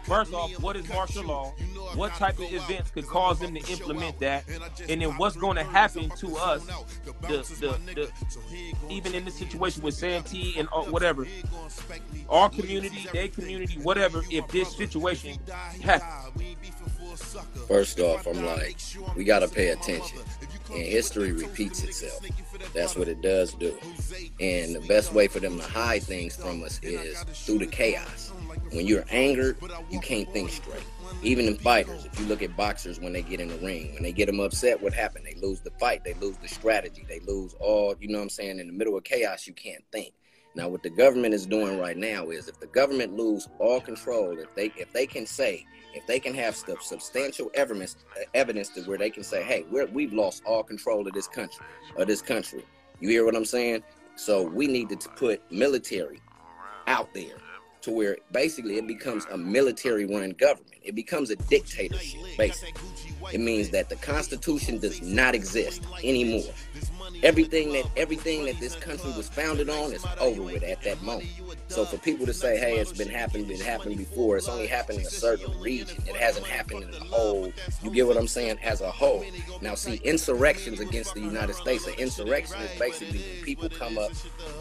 First 0.03 0.33
off, 0.33 0.51
what 0.61 0.75
is 0.75 0.89
martial 0.89 1.23
law? 1.23 1.53
What 1.95 2.13
type 2.15 2.39
of 2.39 2.51
events 2.51 2.91
could 2.91 3.07
cause 3.07 3.39
them 3.39 3.55
to 3.55 3.71
implement 3.71 4.19
that? 4.19 4.43
And 4.89 5.01
then 5.01 5.11
what's 5.17 5.37
going 5.37 5.55
to 5.55 5.63
happen 5.63 6.09
to 6.17 6.35
us? 6.35 6.65
The, 7.05 7.47
the, 7.61 7.93
the, 7.93 8.93
even 8.93 9.13
in 9.13 9.23
this 9.23 9.35
situation 9.35 9.81
with 9.83 9.93
Santee 9.93 10.55
and 10.57 10.67
uh, 10.73 10.83
whatever, 10.83 11.25
our 12.29 12.49
community, 12.49 13.07
their 13.13 13.29
community, 13.29 13.79
whatever, 13.81 14.23
if 14.29 14.47
this 14.49 14.75
situation 14.75 15.39
happens. 15.81 16.27
First 17.67 17.99
off, 17.99 18.25
I'm 18.27 18.45
like, 18.45 18.77
we 19.15 19.23
gotta 19.23 19.47
pay 19.47 19.69
attention. 19.69 20.19
And 20.69 20.81
history 20.81 21.31
repeats 21.31 21.83
itself. 21.83 22.23
That's 22.73 22.95
what 22.95 23.07
it 23.07 23.21
does 23.21 23.53
do. 23.53 23.77
And 24.39 24.75
the 24.75 24.83
best 24.87 25.13
way 25.13 25.27
for 25.27 25.39
them 25.39 25.57
to 25.57 25.63
hide 25.63 26.03
things 26.03 26.35
from 26.35 26.63
us 26.63 26.79
is 26.83 27.23
through 27.45 27.59
the 27.59 27.67
chaos. 27.67 28.31
When 28.71 28.85
you're 28.85 29.05
angered, 29.09 29.57
you 29.89 29.99
can't 29.99 30.31
think 30.31 30.49
straight. 30.49 30.83
Even 31.23 31.47
in 31.47 31.57
fighters, 31.57 32.05
if 32.05 32.19
you 32.19 32.25
look 32.25 32.41
at 32.41 32.55
boxers 32.57 32.99
when 32.99 33.13
they 33.13 33.21
get 33.21 33.39
in 33.39 33.47
the 33.47 33.57
ring, 33.57 33.93
when 33.93 34.03
they 34.03 34.11
get 34.11 34.25
them 34.27 34.39
upset, 34.39 34.81
what 34.81 34.93
happened? 34.93 35.25
They 35.25 35.39
lose 35.39 35.61
the 35.61 35.71
fight, 35.79 36.03
they 36.03 36.13
lose 36.15 36.37
the 36.37 36.47
strategy, 36.47 37.05
they 37.07 37.19
lose 37.21 37.55
all, 37.59 37.95
you 37.99 38.09
know 38.09 38.17
what 38.17 38.23
I'm 38.23 38.29
saying? 38.29 38.59
In 38.59 38.67
the 38.67 38.73
middle 38.73 38.97
of 38.97 39.03
chaos, 39.03 39.47
you 39.47 39.53
can't 39.53 39.83
think. 39.91 40.13
Now, 40.55 40.67
what 40.69 40.81
the 40.81 40.89
government 40.89 41.35
is 41.35 41.45
doing 41.45 41.77
right 41.79 41.95
now 41.95 42.29
is 42.29 42.47
if 42.47 42.59
the 42.59 42.67
government 42.67 43.15
lose 43.15 43.47
all 43.59 43.79
control, 43.79 44.39
if 44.39 44.53
they 44.55 44.71
if 44.75 44.91
they 44.91 45.05
can 45.05 45.27
say, 45.27 45.63
if 45.93 46.05
they 46.05 46.19
can 46.19 46.33
have 46.33 46.55
stuff, 46.55 46.81
substantial 46.81 47.49
evidence, 47.53 47.95
evidence 48.33 48.69
to 48.69 48.81
where 48.83 48.97
they 48.97 49.09
can 49.09 49.23
say, 49.23 49.43
hey, 49.43 49.65
we're, 49.69 49.87
we've 49.87 50.13
lost 50.13 50.43
all 50.45 50.63
control 50.63 51.07
of 51.07 51.13
this 51.13 51.27
country, 51.27 51.65
of 51.97 52.07
this 52.07 52.21
country. 52.21 52.63
You 52.99 53.09
hear 53.09 53.25
what 53.25 53.35
I'm 53.35 53.45
saying? 53.45 53.83
So 54.15 54.43
we 54.43 54.67
needed 54.67 54.99
to 55.01 55.09
put 55.09 55.41
military 55.51 56.21
out 56.87 57.13
there 57.13 57.37
to 57.81 57.91
where 57.91 58.17
basically 58.31 58.77
it 58.77 58.87
becomes 58.87 59.25
a 59.31 59.37
military 59.37 60.05
run 60.05 60.31
government. 60.31 60.75
It 60.83 60.95
becomes 60.95 61.29
a 61.29 61.35
dictatorship, 61.35 62.21
basically. 62.37 62.81
It 63.31 63.39
means 63.39 63.69
that 63.69 63.89
the 63.89 63.95
Constitution 63.97 64.79
does 64.79 65.01
not 65.01 65.35
exist 65.35 65.83
anymore. 66.03 66.53
Everything 67.23 67.73
that 67.73 67.85
everything 67.97 68.45
that 68.45 68.59
this 68.59 68.75
country 68.75 69.11
was 69.17 69.27
founded 69.27 69.69
on 69.69 69.91
is 69.91 70.05
over 70.19 70.41
with 70.41 70.63
at 70.63 70.81
that 70.83 71.01
moment. 71.01 71.29
So 71.67 71.83
for 71.85 71.97
people 71.97 72.25
to 72.25 72.33
say, 72.33 72.57
"Hey, 72.57 72.77
it's 72.77 72.91
been 72.91 73.09
happened, 73.09 73.49
it 73.51 73.59
happened 73.59 73.97
before," 73.97 74.37
it's 74.37 74.47
only 74.47 74.67
happened 74.67 74.99
in 74.99 75.05
a 75.05 75.09
certain 75.09 75.59
region. 75.59 76.01
It 76.07 76.15
hasn't 76.15 76.45
happened 76.45 76.83
in 76.83 76.91
the 76.91 76.99
whole. 76.99 77.51
You 77.83 77.91
get 77.91 78.07
what 78.07 78.17
I'm 78.17 78.27
saying? 78.27 78.59
As 78.63 78.81
a 78.81 78.91
whole. 78.91 79.25
Now, 79.61 79.75
see, 79.75 79.95
insurrections 80.03 80.79
against 80.79 81.13
the 81.13 81.19
United 81.21 81.55
States. 81.55 81.87
An 81.87 81.93
insurrection 81.95 82.61
is 82.61 82.79
basically 82.79 83.19
when 83.19 83.43
people 83.43 83.69
come 83.69 83.97
up, 83.97 84.11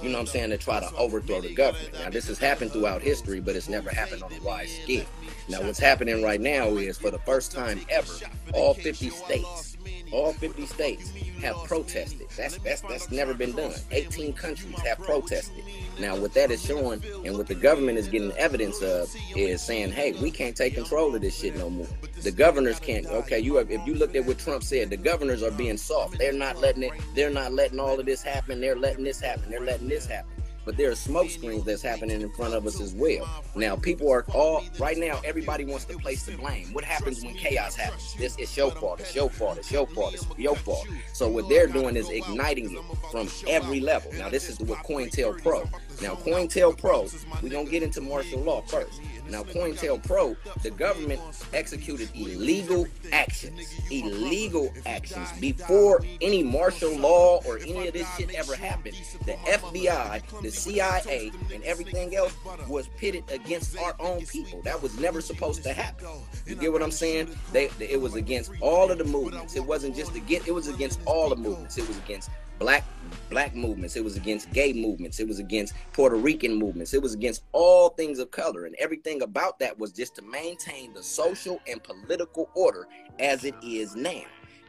you 0.03 0.09
know 0.09 0.15
what 0.15 0.21
I'm 0.21 0.27
saying, 0.27 0.51
to 0.51 0.59
try 0.59 0.81
to 0.81 0.91
overthrow 0.97 1.41
the 1.41 1.55
government. 1.55 1.95
Now, 1.95 2.11
this 2.11 2.27
has 2.29 2.39
happened 2.39 2.73
throughout 2.73 3.03
history, 3.03 3.41
but 3.41 3.55
it's 3.55 3.69
never 3.69 3.91
happened 3.91 4.23
on 4.23 4.33
a 4.33 4.41
wide 4.43 4.69
scale. 4.69 5.05
Now, 5.49 5.63
what's 5.63 5.79
happening 5.79 6.23
right 6.23 6.41
now 6.41 6.69
is, 6.77 6.99
for 6.99 7.11
the 7.11 7.21
first 7.21 7.53
time 7.53 7.81
ever, 7.89 8.13
all 8.53 8.75
50 8.75 9.11
states, 9.11 9.76
all 10.13 10.33
50 10.33 10.67
states 10.67 11.11
have 11.43 11.57
protested. 11.65 12.27
That's 12.37 12.59
that's 12.59 12.81
that's 12.83 13.11
never 13.11 13.35
been 13.35 13.53
done. 13.53 13.75
18 13.91 14.33
countries 14.33 14.79
have 14.81 14.99
protested. 14.99 15.65
Now, 15.99 16.17
what 16.17 16.35
that 16.35 16.51
is 16.51 16.65
showing, 16.65 17.03
and 17.25 17.37
what 17.37 17.47
the 17.47 17.55
government 17.55 17.99
is 17.99 18.09
getting 18.09 18.33
evidence 18.33 18.83
of, 18.83 19.15
is 19.35 19.63
saying, 19.63 19.93
"Hey, 19.93 20.13
we 20.13 20.31
can't 20.31 20.57
take 20.57 20.75
control 20.75 21.15
of 21.15 21.21
this 21.21 21.39
shit 21.39 21.57
no 21.57 21.71
more. 21.71 21.89
The 22.23 22.33
governors 22.33 22.79
can't." 22.79 23.07
Okay, 23.07 23.41
you 23.41 23.57
have, 23.57 23.71
if 23.71 23.87
you 23.87 23.95
looked 23.95 24.17
at 24.17 24.25
what 24.25 24.39
Trump 24.39 24.63
said, 24.63 24.91
the 24.91 24.97
governors 24.97 25.43
are 25.43 25.51
being 25.51 25.77
soft. 25.77 26.19
They're 26.19 26.33
not 26.33 26.61
letting 26.61 26.85
it. 26.85 26.93
They're 27.15 27.31
not 27.31 27.53
letting 27.53 27.81
all 27.81 27.99
of 27.99 28.07
this 28.07 28.23
happen. 28.23 28.61
They're 28.61 28.77
letting 28.77 29.05
this 29.05 29.21
happen. 29.21 29.51
They're 29.51 29.61
letting 29.61 29.89
this 29.89 30.07
happen 30.07 30.36
but 30.67 30.77
there 30.77 30.91
are 30.91 30.97
smoke 30.97 31.31
screens 31.31 31.65
that's 31.65 31.81
happening 31.81 32.21
in 32.21 32.29
front 32.31 32.53
of 32.53 32.67
us 32.67 32.81
as 32.81 32.93
well. 32.93 33.27
Now, 33.55 33.77
people 33.77 34.11
are 34.11 34.27
all 34.35 34.65
right 34.81 34.99
now. 34.99 35.21
Everybody 35.25 35.65
wants 35.65 35.85
to 35.87 35.97
place 35.97 36.27
the 36.27 36.37
blame. 36.37 36.75
What 36.75 36.83
happens 36.85 37.25
when 37.25 37.35
chaos 37.35 37.77
happens? 37.77 38.15
This 38.19 38.37
is 38.37 38.55
your 38.57 38.73
fault. 38.73 39.01
It's 39.01 39.15
your 39.15 39.31
fault. 39.31 39.59
It's 39.59 39.71
your 39.71 39.87
fault. 39.87 40.15
It's 40.15 40.27
your 40.37 40.57
fault. 40.57 40.87
So 41.13 41.29
what 41.29 41.49
they're 41.49 41.69
doing 41.69 41.97
is 41.97 42.11
igniting 42.11 42.77
it 42.77 42.83
from 43.13 43.29
every 43.49 43.79
level. 43.79 44.13
Now, 44.15 44.29
this 44.29 44.51
is 44.51 44.59
what 44.59 44.81
COINTELPRO. 44.81 46.03
Now, 46.03 46.17
COINTELPRO. 46.17 47.43
We're 47.43 47.49
gonna 47.49 47.71
get 47.71 47.85
into 47.85 48.01
martial 48.01 48.41
law 48.41 48.63
first. 48.63 49.01
Now, 49.29 49.43
COINTELPRO, 49.43 50.37
the 50.63 50.71
government 50.71 51.21
executed 51.53 52.11
illegal 52.15 52.87
actions, 53.13 53.61
illegal 53.91 54.73
actions 54.85 55.29
before 55.41 56.05
any 56.21 56.43
martial 56.43 56.97
law 56.97 57.41
or 57.47 57.59
any 57.59 57.89
of 57.89 57.95
this 57.95 58.09
shit 58.17 58.35
ever 58.35 58.55
happened. 58.55 58.97
The 59.25 59.33
FBI, 59.33 60.43
the 60.43 60.51
CIA, 60.51 61.33
and 61.53 61.63
everything 61.65 62.15
else 62.15 62.35
was 62.69 62.89
pitted 62.97 63.25
against 63.31 63.79
our 63.79 63.95
own 63.99 64.25
people. 64.27 64.63
That 64.63 64.83
was 64.83 64.99
never 64.99 65.21
supposed 65.21 65.63
to 65.65 65.73
happen. 65.73 66.07
You 66.47 66.55
get 66.55 66.73
what 66.73 66.83
I'm 66.83 66.91
saying? 66.91 67.29
They, 67.53 67.71
it 67.81 68.01
was 68.01 68.15
against 68.15 68.53
all 68.61 68.91
of 68.91 68.99
the 68.99 69.05
movements. 69.05 69.57
It 69.57 69.65
wasn't 69.65 69.97
just 69.97 70.15
against. 70.15 70.49
It 70.49 70.53
was 70.53 70.69
against 70.69 71.01
all 71.05 71.29
the 71.29 71.37
movements. 71.37 71.79
It 71.79 71.89
was 71.89 71.99
against 71.99 72.31
black 72.59 72.85
black 73.31 73.55
movements. 73.55 73.97
It 73.97 74.05
was 74.05 74.17
against 74.17 74.51
gay 74.53 74.73
movements. 74.73 75.21
It 75.21 75.29
was 75.29 75.39
against 75.39 75.75
puerto 75.93 76.17
rican 76.17 76.55
movements. 76.55 76.95
It 76.95 77.03
was 77.03 77.15
against 77.15 77.43
all 77.53 77.91
things 77.91 78.19
of 78.19 78.31
color. 78.31 78.67
And 78.67 78.75
everything 78.79 79.23
about 79.23 79.59
that 79.59 79.79
was 79.79 79.93
just 79.93 80.15
to 80.17 80.23
maintain 80.23 80.93
the 80.93 81.03
social 81.03 81.61
and 81.67 81.83
political 81.83 82.49
order 82.55 82.87
as 83.19 83.45
it 83.45 83.55
is 83.63 83.97
now. 83.97 84.23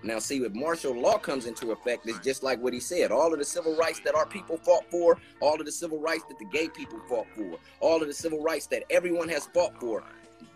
Now 0.03 0.19
see 0.19 0.37
if 0.37 0.53
martial 0.53 0.93
law 0.93 1.17
comes 1.17 1.47
into 1.47 1.71
effect 1.71 2.07
it's 2.07 2.19
just 2.19 2.43
like 2.43 2.61
what 2.61 2.71
he 2.71 2.79
said 2.79 3.11
all 3.11 3.33
of 3.33 3.39
the 3.39 3.45
civil 3.45 3.75
rights 3.75 3.99
that 4.05 4.13
our 4.13 4.27
people 4.27 4.57
fought 4.57 4.83
for 4.91 5.17
all 5.41 5.59
of 5.59 5.65
the 5.65 5.71
civil 5.71 5.99
rights 5.99 6.23
that 6.29 6.37
the 6.37 6.45
gay 6.45 6.69
people 6.69 6.99
fought 7.09 7.25
for 7.35 7.57
all 7.79 7.99
of 7.99 8.07
the 8.07 8.13
civil 8.13 8.41
rights 8.41 8.67
that 8.67 8.83
everyone 8.91 9.27
has 9.27 9.47
fought 9.47 9.77
for 9.79 10.03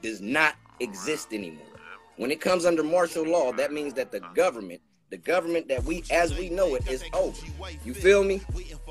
does 0.03 0.21
not 0.21 0.55
exist 0.79 1.33
anymore. 1.33 1.65
When 2.17 2.29
it 2.29 2.39
comes 2.39 2.65
under 2.65 2.83
martial 2.83 3.23
law 3.23 3.51
that 3.53 3.73
means 3.73 3.95
that 3.95 4.11
the 4.11 4.19
government 4.35 4.79
the 5.11 5.17
government 5.17 5.67
that 5.67 5.83
we 5.83 6.03
as 6.09 6.35
we 6.37 6.49
know 6.49 6.73
it 6.75 6.87
is 6.87 7.03
over. 7.13 7.37
You 7.83 7.93
feel 7.93 8.23
me? 8.23 8.41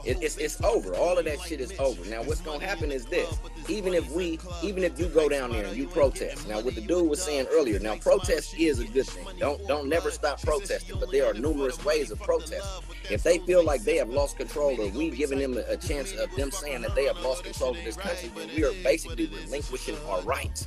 It, 0.05 0.23
it's, 0.23 0.37
it's 0.37 0.63
over. 0.63 0.95
All 0.95 1.19
of 1.19 1.25
that 1.25 1.41
shit 1.41 1.61
is 1.61 1.73
over. 1.79 2.05
Now 2.11 2.23
what's 2.23 2.43
gonna 2.43 2.65
happen 2.65 2.93
is 2.93 3.07
this. 3.07 3.39
Even 3.69 3.95
if 3.95 4.09
we 4.11 4.39
even 4.63 4.85
if 4.85 4.99
you 4.99 5.07
go 5.07 5.31
down 5.31 5.51
there 5.51 5.65
and 5.65 5.77
you 5.77 5.89
protest. 5.89 6.47
Now 6.47 6.61
what 6.61 6.75
the 6.75 6.83
dude 6.83 7.09
was 7.09 7.23
saying 7.23 7.47
earlier 7.51 7.79
now 7.79 7.97
protest 7.97 8.55
is 8.59 8.81
a 8.81 8.85
good 8.85 9.07
thing. 9.07 9.27
Don't 9.39 9.67
don't 9.67 9.89
never 9.89 10.11
stop 10.11 10.43
protesting 10.43 11.01
but 11.01 11.11
there 11.11 11.27
are 11.27 11.33
numerous 11.33 11.83
ways 11.85 12.11
of 12.11 12.21
protesting. 12.21 12.85
If 13.11 13.23
they 13.23 13.39
feel 13.39 13.65
like 13.65 13.83
they 13.83 13.97
have 13.97 14.11
lost 14.11 14.37
control 14.37 14.79
or 14.79 14.89
we 14.91 15.11
giving 15.11 15.39
them 15.39 15.57
a, 15.57 15.73
a 15.73 15.77
chance 15.79 16.13
of 16.13 16.35
them 16.37 16.51
saying 16.51 16.83
that 16.83 16.95
they 16.95 17.07
have 17.07 17.19
lost 17.21 17.45
control 17.45 17.71
of 17.71 17.83
this 17.83 17.97
country 17.97 18.31
then 18.37 18.51
we 18.55 18.63
are 18.63 18.73
basically 18.85 19.27
relinquishing 19.27 19.97
our 20.07 20.21
rights. 20.21 20.67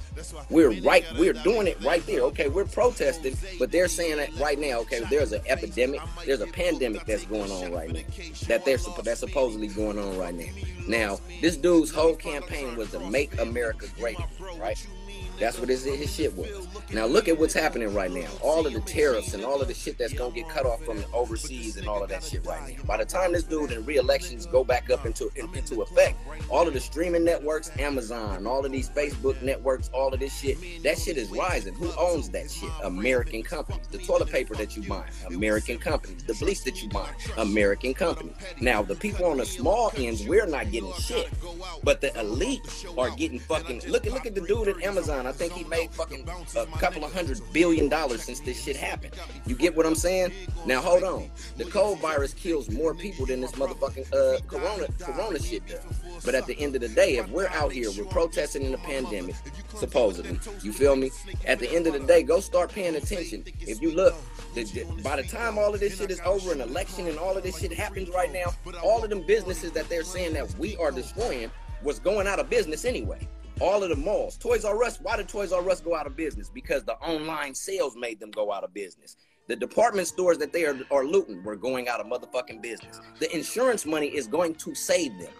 We're 0.49 0.81
right 0.81 1.05
we're 1.15 1.33
doing 1.33 1.67
it 1.67 1.79
right 1.83 2.03
there. 2.07 2.21
Okay 2.21 2.49
we're 2.49 2.65
protesting 2.65 3.37
but 3.59 3.71
they're 3.71 3.87
saying 3.87 4.17
that 4.17 4.35
right 4.39 4.59
now 4.59 4.79
okay 4.79 5.03
there's 5.11 5.31
an 5.31 5.42
epidemic 5.47 6.01
there's 6.25 6.41
a 6.41 6.47
pandemic 6.47 7.05
that's 7.05 7.25
going 7.25 7.51
on 7.51 7.71
right 7.71 7.91
now. 7.91 8.01
That 8.47 8.65
they're 8.65 8.77
that's 8.77 9.19
supposedly 9.19 9.67
going 9.67 9.97
on 9.97 10.17
right 10.17 10.33
now. 10.33 10.45
Now 10.87 11.19
this 11.41 11.57
dude's 11.57 11.91
whole 11.91 12.15
campaign 12.15 12.75
was 12.75 12.91
to 12.91 12.99
make 13.09 13.39
america 13.39 13.87
great 13.97 14.17
right 14.59 14.87
that's 15.39 15.59
what 15.59 15.69
his, 15.69 15.83
his 15.83 16.13
shit 16.13 16.33
was. 16.35 16.67
Now 16.91 17.05
look 17.05 17.27
at 17.27 17.37
what's 17.37 17.53
happening 17.53 17.93
right 17.93 18.11
now. 18.11 18.27
All 18.41 18.65
of 18.65 18.73
the 18.73 18.81
tariffs 18.81 19.33
and 19.33 19.43
all 19.43 19.61
of 19.61 19.67
the 19.67 19.73
shit 19.73 19.97
that's 19.97 20.13
gonna 20.13 20.33
get 20.33 20.47
cut 20.47 20.65
off 20.65 20.83
from 20.83 21.03
overseas 21.13 21.77
and 21.77 21.87
all 21.87 22.03
of 22.03 22.09
that 22.09 22.23
shit 22.23 22.45
right 22.45 22.77
now. 22.77 22.83
By 22.83 22.97
the 22.97 23.05
time 23.05 23.33
this 23.33 23.43
dude 23.43 23.71
and 23.71 23.85
re-elections 23.85 24.45
go 24.45 24.63
back 24.63 24.89
up 24.89 25.05
into 25.05 25.29
in, 25.35 25.53
into 25.55 25.81
effect, 25.81 26.17
all 26.49 26.67
of 26.67 26.73
the 26.73 26.79
streaming 26.79 27.23
networks, 27.23 27.71
Amazon, 27.79 28.45
all 28.45 28.65
of 28.65 28.71
these 28.71 28.89
Facebook 28.89 29.41
networks, 29.41 29.89
all 29.93 30.13
of 30.13 30.19
this 30.19 30.37
shit, 30.37 30.57
that 30.83 30.97
shit 30.97 31.17
is 31.17 31.29
rising. 31.29 31.73
Who 31.75 31.91
owns 31.97 32.29
that 32.29 32.51
shit? 32.51 32.69
American 32.83 33.43
companies. 33.43 33.87
The 33.87 33.97
toilet 33.97 34.29
paper 34.29 34.55
that 34.55 34.75
you 34.75 34.83
buy, 34.83 35.05
American 35.27 35.79
companies. 35.79 36.23
The 36.23 36.33
bleach 36.35 36.63
that 36.63 36.81
you 36.81 36.89
buy, 36.89 37.09
American 37.37 37.93
companies. 37.93 38.35
Now 38.61 38.83
the 38.83 38.95
people 38.95 39.25
on 39.25 39.37
the 39.37 39.45
small 39.45 39.91
ends, 39.97 40.25
we're 40.27 40.45
not 40.45 40.71
getting 40.71 40.93
shit, 40.93 41.29
but 41.83 42.01
the 42.01 42.17
elite 42.19 42.85
are 42.97 43.09
getting 43.11 43.39
fucking. 43.39 43.81
Look 43.87 44.05
at 44.05 44.13
look 44.13 44.25
at 44.25 44.35
the 44.35 44.41
dude 44.41 44.67
at 44.67 44.81
Amazon. 44.83 45.22
I 45.27 45.31
think 45.31 45.53
he 45.53 45.63
made 45.65 45.91
fucking 45.91 46.27
a 46.55 46.65
couple 46.77 47.03
of 47.03 47.13
hundred 47.13 47.39
billion 47.51 47.89
dollars 47.89 48.23
since 48.23 48.39
this 48.39 48.63
shit 48.63 48.75
happened. 48.75 49.13
You 49.45 49.55
get 49.55 49.75
what 49.75 49.85
I'm 49.85 49.95
saying? 49.95 50.31
Now 50.65 50.81
hold 50.81 51.03
on. 51.03 51.29
The 51.57 51.65
cold 51.65 51.99
virus 51.99 52.33
kills 52.33 52.69
more 52.69 52.93
people 52.93 53.25
than 53.25 53.41
this 53.41 53.51
motherfucking 53.53 54.13
uh, 54.13 54.39
corona 54.47 54.87
corona 54.99 55.39
shit 55.39 55.65
does. 55.67 55.81
But 56.25 56.35
at 56.35 56.45
the 56.45 56.57
end 56.59 56.75
of 56.75 56.81
the 56.81 56.89
day, 56.89 57.17
if 57.17 57.29
we're 57.29 57.47
out 57.49 57.71
here, 57.71 57.89
we're 57.97 58.05
protesting 58.05 58.63
in 58.63 58.71
the 58.71 58.77
pandemic, 58.79 59.35
supposedly. 59.75 60.39
You 60.61 60.71
feel 60.71 60.95
me? 60.95 61.11
At 61.45 61.59
the 61.59 61.69
end 61.73 61.87
of 61.87 61.93
the 61.93 61.99
day, 61.99 62.23
go 62.23 62.39
start 62.39 62.71
paying 62.71 62.95
attention. 62.95 63.43
If 63.61 63.81
you 63.81 63.91
look, 63.93 64.15
the, 64.55 64.63
the- 64.63 65.01
by 65.03 65.17
the 65.17 65.23
time 65.23 65.57
all 65.57 65.73
of 65.73 65.79
this 65.79 65.97
shit 65.97 66.11
is 66.11 66.21
over, 66.25 66.51
an 66.53 66.61
election 66.61 67.07
and 67.07 67.17
all 67.17 67.35
of 67.35 67.43
this 67.43 67.59
shit 67.59 67.73
happens 67.73 68.09
right 68.09 68.31
now, 68.31 68.53
all 68.81 69.03
of 69.03 69.09
them 69.09 69.23
businesses 69.25 69.71
that 69.73 69.89
they're 69.89 70.03
saying 70.03 70.33
that 70.33 70.53
we 70.57 70.77
are 70.77 70.91
destroying 70.91 71.51
was 71.83 71.99
going 71.99 72.27
out 72.27 72.39
of 72.39 72.49
business 72.49 72.85
anyway. 72.85 73.27
All 73.59 73.83
of 73.83 73.89
the 73.89 73.95
malls, 73.95 74.37
Toys 74.37 74.65
R 74.65 74.83
Us. 74.83 74.99
Why 74.99 75.17
did 75.17 75.27
Toys 75.27 75.51
R 75.51 75.67
Us 75.69 75.79
go 75.79 75.95
out 75.95 76.07
of 76.07 76.15
business? 76.15 76.49
Because 76.49 76.83
the 76.83 76.95
online 76.95 77.53
sales 77.55 77.95
made 77.95 78.19
them 78.19 78.31
go 78.31 78.51
out 78.51 78.63
of 78.63 78.73
business. 78.73 79.15
The 79.47 79.55
department 79.55 80.07
stores 80.07 80.37
that 80.39 80.53
they 80.53 80.65
are, 80.65 80.77
are 80.89 81.05
looting 81.05 81.43
were 81.43 81.55
going 81.55 81.87
out 81.87 81.99
of 81.99 82.07
motherfucking 82.07 82.61
business. 82.61 82.99
The 83.19 83.33
insurance 83.35 83.85
money 83.85 84.07
is 84.07 84.25
going 84.27 84.55
to 84.55 84.73
save 84.73 85.17
them. 85.19 85.33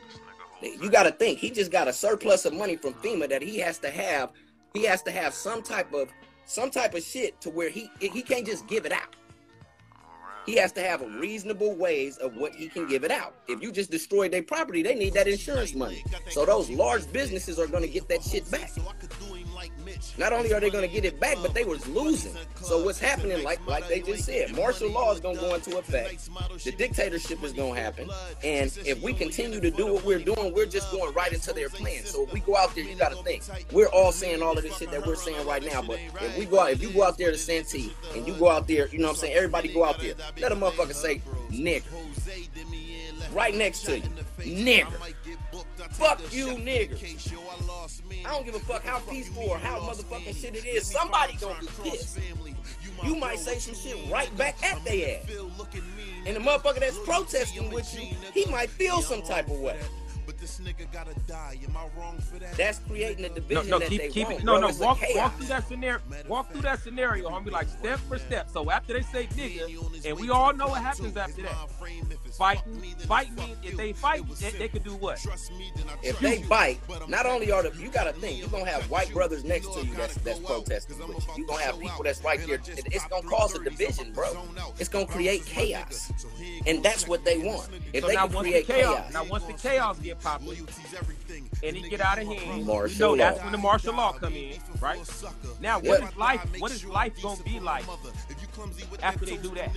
You 0.62 0.90
got 0.90 1.04
to 1.04 1.12
think 1.12 1.40
he 1.40 1.50
just 1.50 1.72
got 1.72 1.88
a 1.88 1.94
surplus 1.94 2.46
of 2.46 2.54
money 2.54 2.76
from 2.76 2.94
FEMA 2.96 3.28
that 3.30 3.42
he 3.42 3.60
has 3.60 3.80
to 3.80 3.90
have. 3.90 4.32
He 4.74 4.84
has 4.84 5.02
to 5.04 5.12
have 5.12 5.34
some 5.34 5.62
type 5.62 5.94
of 5.94 6.10
some 6.46 6.70
type 6.70 6.94
of 6.94 7.04
shit 7.04 7.40
to 7.42 7.50
where 7.50 7.70
he 7.70 7.90
he 8.00 8.22
can't 8.22 8.46
just 8.46 8.68
give 8.68 8.86
it 8.86 8.92
out. 8.92 9.16
He 10.46 10.56
has 10.58 10.72
to 10.74 10.82
have 10.82 11.02
reasonable 11.20 11.76
ways 11.76 12.18
of 12.18 12.36
what 12.36 12.54
he 12.54 12.68
can 12.68 12.88
give 12.88 13.04
it 13.04 13.12
out. 13.12 13.34
If 13.48 13.62
you 13.62 13.72
just 13.72 13.92
destroy 13.92 14.30
their 14.30 14.44
property, 14.44 14.84
they 14.84 14.96
need 14.96 15.14
that 15.14 15.28
insurance 15.28 15.74
money. 15.74 16.04
So 16.30 16.46
those 16.46 16.70
large 16.70 17.12
businesses 17.14 17.60
are 17.60 17.68
going 17.68 17.84
to 17.84 17.90
get 17.90 18.10
that 18.10 18.24
shit 18.24 18.50
back. 18.52 18.72
Not 20.18 20.34
only 20.34 20.54
are 20.54 20.60
they 20.60 20.70
going 20.70 20.88
to 20.88 20.94
get 20.94 21.06
it 21.06 21.20
back, 21.20 21.38
but 21.42 21.54
they 21.54 21.64
was 21.64 21.88
losing. 21.88 22.36
So 22.62 22.84
what's 22.84 23.00
happening, 23.00 23.44
like 23.44 23.66
like 23.68 23.88
they 23.88 24.02
just 24.02 24.26
said, 24.26 24.56
martial 24.56 24.90
law 24.92 25.14
is 25.14 25.20
going 25.20 25.36
to 25.36 25.42
go 25.42 25.56
into 25.56 25.78
effect. 25.78 26.30
The 26.64 26.72
dictatorship 26.72 27.44
is 27.44 27.54
going 27.54 27.76
to 27.76 27.82
happen, 27.82 28.10
and 28.44 28.76
if 28.86 29.02
we 29.02 29.14
continue 29.14 29.60
to 29.60 29.72
do 29.72 29.94
what 29.94 30.04
we're 30.04 30.20
doing, 30.20 30.54
we're 30.54 30.66
just 30.66 30.92
going 30.92 31.14
right 31.14 31.32
into 31.32 31.54
their 31.54 31.70
plan. 31.70 32.06
So 32.06 32.24
if 32.24 32.34
we 32.34 32.42
go 32.42 32.58
out 32.58 32.76
there, 32.76 32.84
you 32.84 32.96
got 32.96 33.12
to 33.12 33.24
think. 33.24 33.44
We're 33.72 33.88
all 33.88 34.12
saying 34.12 34.42
all 34.42 34.58
of 34.58 34.64
this 34.64 34.78
shit 34.78 34.92
that 34.92 35.06
we're 35.06 35.16
saying 35.16 35.46
right 35.48 35.64
now, 35.66 35.82
but 35.82 36.00
if 36.22 36.38
we 36.38 36.46
go 36.46 36.60
out, 36.60 36.72
if 36.72 36.82
you 36.82 36.90
go 36.90 37.04
out 37.04 37.18
there 37.18 37.32
to 37.32 37.38
Santee 37.38 37.94
and 38.16 38.28
you 38.28 38.34
go 38.34 38.50
out 38.50 38.68
there, 38.68 38.88
you 38.90 39.00
know 39.00 39.08
what 39.08 39.14
I'm 39.14 39.20
saying? 39.20 39.36
Everybody 39.36 39.74
go 39.74 39.84
out 39.84 40.00
there. 40.00 40.14
Let 40.40 40.52
a 40.52 40.56
motherfucker 40.56 40.94
say 40.94 41.22
nigger 41.52 41.84
right 43.34 43.56
next 43.56 43.82
to 43.84 44.00
you, 44.00 44.10
nigger. 44.40 45.14
Fuck 45.92 46.22
you, 46.34 46.48
nigger. 46.48 46.98
I 48.26 48.32
don't 48.32 48.46
give 48.46 48.56
a 48.56 48.60
fuck 48.60 48.84
how 48.84 49.00
peaceful 49.00 49.44
or 49.44 49.58
how 49.58 49.80
motherfucking 49.80 50.40
shit 50.40 50.56
it 50.56 50.66
is. 50.66 50.90
Somebody 50.90 51.38
gonna 51.40 51.60
be 51.60 51.68
pissed. 51.84 52.20
You 53.04 53.16
might 53.16 53.40
say 53.40 53.60
some 53.60 53.76
shit 53.76 53.98
right 54.12 54.36
back 54.38 54.62
at 54.64 54.84
their 54.86 55.20
ass. 55.20 55.30
And 56.26 56.36
the 56.36 56.40
motherfucker 56.40 56.80
that's 56.80 56.98
protesting 57.00 57.70
with 57.72 57.94
you, 57.94 58.16
he 58.34 58.46
might 58.52 58.70
feel 58.70 59.02
some 59.02 59.22
type 59.22 59.50
of 59.50 59.60
way. 59.60 59.80
But 60.44 60.50
this 60.50 60.60
nigga 60.60 60.92
gotta 60.92 61.18
die. 61.22 61.58
Am 61.66 61.78
I 61.78 61.88
wrong 61.98 62.18
for 62.18 62.38
that? 62.38 62.54
That's 62.58 62.80
creating 62.80 63.24
a 63.24 63.30
division 63.30 63.70
no, 63.70 63.80
that 63.80 63.88
keep, 63.88 64.02
they 64.02 64.10
keep 64.10 64.28
want. 64.28 64.40
it. 64.40 64.44
No, 64.44 64.54
bro. 64.54 64.62
no, 64.62 64.68
It's 64.68 64.80
a 64.82 64.84
walk, 64.84 65.00
chaos. 65.00 65.16
walk 65.16 65.38
through 65.38 65.48
that 65.48 65.68
scenario. 65.68 66.02
Walk 66.28 66.52
through 66.52 66.62
that 66.64 66.80
scenario, 66.80 67.30
homie, 67.30 67.52
like 67.52 67.70
step 67.70 68.00
for 68.00 68.18
step. 68.18 68.50
So 68.50 68.70
after 68.70 68.92
they 68.94 69.04
say 69.04 69.28
nigga, 69.28 70.06
and 70.06 70.20
we 70.20 70.30
all 70.30 70.54
know 70.54 70.68
what 70.68 70.82
happens 70.82 71.16
after 71.16 71.44
that. 71.44 71.70
Fighting, 72.34 72.82
fighting. 73.08 73.42
means 73.46 73.58
If 73.64 73.78
they 73.78 73.94
fight, 73.94 74.28
they, 74.40 74.52
they 74.52 74.68
could 74.68 74.84
do 74.84 74.96
what? 74.96 75.26
If 76.02 76.20
they 76.20 76.40
bite, 76.44 76.80
not 77.08 77.26
only 77.26 77.52
are 77.52 77.64
the 77.64 77.82
you 77.82 77.90
gotta 77.90 78.12
think 78.14 78.40
you're 78.40 78.50
gonna 78.50 78.70
have 78.70 78.90
white 78.90 79.14
brothers 79.14 79.44
next 79.46 79.74
to 79.74 79.86
you 79.86 79.94
that's 79.94 80.16
that's 80.16 80.40
protesting 80.40 80.98
with 81.08 81.26
you. 81.26 81.34
You're 81.38 81.48
gonna 81.48 81.64
have 81.64 81.80
people 81.80 82.04
that's 82.04 82.22
right 82.24 82.40
there. 82.46 82.60
It's 82.66 83.08
gonna 83.08 83.28
cause 83.28 83.56
a 83.56 83.64
division, 83.64 84.12
bro. 84.12 84.28
It's 84.80 84.90
gonna 84.90 85.06
create 85.06 85.46
chaos, 85.46 86.12
and 86.66 86.84
that's 86.84 87.08
what 87.08 87.24
they 87.24 87.38
want. 87.38 87.70
If 87.94 88.02
So 88.02 88.08
they 88.08 88.16
can 88.16 88.30
create 88.30 88.68
chaos, 88.68 88.96
chaos, 88.98 89.14
now 89.14 89.24
once 89.26 89.46
the 89.46 89.54
chaos 89.54 90.00
get 90.00 90.20
popular, 90.40 90.56
and 91.64 91.76
he 91.76 91.90
get 91.90 92.02
out 92.02 92.20
of 92.20 92.28
hand, 92.28 92.60
you 92.60 92.66
Martial 92.66 93.16
know 93.16 93.16
that's 93.16 93.42
when 93.44 93.52
the 93.52 93.58
martial 93.58 93.96
law 93.96 94.14
come 94.14 94.34
in, 94.34 94.58
right? 94.82 95.00
Now, 95.62 95.80
what 95.80 96.02
Yeah. 96.02 96.08
is 96.10 96.16
life? 96.16 96.42
What 96.60 96.72
is 96.72 96.86
life 96.86 97.22
gonna 97.22 97.44
be 97.44 97.60
like? 97.60 97.86
after 99.02 99.26
they 99.26 99.38
do 99.38 99.50
that? 99.56 99.72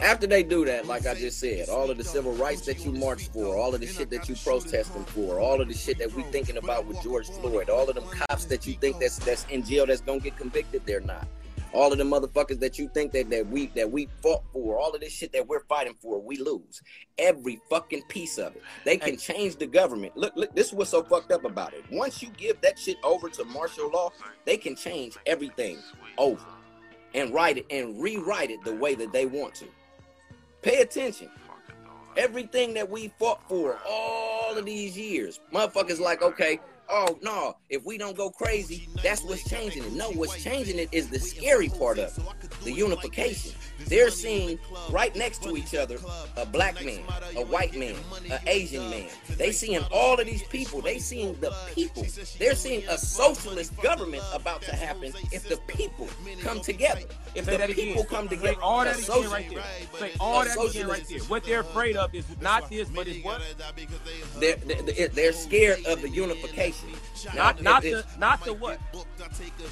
after 0.00 0.26
they 0.26 0.42
do 0.42 0.64
that, 0.64 0.86
like 0.86 1.06
I 1.06 1.14
just 1.14 1.38
said, 1.40 1.68
all 1.68 1.90
of 1.90 1.98
the 1.98 2.04
civil 2.04 2.32
rights 2.32 2.62
that 2.62 2.84
you 2.84 2.92
march 2.92 3.28
for, 3.28 3.56
all 3.56 3.74
of 3.74 3.80
the 3.80 3.86
shit 3.86 4.10
that 4.10 4.28
you 4.28 4.34
protesting 4.36 5.04
for, 5.06 5.40
all 5.40 5.60
of 5.60 5.68
the 5.68 5.74
shit 5.74 5.98
that 5.98 6.12
we 6.12 6.22
thinking 6.24 6.56
about 6.56 6.86
with 6.86 7.02
George 7.02 7.28
Floyd, 7.28 7.68
all 7.68 7.88
of 7.88 7.94
them 7.94 8.04
cops 8.08 8.44
that 8.46 8.66
you 8.66 8.74
think 8.74 8.98
that's 9.00 9.18
that's 9.18 9.44
in 9.50 9.62
jail 9.64 9.86
that's 9.86 10.00
gonna 10.00 10.20
get 10.20 10.36
convicted, 10.36 10.82
they're 10.86 11.00
not. 11.00 11.26
All 11.76 11.92
of 11.92 11.98
the 11.98 12.04
motherfuckers 12.04 12.58
that 12.60 12.78
you 12.78 12.88
think 12.88 13.12
that, 13.12 13.28
that 13.28 13.46
we 13.48 13.66
that 13.74 13.92
we 13.92 14.08
fought 14.22 14.42
for, 14.50 14.78
all 14.78 14.94
of 14.94 15.00
this 15.02 15.12
shit 15.12 15.30
that 15.32 15.46
we're 15.46 15.64
fighting 15.64 15.94
for, 16.00 16.18
we 16.18 16.38
lose. 16.38 16.80
Every 17.18 17.60
fucking 17.68 18.04
piece 18.08 18.38
of 18.38 18.56
it. 18.56 18.62
They 18.86 18.96
can 18.96 19.18
change 19.18 19.56
the 19.56 19.66
government. 19.66 20.16
Look, 20.16 20.34
look, 20.36 20.54
this 20.54 20.68
is 20.68 20.72
what's 20.72 20.90
so 20.90 21.02
fucked 21.02 21.32
up 21.32 21.44
about 21.44 21.74
it. 21.74 21.84
Once 21.92 22.22
you 22.22 22.30
give 22.38 22.58
that 22.62 22.78
shit 22.78 22.96
over 23.04 23.28
to 23.28 23.44
martial 23.44 23.90
law, 23.90 24.10
they 24.46 24.56
can 24.56 24.74
change 24.74 25.18
everything 25.26 25.76
over 26.16 26.46
and 27.14 27.34
write 27.34 27.58
it 27.58 27.66
and 27.68 28.00
rewrite 28.00 28.50
it 28.50 28.64
the 28.64 28.74
way 28.74 28.94
that 28.94 29.12
they 29.12 29.26
want 29.26 29.54
to. 29.56 29.66
Pay 30.62 30.80
attention. 30.80 31.28
Everything 32.16 32.72
that 32.72 32.88
we 32.88 33.12
fought 33.18 33.46
for 33.50 33.78
all 33.86 34.56
of 34.56 34.64
these 34.64 34.96
years, 34.96 35.40
motherfuckers 35.52 36.00
like, 36.00 36.22
okay, 36.22 36.58
oh 36.90 37.18
no, 37.22 37.56
if 37.68 37.84
we 37.84 37.98
don't 37.98 38.16
go 38.16 38.30
crazy, 38.30 38.88
that's 39.02 39.22
what's 39.22 39.48
changing 39.48 39.84
it. 39.84 39.92
No, 39.92 40.10
what's 40.12 40.42
changing 40.42 40.78
it 40.78 40.88
is 40.92 41.08
the 41.08 41.18
scary 41.18 41.68
part 41.68 41.98
of 41.98 42.16
it, 42.16 42.50
the 42.64 42.72
unification. 42.72 43.52
They're 43.86 44.10
seeing 44.10 44.58
right 44.90 45.14
next 45.14 45.42
to 45.44 45.56
each 45.56 45.74
other 45.74 45.98
a 46.36 46.46
black 46.46 46.84
man, 46.84 47.00
a 47.36 47.44
white 47.44 47.76
man, 47.76 47.94
an 48.30 48.40
Asian 48.46 48.88
man. 48.90 49.08
They 49.36 49.52
seeing 49.52 49.84
all 49.92 50.18
of 50.18 50.26
these 50.26 50.42
people. 50.44 50.80
They 50.80 50.98
seeing 50.98 51.38
the 51.40 51.54
people. 51.74 52.04
They're 52.38 52.54
seeing 52.54 52.84
a 52.88 52.98
socialist 52.98 53.76
government 53.80 54.24
about 54.32 54.62
to 54.62 54.74
happen 54.74 55.12
if 55.30 55.48
the 55.48 55.58
people 55.68 56.08
come 56.40 56.60
together. 56.60 57.02
If 57.34 57.46
the 57.46 57.58
people 57.74 58.04
come 58.04 58.28
Say 58.28 58.36
together, 58.36 58.62
all 58.62 58.84
that 58.84 58.98
again 58.98 59.30
right 59.30 59.48
there. 59.50 59.62
Say 59.98 60.12
all 60.18 60.44
that 60.44 60.56
again 60.58 60.88
right 60.88 61.04
there. 61.08 61.20
What 61.20 61.44
they're 61.44 61.60
afraid 61.60 61.96
of 61.96 62.14
is 62.14 62.24
not 62.40 62.68
this, 62.70 62.88
but 62.88 63.06
it's 63.06 63.24
what? 63.24 63.42
They're, 64.38 64.56
they're, 64.56 65.08
they're 65.08 65.32
scared 65.32 65.84
of 65.86 66.02
the 66.02 66.08
unification. 66.08 66.75
Not 67.34 67.62
not 67.62 67.82
the 67.82 68.04
not 68.18 68.44
the 68.44 68.54
what? 68.54 68.78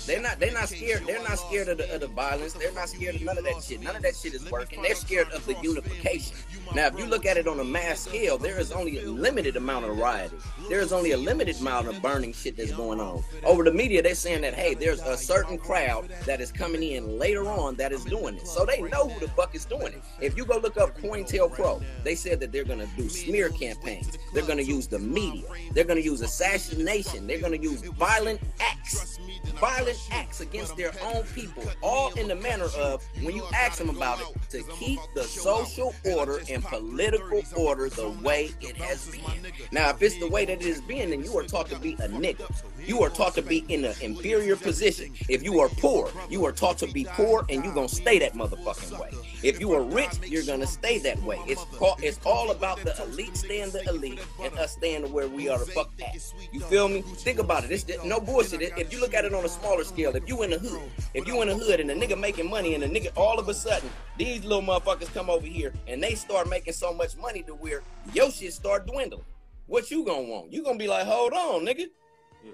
They're 0.07 0.20
not. 0.20 0.40
They're 0.40 0.52
not 0.52 0.68
scared. 0.68 1.07
They're 1.07 1.22
not 1.22 1.38
scared 1.38 1.68
of 1.68 1.78
the, 1.78 1.94
of 1.94 2.00
the 2.00 2.09
violence. 2.09 2.55
They're 2.55 2.72
not 2.72 2.88
scared 2.88 3.16
of 3.16 3.22
none 3.22 3.38
of 3.38 3.44
that 3.44 3.62
shit. 3.62 3.80
None 3.82 3.96
of 3.96 4.02
that 4.02 4.16
shit 4.16 4.34
is 4.34 4.50
working. 4.50 4.82
They're 4.82 4.94
scared 4.94 5.30
of 5.30 5.44
the 5.46 5.55
unification. 5.62 6.36
Now, 6.74 6.86
if 6.86 6.98
you 6.98 7.07
look 7.07 7.26
at 7.26 7.36
it 7.36 7.46
on 7.46 7.61
a 7.61 7.64
mass 7.64 8.00
scale, 8.00 8.38
there 8.38 8.59
is 8.59 8.72
only 8.72 8.98
a 9.05 9.09
limited 9.11 9.57
amount 9.57 9.84
of 9.84 9.98
rioting. 9.98 10.38
There 10.68 10.80
is 10.80 10.92
only 10.92 11.12
a 11.12 11.16
limited 11.16 11.61
amount 11.61 11.88
of 11.88 12.00
burning 12.02 12.32
shit 12.32 12.57
that's 12.57 12.72
going 12.72 13.00
on. 13.00 13.22
Over 13.44 13.64
the 13.64 13.72
media, 13.72 14.02
they're 14.02 14.14
saying 14.14 14.42
that 14.42 14.55
hey, 14.55 14.74
there's 14.74 15.00
a 15.00 15.16
certain 15.16 15.59
crowd 15.59 16.11
that 16.26 16.40
is 16.40 16.50
coming 16.50 16.82
in 16.82 17.18
later 17.18 17.46
on 17.46 17.76
that 17.76 17.92
is 17.92 18.05
doing 18.05 18.36
it. 18.36 18.46
So 18.46 18.64
they 18.64 18.80
know 18.80 19.09
who 19.09 19.20
the 19.20 19.28
fuck 19.32 19.55
is 19.55 19.64
doing 19.64 19.92
it. 19.92 20.02
If 20.20 20.36
you 20.36 20.44
go 20.44 20.59
look 20.59 20.76
up 20.76 20.96
COINTELPRO, 20.98 21.82
they 22.02 22.14
said 22.14 22.40
that 22.40 22.52
they're 22.52 22.64
gonna 22.64 22.88
do 22.96 23.09
smear 23.09 23.50
campaigns. 23.50 24.18
They're 24.32 24.46
gonna 24.46 24.62
use 24.62 24.86
the 24.86 24.98
media. 24.98 25.44
They're 25.72 25.84
gonna 25.84 26.00
use 26.00 26.20
assassination. 26.20 26.93
They're 27.03 27.40
gonna 27.40 27.57
use 27.57 27.82
violent 27.82 28.40
acts 28.61 29.18
violent 29.55 29.99
acts 30.11 30.40
against 30.40 30.76
their 30.76 30.92
own 31.03 31.24
people, 31.34 31.64
all 31.82 32.12
in 32.14 32.28
the 32.28 32.34
manner 32.34 32.66
of, 32.76 33.03
when 33.22 33.34
you 33.34 33.45
ask 33.55 33.78
them 33.78 33.88
about 33.88 34.20
it, 34.20 34.26
to 34.51 34.62
keep 34.74 35.01
the 35.14 35.22
social 35.22 35.95
order 36.05 36.40
and 36.51 36.62
political 36.64 37.42
order 37.57 37.88
the 37.88 38.11
way 38.22 38.51
it 38.61 38.76
has 38.76 39.09
been. 39.09 39.53
Now, 39.72 39.90
if 39.90 40.03
it's 40.03 40.18
the 40.18 40.28
way 40.28 40.45
that 40.45 40.61
it 40.61 40.66
has 40.66 40.80
been, 40.80 41.11
then 41.11 41.24
you 41.24 41.36
are 41.38 41.45
taught 41.45 41.68
to 41.70 41.78
be 41.78 41.95
a 41.95 42.09
nigga. 42.09 42.51
You 42.86 43.03
are 43.03 43.11
taught 43.11 43.34
to 43.34 43.42
be 43.42 43.64
in 43.68 43.84
an 43.84 43.95
inferior 44.01 44.57
position. 44.57 45.14
If 45.28 45.42
you 45.42 45.61
are 45.61 45.68
poor, 45.68 46.11
you 46.28 46.45
are 46.45 46.53
taught 46.53 46.78
to 46.78 46.86
be 46.86 47.07
poor, 47.11 47.45
and 47.49 47.64
you're 47.64 47.74
gonna 47.74 47.88
stay 47.88 48.18
that 48.18 48.34
motherfucking 48.34 48.99
way. 48.99 49.11
If 49.42 49.61
you 49.61 49.72
are 49.72 49.82
rich, 49.82 50.18
you're 50.26 50.45
gonna 50.45 50.66
stay 50.66 50.99
that 51.01 51.20
way. 51.22 51.38
It's 51.47 51.64
called, 51.76 52.03
it's 52.03 52.18
all 52.24 52.51
about 52.51 52.78
the 52.78 52.95
elite 53.03 53.36
staying 53.36 53.70
the 53.70 53.82
elite 53.88 54.20
and 54.42 54.57
us 54.59 54.72
staying 54.72 55.11
where 55.12 55.28
we 55.28 55.49
are 55.49 55.59
the 55.59 55.66
fuck 55.66 55.90
at. 56.05 56.32
You 56.53 56.61
feel 56.61 56.84
me? 56.89 57.03
Think 57.03 57.39
about 57.39 57.64
it. 57.64 57.70
It's 57.70 58.05
no 58.05 58.20
bullshit. 58.20 58.62
If 58.62 58.93
you 58.93 59.01
look 59.01 59.14
at 59.14 59.24
it 59.24 59.35
on 59.35 59.45
a 59.45 59.49
smaller 59.49 59.85
scale, 59.85 60.14
if 60.16 60.28
you 60.28 60.43
in 60.43 60.51
the 60.51 60.59
hood, 60.59 60.82
if 61.14 61.26
you 61.26 61.41
in 61.43 61.49
the 61.49 61.55
hood 61.55 61.80
and 61.80 61.91
the 61.91 61.95
nigga 61.95 62.18
making 62.18 62.49
money 62.49 62.74
and 62.74 62.82
the 62.82 62.89
nigga 62.89 63.11
all 63.16 63.39
of 63.39 63.49
a 63.49 63.55
sudden 63.55 63.91
these 64.16 64.45
little 64.45 64.62
motherfuckers 64.62 65.12
come 65.12 65.30
over 65.30 65.47
here 65.47 65.72
and 65.87 66.03
they 66.03 66.14
start 66.14 66.49
making 66.49 66.72
so 66.72 66.93
much 66.93 67.16
money 67.16 67.43
to 67.43 67.55
where 67.55 67.82
your 68.12 68.30
shit 68.30 68.53
start 68.53 68.87
dwindling. 68.87 69.24
What 69.66 69.91
you 69.91 70.05
gonna 70.05 70.22
want? 70.22 70.53
You 70.53 70.62
gonna 70.62 70.78
be 70.78 70.89
like, 70.89 71.07
hold 71.07 71.32
on, 71.32 71.64
nigga. 71.64 71.87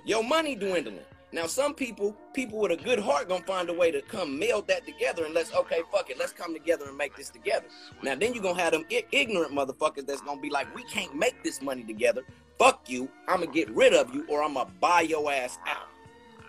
Your 0.04 0.22
money 0.22 0.54
dwindling. 0.54 1.00
Now, 1.32 1.46
some 1.46 1.74
people, 1.74 2.16
people 2.34 2.58
with 2.58 2.72
a 2.72 2.76
good 2.76 2.98
heart, 2.98 3.28
gonna 3.28 3.44
find 3.44 3.68
a 3.70 3.72
way 3.72 3.90
to 3.92 4.02
come 4.02 4.38
meld 4.38 4.66
that 4.68 4.84
together 4.84 5.24
and 5.24 5.32
let's, 5.32 5.54
okay, 5.54 5.80
fuck 5.92 6.10
it, 6.10 6.18
let's 6.18 6.32
come 6.32 6.52
together 6.52 6.86
and 6.88 6.96
make 6.96 7.16
this 7.16 7.30
together. 7.30 7.66
Now, 8.02 8.16
then 8.16 8.34
you're 8.34 8.42
gonna 8.42 8.60
have 8.60 8.72
them 8.72 8.84
i- 8.90 9.04
ignorant 9.12 9.52
motherfuckers 9.52 10.06
that's 10.06 10.22
gonna 10.22 10.40
be 10.40 10.50
like, 10.50 10.74
we 10.74 10.82
can't 10.84 11.14
make 11.14 11.42
this 11.44 11.62
money 11.62 11.84
together. 11.84 12.24
Fuck 12.58 12.90
you. 12.90 13.08
I'm 13.28 13.40
gonna 13.40 13.52
get 13.52 13.70
rid 13.70 13.94
of 13.94 14.12
you 14.14 14.26
or 14.28 14.42
I'm 14.42 14.54
gonna 14.54 14.70
buy 14.80 15.02
your 15.02 15.30
ass 15.32 15.58
out. 15.66 15.86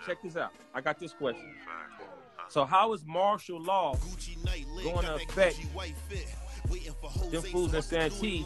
check 0.06 0.18
this 0.24 0.36
out. 0.36 0.52
I 0.74 0.82
got 0.82 1.00
this 1.00 1.14
question. 1.14 1.56
So 2.50 2.66
how 2.66 2.92
is 2.94 3.06
martial 3.06 3.62
law 3.62 3.96
going 4.84 5.06
to 5.06 5.16
affect 5.30 5.58
them 7.32 7.42
fools 7.44 7.74
in 7.74 7.82
Santee 7.82 8.46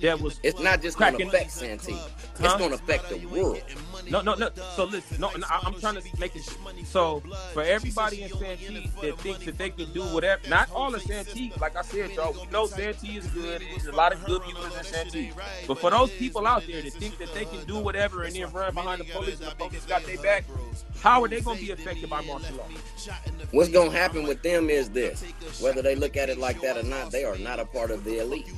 that 0.00 0.20
was 0.20 0.40
It's 0.42 0.60
not 0.60 0.82
just 0.82 0.98
going 0.98 1.16
to 1.16 1.26
affect 1.26 1.50
Santee. 1.50 1.98
It's 2.38 2.54
going 2.56 2.70
to 2.70 2.74
affect 2.74 3.08
the 3.08 3.24
world. 3.26 3.62
No, 4.08 4.20
no, 4.20 4.34
no. 4.34 4.50
So 4.76 4.84
listen, 4.84 5.20
no, 5.20 5.30
no 5.30 5.46
I- 5.48 5.60
I'm 5.64 5.74
trying 5.80 5.96
to 5.96 6.02
make 6.18 6.36
it. 6.36 6.42
So 6.84 7.22
for 7.52 7.62
everybody 7.62 8.22
in 8.22 8.30
Santee 8.30 8.90
that 9.02 9.18
thinks 9.18 9.44
that 9.44 9.58
they 9.58 9.70
can 9.70 9.92
do 9.92 10.02
whatever, 10.02 10.48
not 10.48 10.70
all 10.72 10.94
of 10.94 11.02
Santee. 11.02 11.52
Like 11.60 11.76
I 11.76 11.82
said, 11.82 12.12
y'all, 12.12 12.32
we 12.32 12.46
know 12.50 12.66
Santee 12.66 13.16
is 13.16 13.26
good. 13.28 13.62
There's 13.62 13.86
a 13.86 13.92
lot 13.92 14.12
of 14.12 14.24
good 14.24 14.42
people 14.42 14.64
in 14.64 14.84
Santee. 14.84 15.32
But 15.66 15.78
for 15.78 15.90
those 15.90 16.10
people 16.10 16.46
out 16.46 16.66
there 16.66 16.82
that 16.82 16.92
think 16.92 17.18
that 17.18 17.32
they 17.34 17.44
can 17.44 17.64
do 17.66 17.78
whatever 17.78 18.24
and 18.24 18.34
then 18.34 18.52
run 18.52 18.74
behind 18.74 19.00
the 19.00 19.04
police 19.04 19.40
and 19.40 19.50
the 19.50 19.54
police 19.54 19.84
got 19.86 20.04
their 20.04 20.18
back, 20.18 20.44
how 21.00 21.22
are 21.22 21.28
they 21.28 21.40
going 21.40 21.58
to 21.58 21.64
be 21.64 21.70
affected 21.70 22.10
by 22.10 22.22
martial 22.22 22.56
law? 22.56 22.66
What's 23.52 23.70
going 23.70 23.90
to 23.90 23.96
happen 23.96 24.24
with 24.24 24.42
them 24.42 24.70
is 24.70 24.90
this 24.90 25.22
whether 25.60 25.82
they 25.82 25.94
look 25.94 26.16
at 26.16 26.28
it 26.30 26.38
like 26.38 26.60
that 26.62 26.76
or 26.76 26.82
not, 26.82 26.93
they 27.10 27.24
are 27.24 27.38
not 27.38 27.60
a 27.60 27.64
part 27.64 27.90
of 27.90 28.04
the 28.04 28.18
elite. 28.18 28.48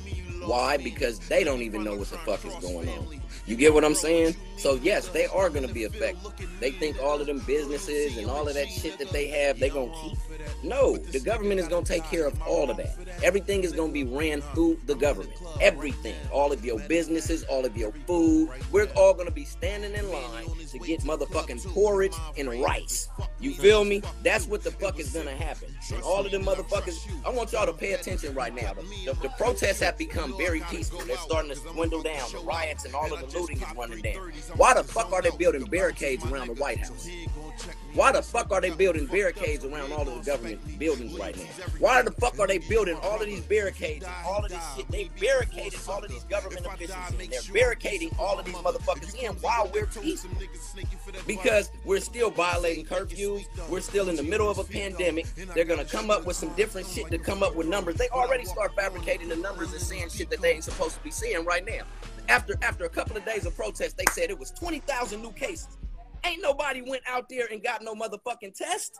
Why? 0.47 0.77
Because 0.77 1.19
they 1.19 1.43
don't 1.43 1.61
even 1.61 1.83
know 1.83 1.95
what 1.95 2.09
the 2.09 2.17
fuck 2.19 2.43
is 2.45 2.55
going 2.55 2.89
on. 2.89 3.21
You 3.45 3.55
get 3.55 3.73
what 3.73 3.85
I'm 3.85 3.95
saying? 3.95 4.35
So, 4.57 4.75
yes, 4.75 5.07
they 5.09 5.25
are 5.27 5.49
going 5.49 5.67
to 5.67 5.73
be 5.73 5.83
affected. 5.83 6.47
They 6.59 6.71
think 6.71 6.99
all 7.01 7.21
of 7.21 7.27
them 7.27 7.39
businesses 7.39 8.17
and 8.17 8.29
all 8.29 8.47
of 8.47 8.55
that 8.55 8.67
shit 8.69 8.97
that 8.97 9.09
they 9.11 9.27
have, 9.27 9.59
they 9.59 9.69
to 9.69 9.91
keep. 10.01 10.17
No, 10.63 10.97
the 10.97 11.19
government 11.19 11.59
is 11.59 11.67
to 11.67 11.81
take 11.83 12.03
care 12.05 12.25
of 12.25 12.41
all 12.41 12.69
of 12.69 12.77
that. 12.77 12.95
Everything 13.23 13.63
is 13.63 13.73
to 13.73 13.87
be 13.87 14.03
ran 14.03 14.41
through 14.41 14.79
the 14.85 14.95
government. 14.95 15.33
Everything. 15.61 16.15
All 16.31 16.51
of 16.51 16.65
your 16.65 16.79
businesses, 16.87 17.43
all 17.43 17.65
of 17.65 17.77
your 17.77 17.91
food. 18.07 18.49
We're 18.71 18.89
all 18.95 19.13
to 19.15 19.31
be 19.31 19.45
standing 19.45 19.93
in 19.93 20.11
line 20.11 20.45
to 20.71 20.79
get 20.79 21.01
motherfucking 21.01 21.65
porridge 21.73 22.13
and 22.37 22.49
rice. 22.61 23.09
You 23.39 23.53
feel 23.53 23.83
me? 23.83 24.01
That's 24.23 24.47
what 24.47 24.63
the 24.63 24.71
fuck 24.71 24.99
is 24.99 25.11
to 25.13 25.29
happen. 25.31 25.69
And 25.93 26.01
all 26.03 26.25
of 26.25 26.31
them 26.31 26.43
motherfuckers, 26.43 26.97
I 27.25 27.29
want 27.29 27.51
y'all 27.51 27.65
to 27.65 27.73
pay 27.73 27.93
attention 27.93 28.33
right 28.33 28.53
now. 28.53 28.73
The, 29.05 29.13
the 29.21 29.29
protests 29.37 29.79
have 29.81 29.97
become 29.97 30.36
very 30.37 30.61
peaceful. 30.69 30.99
They're 31.01 31.17
starting 31.17 31.51
to 31.51 31.59
dwindle 31.59 32.03
down. 32.03 32.31
The 32.31 32.39
riots 32.39 32.85
and 32.85 32.93
all 32.93 33.11
of 33.11 33.19
the 33.19 33.39
looting 33.39 33.57
is 33.57 33.75
running 33.75 34.01
down. 34.01 34.31
Why 34.55 34.73
the 34.73 34.83
fuck 34.83 35.11
are 35.11 35.21
they 35.21 35.31
building 35.31 35.65
barricades 35.65 36.23
around 36.25 36.47
the 36.47 36.53
White 36.53 36.79
House? 36.79 37.09
Why 37.93 38.11
the 38.11 38.21
fuck 38.21 38.51
are 38.51 38.61
they 38.61 38.69
building 38.69 39.07
barricades 39.07 39.65
around 39.65 39.91
all 39.91 40.07
of 40.07 40.23
the 40.23 40.31
government 40.31 40.79
buildings 40.79 41.17
right 41.17 41.35
now? 41.35 41.43
Why 41.79 42.01
the 42.01 42.11
fuck 42.11 42.37
are 42.39 42.47
they 42.47 42.59
building 42.59 42.97
all 43.01 43.19
of 43.19 43.25
these 43.25 43.41
barricades 43.41 44.05
and 44.05 44.13
all 44.25 44.43
of 44.43 44.51
this 44.51 44.63
shit? 44.75 44.87
They 44.89 45.09
barricaded 45.19 45.79
all 45.87 46.03
of 46.03 46.09
these 46.09 46.23
government 46.25 46.65
officials 46.65 47.11
in. 47.19 47.29
They're 47.29 47.41
barricading 47.53 48.11
all 48.19 48.37
of 48.37 48.45
these 48.45 48.55
motherfuckers 48.55 49.15
in 49.15 49.33
while 49.37 49.69
we're 49.73 49.87
peaceful. 49.87 50.31
Because 51.25 51.71
we're 51.85 51.99
still 51.99 52.29
violating 52.29 52.85
curfews. 52.85 53.45
We're 53.69 53.81
still 53.81 54.09
in 54.09 54.15
the 54.15 54.23
middle 54.23 54.49
of 54.49 54.59
a 54.59 54.63
pandemic. 54.63 55.25
They're 55.55 55.65
gonna 55.65 55.85
come 55.85 56.11
up 56.11 56.25
with 56.25 56.35
some 56.35 56.53
different 56.55 56.87
shit 56.87 57.09
to 57.09 57.17
come 57.17 57.41
up 57.41 57.55
with 57.55 57.67
numbers. 57.67 57.95
They 57.95 58.09
already 58.09 58.45
start 58.45 58.75
fabricating 58.75 59.29
the 59.29 59.37
numbers 59.37 59.71
and 59.71 59.81
saying 59.81 60.09
shit 60.09 60.29
that 60.29 60.41
they 60.41 60.53
ain't 60.53 60.63
supposed 60.63 60.95
to 60.95 61.03
be 61.03 61.11
saying 61.11 61.45
right 61.45 61.65
now. 61.65 61.81
After 62.29 62.55
after 62.61 62.85
a 62.85 62.89
couple 62.89 63.17
of 63.17 63.25
days 63.25 63.45
of 63.45 63.55
protest, 63.55 63.97
they 63.97 64.05
said 64.11 64.29
it 64.29 64.37
was 64.37 64.51
20,000 64.51 65.21
new 65.21 65.31
cases. 65.31 65.77
Ain't 66.25 66.41
nobody 66.41 66.81
went 66.81 67.03
out 67.07 67.29
there 67.29 67.47
and 67.51 67.63
got 67.63 67.81
no 67.81 67.95
motherfucking 67.95 68.55
test. 68.55 68.99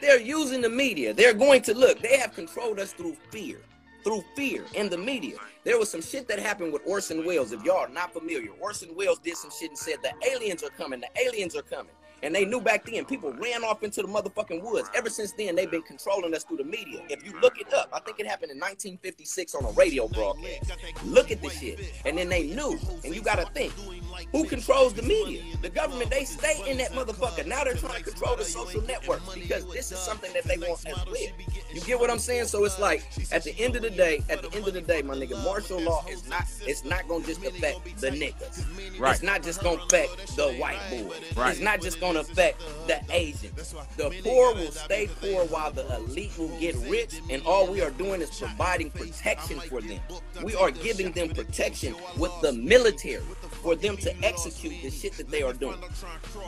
They're 0.00 0.20
using 0.20 0.60
the 0.60 0.68
media. 0.68 1.14
They're 1.14 1.34
going 1.34 1.62
to 1.62 1.74
look. 1.74 2.00
They 2.00 2.18
have 2.18 2.34
controlled 2.34 2.78
us 2.78 2.92
through 2.92 3.16
fear. 3.30 3.58
Through 4.02 4.24
fear 4.36 4.64
in 4.74 4.90
the 4.90 4.98
media. 4.98 5.36
There 5.64 5.78
was 5.78 5.90
some 5.90 6.02
shit 6.02 6.28
that 6.28 6.38
happened 6.38 6.72
with 6.72 6.82
Orson 6.84 7.24
Welles. 7.24 7.52
If 7.52 7.62
y'all 7.64 7.78
are 7.78 7.88
not 7.88 8.12
familiar, 8.12 8.50
Orson 8.60 8.94
Welles 8.94 9.18
did 9.18 9.36
some 9.36 9.50
shit 9.50 9.70
and 9.70 9.78
said 9.78 9.96
the 10.02 10.12
aliens 10.30 10.62
are 10.62 10.70
coming. 10.70 11.00
The 11.00 11.08
aliens 11.22 11.56
are 11.56 11.62
coming. 11.62 11.92
And 12.22 12.34
they 12.34 12.46
knew 12.46 12.60
back 12.60 12.86
then 12.86 13.04
people 13.04 13.32
ran 13.34 13.64
off 13.64 13.82
into 13.82 14.00
the 14.00 14.08
motherfucking 14.08 14.62
woods. 14.62 14.88
Ever 14.94 15.10
since 15.10 15.32
then, 15.32 15.54
they've 15.54 15.70
been 15.70 15.82
controlling 15.82 16.34
us 16.34 16.42
through 16.44 16.56
the 16.56 16.64
media. 16.64 17.02
If 17.10 17.24
you 17.24 17.38
look 17.40 17.58
it 17.60 17.72
up, 17.74 17.90
I 17.92 18.00
think 18.00 18.18
it 18.18 18.26
happened 18.26 18.50
in 18.50 18.58
1956 18.58 19.54
on 19.54 19.64
a 19.64 19.70
radio 19.72 20.08
broadcast. 20.08 20.72
Look 21.04 21.30
at 21.30 21.42
the 21.42 21.50
shit. 21.50 21.80
And 22.06 22.16
then 22.16 22.30
they 22.30 22.46
knew. 22.46 22.78
And 23.04 23.14
you 23.14 23.20
gotta 23.20 23.44
think. 23.52 23.72
Who 24.32 24.44
controls 24.46 24.94
the 24.94 25.02
media? 25.02 25.42
The 25.62 25.70
government, 25.70 26.10
they 26.10 26.24
stay 26.24 26.62
in 26.66 26.78
that 26.78 26.92
motherfucker. 26.92 27.46
Now 27.46 27.64
they're 27.64 27.74
trying 27.74 28.02
to 28.02 28.10
control 28.10 28.36
the 28.36 28.44
social 28.44 28.82
networks 28.82 29.34
because 29.34 29.66
this 29.72 29.92
is 29.92 29.98
something 29.98 30.32
that 30.32 30.44
they 30.44 30.56
want 30.58 30.86
as 30.86 30.96
well. 31.06 31.16
You 31.72 31.80
get 31.80 31.98
what 31.98 32.10
I'm 32.10 32.18
saying? 32.18 32.46
So 32.46 32.64
it's 32.64 32.78
like 32.78 33.02
at 33.32 33.42
the 33.44 33.58
end 33.58 33.76
of 33.76 33.82
the 33.82 33.90
day, 33.90 34.22
at 34.28 34.42
the 34.42 34.52
end 34.56 34.68
of 34.68 34.74
the 34.74 34.80
day, 34.80 35.02
my 35.02 35.14
nigga, 35.14 35.42
martial 35.44 35.80
law 35.80 36.04
is 36.08 36.28
not 36.28 36.44
it's 36.66 36.84
not 36.84 37.08
gonna 37.08 37.24
just 37.24 37.44
affect 37.44 37.84
the 38.00 38.10
niggas. 38.10 38.64
Right. 38.98 39.12
It's 39.12 39.22
not 39.22 39.42
just 39.42 39.62
gonna 39.62 39.82
affect 39.82 40.36
the 40.36 40.52
white 40.54 40.78
boy. 40.90 41.14
Right. 41.36 41.52
It's 41.52 41.60
not 41.60 41.80
just 41.80 42.00
gonna 42.00 42.20
affect 42.20 42.60
the 42.86 43.00
Asian. 43.10 43.50
The 43.96 44.14
poor 44.22 44.54
will 44.54 44.72
stay 44.72 45.08
poor 45.20 45.44
while 45.46 45.72
the 45.72 45.96
elite 45.96 46.36
will 46.38 46.56
get 46.58 46.76
rich, 46.88 47.20
and 47.30 47.42
all 47.44 47.66
we 47.66 47.80
are 47.80 47.90
doing 47.90 48.20
is 48.20 48.38
providing 48.38 48.90
protection 48.90 49.60
for 49.60 49.80
them. 49.80 50.00
We 50.42 50.54
are 50.54 50.70
giving 50.70 51.12
them 51.12 51.30
protection 51.30 51.94
with 52.18 52.32
the 52.40 52.52
military 52.52 53.22
for 53.64 53.74
them 53.74 53.96
to 53.96 54.14
execute 54.22 54.82
the 54.82 54.90
shit 54.90 55.14
that 55.14 55.30
they 55.30 55.42
are 55.42 55.54
doing. 55.54 55.78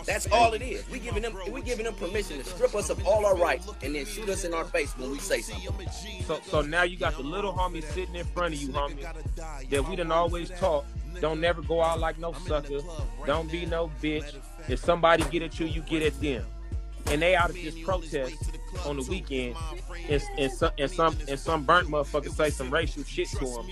That's 0.05 0.31
all 0.31 0.53
it 0.53 0.61
is. 0.61 0.89
We 0.91 0.99
giving 0.99 1.23
them 1.23 1.35
we 1.51 1.63
giving 1.63 1.87
them 1.87 1.95
permission 1.95 2.39
to 2.39 2.45
strip 2.45 2.75
us 2.75 2.91
of 2.91 3.05
all 3.07 3.25
our 3.25 3.35
rights 3.35 3.67
and 3.83 3.95
then 3.95 4.05
shoot 4.05 4.29
us 4.29 4.45
in 4.45 4.53
our 4.53 4.65
face 4.65 4.93
when 4.99 5.11
we 5.11 5.19
say 5.19 5.41
something. 5.41 5.89
So, 6.27 6.39
so 6.45 6.61
now 6.61 6.83
you 6.83 6.99
got 6.99 7.17
the 7.17 7.23
little 7.23 7.55
homie 7.55 7.83
sitting 7.83 8.15
in 8.15 8.27
front 8.27 8.55
of 8.55 8.61
you, 8.61 8.69
homie, 8.69 9.01
that 9.71 9.89
we 9.89 9.97
done 9.97 10.13
always 10.13 10.51
taught. 10.51 10.85
Don't 11.21 11.41
never 11.41 11.63
go 11.63 11.83
out 11.83 11.99
like 11.99 12.19
no 12.19 12.35
sucker. 12.47 12.81
Don't 13.25 13.51
be 13.51 13.65
no 13.65 13.91
bitch. 14.03 14.35
If 14.69 14.81
somebody 14.81 15.25
get 15.31 15.43
at 15.43 15.59
you, 15.59 15.67
you 15.67 15.81
get 15.81 16.03
at 16.03 16.21
them. 16.21 16.45
And 17.07 17.23
they 17.23 17.35
out 17.35 17.49
of 17.49 17.57
this 17.57 17.79
protest 17.79 18.37
on 18.85 18.97
the 18.97 19.03
weekend, 19.05 19.57
and, 20.11 20.23
and 20.37 20.53
some 20.53 20.73
and 20.77 20.91
some 20.91 21.17
and 21.29 21.39
some 21.39 21.65
burnt 21.65 21.89
motherfucker 21.89 22.31
say 22.31 22.51
some 22.51 22.69
racial 22.69 23.05
shit 23.05 23.29
to 23.29 23.47
them, 23.47 23.67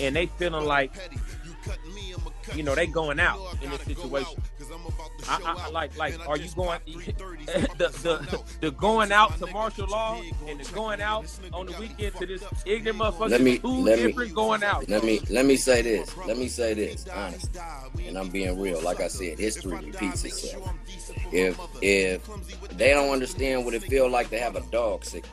and 0.00 0.14
they 0.14 0.26
feeling 0.26 0.66
like, 0.66 0.92
you 2.54 2.62
know, 2.62 2.74
they 2.74 2.86
going 2.86 3.20
out 3.20 3.38
in 3.62 3.70
this 3.70 3.82
situation. 3.82 4.42
I, 5.28 5.40
I, 5.44 5.70
like 5.70 5.96
like 5.96 6.28
are 6.28 6.36
you 6.36 6.48
going 6.54 6.80
the, 6.86 7.90
the 8.02 8.42
the 8.60 8.70
going 8.70 9.12
out 9.12 9.36
to 9.38 9.46
martial 9.48 9.86
law 9.88 10.20
and 10.46 10.60
the 10.60 10.72
going 10.72 11.00
out 11.00 11.26
on 11.52 11.66
the 11.66 11.72
weekend 11.78 12.14
to 12.16 12.26
this 12.26 12.42
ignorant 12.64 12.98
motherfucker 12.98 13.30
Let 13.30 13.40
me- 13.40 13.58
two 13.58 13.68
let 13.68 13.98
me- 13.98 14.06
different 14.06 14.34
going 14.34 14.62
out. 14.62 14.88
Let 14.88 15.04
me 15.04 15.20
let 15.30 15.44
me 15.44 15.56
say 15.56 15.82
this. 15.82 16.16
Let 16.26 16.38
me 16.38 16.48
say 16.48 16.74
this, 16.74 17.06
honestly. 17.08 17.60
And 18.06 18.16
I'm 18.16 18.28
being 18.28 18.58
real. 18.60 18.80
Like 18.82 19.00
I 19.00 19.08
said, 19.08 19.38
history 19.38 19.76
repeats 19.76 20.24
itself. 20.24 20.72
If 21.32 21.58
if 21.82 22.26
they 22.76 22.90
don't 22.90 23.10
understand 23.12 23.64
what 23.64 23.74
it 23.74 23.82
feel 23.82 24.08
like 24.08 24.30
to 24.30 24.38
have 24.38 24.56
a 24.56 24.62
dog 24.70 25.04
sick 25.04 25.24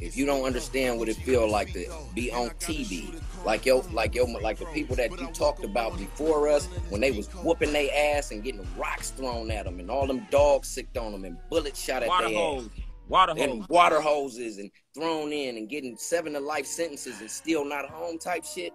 if 0.00 0.16
you 0.16 0.26
don't 0.26 0.44
understand 0.44 0.98
what 0.98 1.08
it 1.08 1.16
feel 1.16 1.50
like 1.50 1.72
to 1.72 1.84
be 2.14 2.30
on 2.32 2.50
TV, 2.60 3.20
like 3.44 3.66
yo, 3.66 3.84
like 3.92 4.14
yo, 4.14 4.24
like 4.24 4.58
the 4.58 4.66
people 4.66 4.94
that 4.96 5.10
you 5.18 5.26
talked 5.28 5.64
about 5.64 5.96
before 5.98 6.27
us, 6.48 6.66
when 6.90 7.00
they 7.00 7.10
was 7.10 7.28
whooping 7.44 7.72
their 7.72 7.90
ass 8.16 8.30
and 8.30 8.42
getting 8.42 8.66
rocks 8.76 9.10
thrown 9.10 9.50
at 9.50 9.64
them, 9.64 9.80
and 9.80 9.90
all 9.90 10.06
them 10.06 10.26
dogs 10.30 10.68
sicked 10.68 10.96
on 10.96 11.12
them 11.12 11.24
and 11.24 11.36
bullets 11.48 11.82
shot 11.82 12.02
at 12.02 12.08
Water 12.08 12.28
their 12.28 12.38
ass 12.38 12.68
water 13.08 13.32
hose. 13.32 13.40
and 13.40 13.66
water 13.68 14.00
hoses 14.00 14.58
and 14.58 14.70
thrown 14.94 15.32
in 15.32 15.56
and 15.56 15.68
getting 15.68 15.96
seven 15.96 16.32
to 16.34 16.40
life 16.40 16.66
sentences 16.66 17.20
and 17.20 17.30
still 17.30 17.64
not 17.64 17.88
home 17.88 18.18
type 18.18 18.44
shit. 18.44 18.72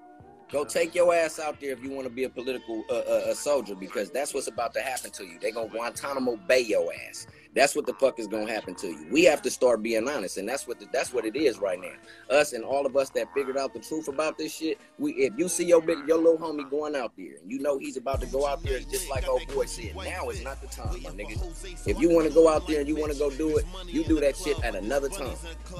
Go 0.51 0.63
take 0.63 0.93
your 0.93 1.13
ass 1.13 1.39
out 1.39 1.59
there 1.59 1.71
if 1.71 1.83
you 1.83 1.89
want 1.89 2.05
to 2.07 2.13
be 2.13 2.25
a 2.25 2.29
political 2.29 2.83
uh, 2.89 2.93
uh, 2.93 3.21
a 3.29 3.35
soldier 3.35 3.75
because 3.75 4.11
that's 4.11 4.33
what's 4.33 4.47
about 4.47 4.73
to 4.73 4.81
happen 4.81 5.09
to 5.11 5.23
you. 5.23 5.39
They 5.39 5.51
gonna 5.51 5.69
Guantanamo 5.69 6.37
Bay 6.47 6.61
your 6.61 6.91
ass. 7.09 7.27
That's 7.55 7.75
what 7.75 7.85
the 7.85 7.93
fuck 7.93 8.17
is 8.19 8.27
gonna 8.27 8.51
happen 8.51 8.73
to 8.75 8.87
you. 8.87 9.07
We 9.11 9.23
have 9.25 9.41
to 9.43 9.51
start 9.51 9.83
being 9.83 10.07
honest, 10.07 10.37
and 10.37 10.49
that's 10.49 10.67
what 10.67 10.79
the, 10.79 10.87
that's 10.91 11.13
what 11.13 11.23
it 11.23 11.35
is 11.35 11.59
right 11.59 11.79
now. 11.79 12.35
Us 12.35 12.53
and 12.53 12.63
all 12.63 12.85
of 12.85 12.97
us 12.97 13.11
that 13.11 13.31
figured 13.33 13.57
out 13.57 13.73
the 13.73 13.79
truth 13.79 14.07
about 14.07 14.37
this 14.37 14.55
shit. 14.55 14.79
We 14.97 15.11
if 15.13 15.33
you 15.37 15.47
see 15.47 15.65
your 15.65 15.81
big 15.81 15.99
your 16.07 16.17
little 16.17 16.37
homie 16.37 16.67
going 16.69 16.95
out 16.95 17.11
there 17.15 17.35
and 17.41 17.51
you 17.51 17.59
know 17.59 17.77
he's 17.77 17.97
about 17.97 18.21
to 18.21 18.27
go 18.27 18.47
out 18.47 18.63
there 18.63 18.79
just 18.79 19.09
like 19.09 19.27
old 19.27 19.47
boy 19.53 19.65
said, 19.65 19.95
now 19.95 20.29
is 20.29 20.43
not 20.43 20.61
the 20.61 20.67
time, 20.67 21.01
my 21.03 21.11
nigga. 21.11 21.87
If 21.87 21.99
you 21.99 22.09
want 22.09 22.27
to 22.27 22.33
go 22.33 22.49
out 22.49 22.67
there 22.67 22.79
and 22.79 22.87
you 22.87 22.95
want 22.95 23.13
to 23.13 23.19
go 23.19 23.29
do 23.29 23.57
it, 23.57 23.65
you 23.85 24.03
do 24.03 24.19
that 24.19 24.35
shit 24.35 24.59
at 24.63 24.75
another 24.75 25.09
time, 25.09 25.35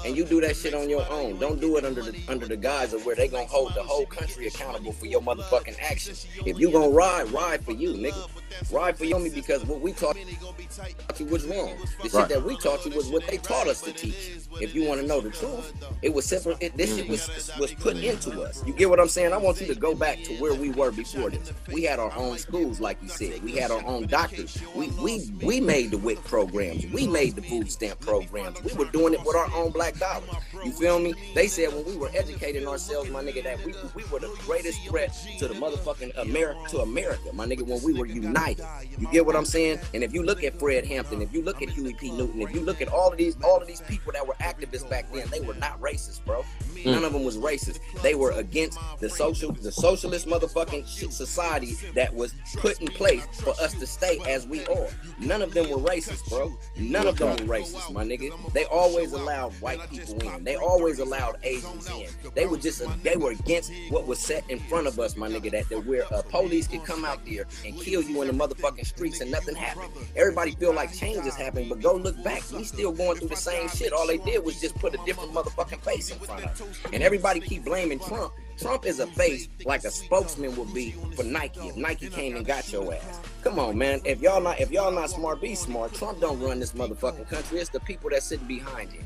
and 0.06 0.16
you 0.16 0.26
do 0.26 0.42
that 0.42 0.56
shit 0.56 0.76
on 0.76 0.90
your 0.90 1.10
own. 1.10 1.40
Don't 1.40 1.60
do 1.60 1.78
it 1.78 1.86
under 1.86 2.04
the 2.04 2.20
under 2.28 2.46
the 2.48 2.58
guise 2.58 2.94
of 2.94 3.04
where 3.06 3.16
they 3.16 3.28
gonna 3.28 3.48
hold 3.48 3.74
the 3.74 3.84
whole 3.84 4.06
country 4.06 4.48
accountable 4.48 4.92
for 4.94 5.08
your 5.08 5.22
motherfucking 5.22 5.78
actions. 5.82 6.28
If 6.46 6.60
you 6.60 6.72
gonna 6.72 6.90
ride, 6.90 7.32
ride 7.32 7.66
for 7.66 7.72
you, 7.72 7.94
nigga. 7.94 8.30
Ride 8.72 8.98
for 8.98 9.06
you, 9.06 9.16
homie, 9.16 9.34
because 9.34 9.66
what 9.66 9.82
we 9.82 9.94
talk 9.94 10.16
about 10.16 11.20
you 11.20 11.26
what's 11.26 11.46
wrong. 11.46 11.63
Wrong. 11.64 11.78
The 12.02 12.10
shit 12.10 12.30
that 12.30 12.44
we 12.44 12.58
taught 12.58 12.86
you 12.86 12.92
was 12.96 13.10
what 13.10 13.26
they 13.28 13.38
taught 13.38 13.68
us 13.68 13.82
to 13.82 13.92
teach. 13.92 14.32
If 14.62 14.76
you 14.76 14.88
want 14.88 15.02
to 15.02 15.08
know 15.08 15.22
the 15.22 15.30
truth, 15.30 15.74
it 16.02 16.14
was 16.14 16.26
simple. 16.26 16.56
It, 16.60 16.76
this 16.78 16.96
shit 16.96 17.10
was 17.10 17.52
was 17.60 17.74
put 17.74 17.98
into 17.98 18.42
us. 18.42 18.66
You 18.66 18.74
get 18.74 18.90
what 18.90 19.00
I'm 19.00 19.10
saying? 19.10 19.34
I 19.34 19.38
want 19.38 19.60
you 19.62 19.68
to 19.68 19.76
go 19.76 19.96
back 19.96 20.22
to 20.24 20.34
where 20.36 20.54
we 20.54 20.70
were 20.70 20.92
before 20.92 21.30
this. 21.30 21.52
We 21.72 21.84
had 21.84 22.00
our 22.00 22.14
own 22.16 22.38
schools, 22.38 22.80
like 22.80 23.02
you 23.02 23.10
said. 23.10 23.44
We 23.44 23.54
had 23.54 23.72
our 23.72 23.84
own 23.86 24.08
doctors. 24.08 24.62
We 24.76 24.88
we 25.02 25.32
we 25.42 25.60
made 25.60 25.92
the 25.92 25.98
WIC 25.98 26.24
programs. 26.24 26.86
We 26.88 27.08
made 27.08 27.36
the 27.36 27.42
food 27.42 27.72
stamp 27.72 28.00
programs. 28.00 28.62
We 28.64 28.74
were 28.74 28.90
doing 28.92 29.14
it 29.14 29.24
with 29.26 29.36
our 29.36 29.52
own 29.54 29.72
black 29.72 29.98
dollars. 29.98 30.30
You 30.64 30.72
feel 30.72 31.00
me? 31.00 31.14
They 31.36 31.48
said 31.48 31.74
when 31.74 31.86
we 31.86 31.98
were 31.98 32.10
educating 32.14 32.68
ourselves, 32.68 33.10
my 33.10 33.24
nigga, 33.24 33.44
that 33.44 33.64
we 33.66 33.74
we 33.96 34.04
were 34.12 34.20
the 34.20 34.34
greatest 34.46 34.80
threat 34.88 35.14
to 35.40 35.48
the 35.48 35.54
motherfucking 35.56 36.18
America 36.18 36.60
to 36.70 36.80
America, 36.80 37.32
my 37.34 37.46
nigga, 37.46 37.64
when 37.64 37.82
we 37.84 37.94
were 37.94 38.06
united. 38.06 38.66
You 38.98 39.08
get 39.12 39.26
what 39.26 39.36
I'm 39.36 39.46
saying? 39.46 39.80
And 39.94 40.04
if 40.04 40.14
you 40.14 40.24
look 40.24 40.44
at 40.44 40.60
Fred 40.60 40.86
Hampton, 40.86 41.22
if 41.22 41.34
you 41.34 41.42
look 41.42 41.53
at 41.62 41.70
Huey 41.70 41.94
P. 41.94 42.12
Newton, 42.12 42.42
if 42.42 42.54
you 42.54 42.62
look 42.62 42.82
at 42.82 42.88
all 42.88 43.12
of 43.12 43.18
these 43.18 43.36
all 43.44 43.62
of 43.62 43.68
these 43.68 43.82
people 43.82 44.12
that 44.14 44.26
were 44.26 44.36
activists 44.36 44.90
back 44.90 45.12
then, 45.14 45.28
they 45.30 45.42
were 45.42 45.54
not 45.56 45.80
racist, 45.82 46.24
bro. 46.26 46.44
None 46.86 47.04
of 47.04 47.14
them 47.14 47.24
was 47.24 47.38
racist. 47.38 47.80
They 48.02 48.16
were 48.16 48.32
against 48.32 48.78
the 49.00 49.10
social, 49.10 49.52
the 49.52 49.72
socialist 49.72 50.28
motherfucking 50.28 50.88
shit 50.88 51.14
society 51.14 51.74
that 51.96 52.14
was 52.14 52.34
put 52.58 52.82
in 52.82 52.88
place 52.88 53.26
for 53.42 53.52
us 53.62 53.74
to 53.76 53.88
stay 53.88 54.20
as 54.28 54.46
we 54.48 54.66
are. 54.68 54.88
None 55.20 55.42
of 55.42 55.54
them 55.54 55.70
were 55.70 55.78
racist, 55.78 56.28
bro. 56.30 56.54
None 56.78 57.08
of 57.08 57.18
them 57.18 57.30
were 57.30 57.56
racist, 57.56 57.92
my 57.94 58.04
nigga. 58.04 58.32
They 58.54 58.66
always 58.66 59.14
allowed 59.14 59.54
white 59.54 59.80
people 59.90 60.20
in. 60.20 60.44
They 60.44 60.56
always 60.56 61.00
allowed 61.00 61.38
Asians 61.44 61.90
in. 61.90 62.08
They 62.36 62.46
were 62.46 62.58
just 62.58 62.84
they 63.04 63.16
were 63.16 63.32
against 63.32 63.72
what 63.90 64.08
was 64.08 64.20
set 64.20 64.44
in 64.50 64.60
front 64.60 64.88
of 64.88 65.00
us, 65.00 65.16
my 65.16 65.30
nigga. 65.30 65.52
That, 65.52 65.70
that 65.70 65.86
where 65.86 66.12
uh, 66.14 66.22
police 66.24 66.68
could 66.68 66.84
come 66.84 67.06
out 67.06 67.26
there 67.26 67.46
and 67.66 67.80
kill 67.80 68.02
you 68.02 68.22
in 68.22 68.28
the 68.28 68.34
motherfucking 68.34 68.86
streets 68.86 69.22
and 69.22 69.32
nothing 69.32 69.56
happened. 69.56 69.92
Everybody 70.16 70.52
feel 70.52 70.74
like 70.74 70.94
change 70.94 71.26
is 71.44 71.46
happening, 71.46 71.70
but 71.70 71.82
go 71.82 71.96
look 71.96 72.22
back. 72.24 72.44
We 72.52 72.64
still 72.64 72.92
going 72.92 73.18
through 73.18 73.30
the 73.30 73.36
same 73.36 73.68
shit. 73.70 73.94
All 73.94 74.08
they 74.08 74.18
did 74.18 74.44
was 74.44 74.60
just 74.60 74.76
put 74.76 74.94
a 74.94 75.00
different 75.06 75.34
motherfucking 75.34 75.82
face 75.82 76.10
in 76.12 76.20
front 76.20 76.44
of 76.44 76.62
us. 76.62 76.80
And 76.92 77.04
everybody 77.04 77.40
keep 77.40 77.66
blaming 77.66 78.00
Trump. 78.00 78.34
Trump 78.58 78.86
is 78.86 79.00
a 79.00 79.08
face 79.08 79.50
like 79.66 79.84
a 79.84 79.92
spokesman 79.92 80.56
would 80.56 80.74
be 80.74 80.92
for 81.16 81.24
Nike 81.24 81.68
if 81.68 81.76
Nike 81.76 82.08
came 82.08 82.36
and 82.36 82.46
got 82.46 82.72
your 82.72 82.94
ass. 82.94 83.20
Come 83.44 83.60
on, 83.60 83.78
man. 83.78 84.02
If 84.06 84.22
y'all 84.22 84.42
not 84.42 84.60
if 84.60 84.72
y'all 84.72 84.92
not 84.92 85.10
smart, 85.10 85.42
be 85.42 85.56
smart. 85.56 85.94
Trump 85.94 86.22
don't 86.22 86.40
run 86.40 86.60
this 86.60 86.74
motherfucking 86.74 87.28
country. 87.30 87.60
It's 87.60 87.70
the 87.70 87.80
people 87.80 88.10
that 88.12 88.24
sitting 88.24 88.48
behind 88.48 88.92
him. 88.92 89.06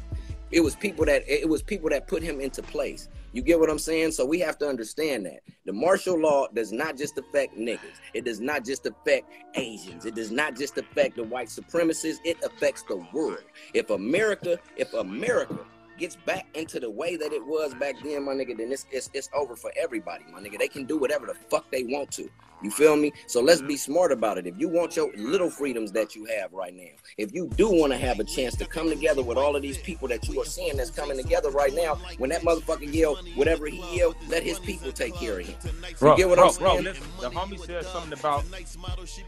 It 0.52 0.62
was 0.62 0.76
people 0.76 1.06
that 1.06 1.24
it 1.28 1.48
was 1.48 1.62
people 1.62 1.90
that 1.90 2.08
put 2.08 2.24
him 2.24 2.40
into 2.40 2.62
place. 2.62 3.10
You 3.34 3.42
get 3.42 3.60
what 3.60 3.70
I'm 3.70 3.80
saying? 3.80 4.12
So 4.14 4.26
we 4.26 4.40
have 4.40 4.58
to 4.60 4.68
understand 4.68 5.26
that 5.26 5.42
the 5.66 5.74
martial 5.74 6.20
law 6.20 6.48
does 6.54 6.72
not 6.72 6.98
just 6.98 7.18
affect 7.18 7.58
niggas. 7.58 8.00
It 8.14 8.26
does 8.26 8.40
not 8.40 8.66
just 8.66 8.86
affect 8.86 9.32
Asians. 9.56 10.06
It 10.06 10.16
does 10.16 10.32
not 10.32 10.56
just 10.56 10.78
affect 10.78 11.18
the 11.18 11.24
white 11.24 11.50
supremacists. 11.50 12.20
It 12.24 12.38
affects 12.44 12.84
the 12.84 12.98
world. 13.14 13.44
If 13.74 13.90
America, 13.90 14.58
if 14.78 14.94
America 14.94 15.60
gets 15.98 16.16
back 16.16 16.48
into 16.54 16.80
the 16.80 16.90
way 16.90 17.16
that 17.16 17.34
it 17.34 17.46
was 17.46 17.74
back 17.76 17.96
then, 18.04 18.24
my 18.24 18.34
nigga, 18.34 18.58
then 18.58 18.72
it's 18.72 18.86
it's, 18.92 19.10
it's 19.14 19.30
over 19.36 19.56
for 19.56 19.72
everybody, 19.78 20.24
my 20.32 20.40
nigga. 20.40 20.58
They 20.58 20.68
can 20.68 20.86
do 20.86 20.98
whatever 20.98 21.26
the 21.26 21.34
fuck 21.34 21.70
they 21.72 21.84
want 21.84 22.12
to. 22.12 22.30
You 22.62 22.72
feel 22.72 22.96
me? 22.96 23.14
So 23.28 23.42
let's 23.42 23.62
be 23.62 23.78
smart 23.78 24.12
about 24.12 24.38
it. 24.38 24.48
If 24.48 24.58
you 24.58 24.68
want 24.68 24.96
your 24.96 25.12
little 25.16 25.50
freedoms 25.50 25.92
that 25.92 26.16
you 26.16 26.26
have 26.26 26.52
right 26.54 26.74
now, 26.74 26.90
if 27.18 27.34
you 27.34 27.48
do 27.56 27.70
want 27.70 27.92
to 27.94 27.98
have 27.98 28.20
a 28.20 28.24
chance 28.24 28.56
to 28.56 28.66
come 28.66 28.90
together 28.90 29.22
with 29.22 29.38
all 29.38 29.56
of 29.56 29.62
these 29.62 29.78
people 29.78 30.08
that 30.08 30.28
you 30.28 30.42
are 30.42 30.46
seeing 30.46 30.78
that's 30.78 30.90
coming 30.90 31.18
together 31.18 31.52
right 31.52 31.74
now, 31.74 31.96
when 32.18 32.32
that 32.32 32.42
motherfucker 32.42 32.92
yell, 32.92 33.16
whatever 33.36 33.68
he 33.68 33.98
yell, 33.98 34.16
let 34.28 34.42
his 34.42 34.60
people 34.60 34.92
take 34.92 35.14
care 35.16 35.40
of 35.40 35.46
him. 35.46 35.56
Bro, 36.00 36.12
you 36.12 36.18
get 36.18 36.30
what 36.30 36.38
bro, 36.38 36.50
I'm 36.50 36.56
bro, 36.56 36.72
saying? 36.72 36.84
listen, 36.84 37.08
the 37.20 37.30
homie 37.30 37.60
said 37.60 37.86
something 37.86 38.14
about 38.14 38.44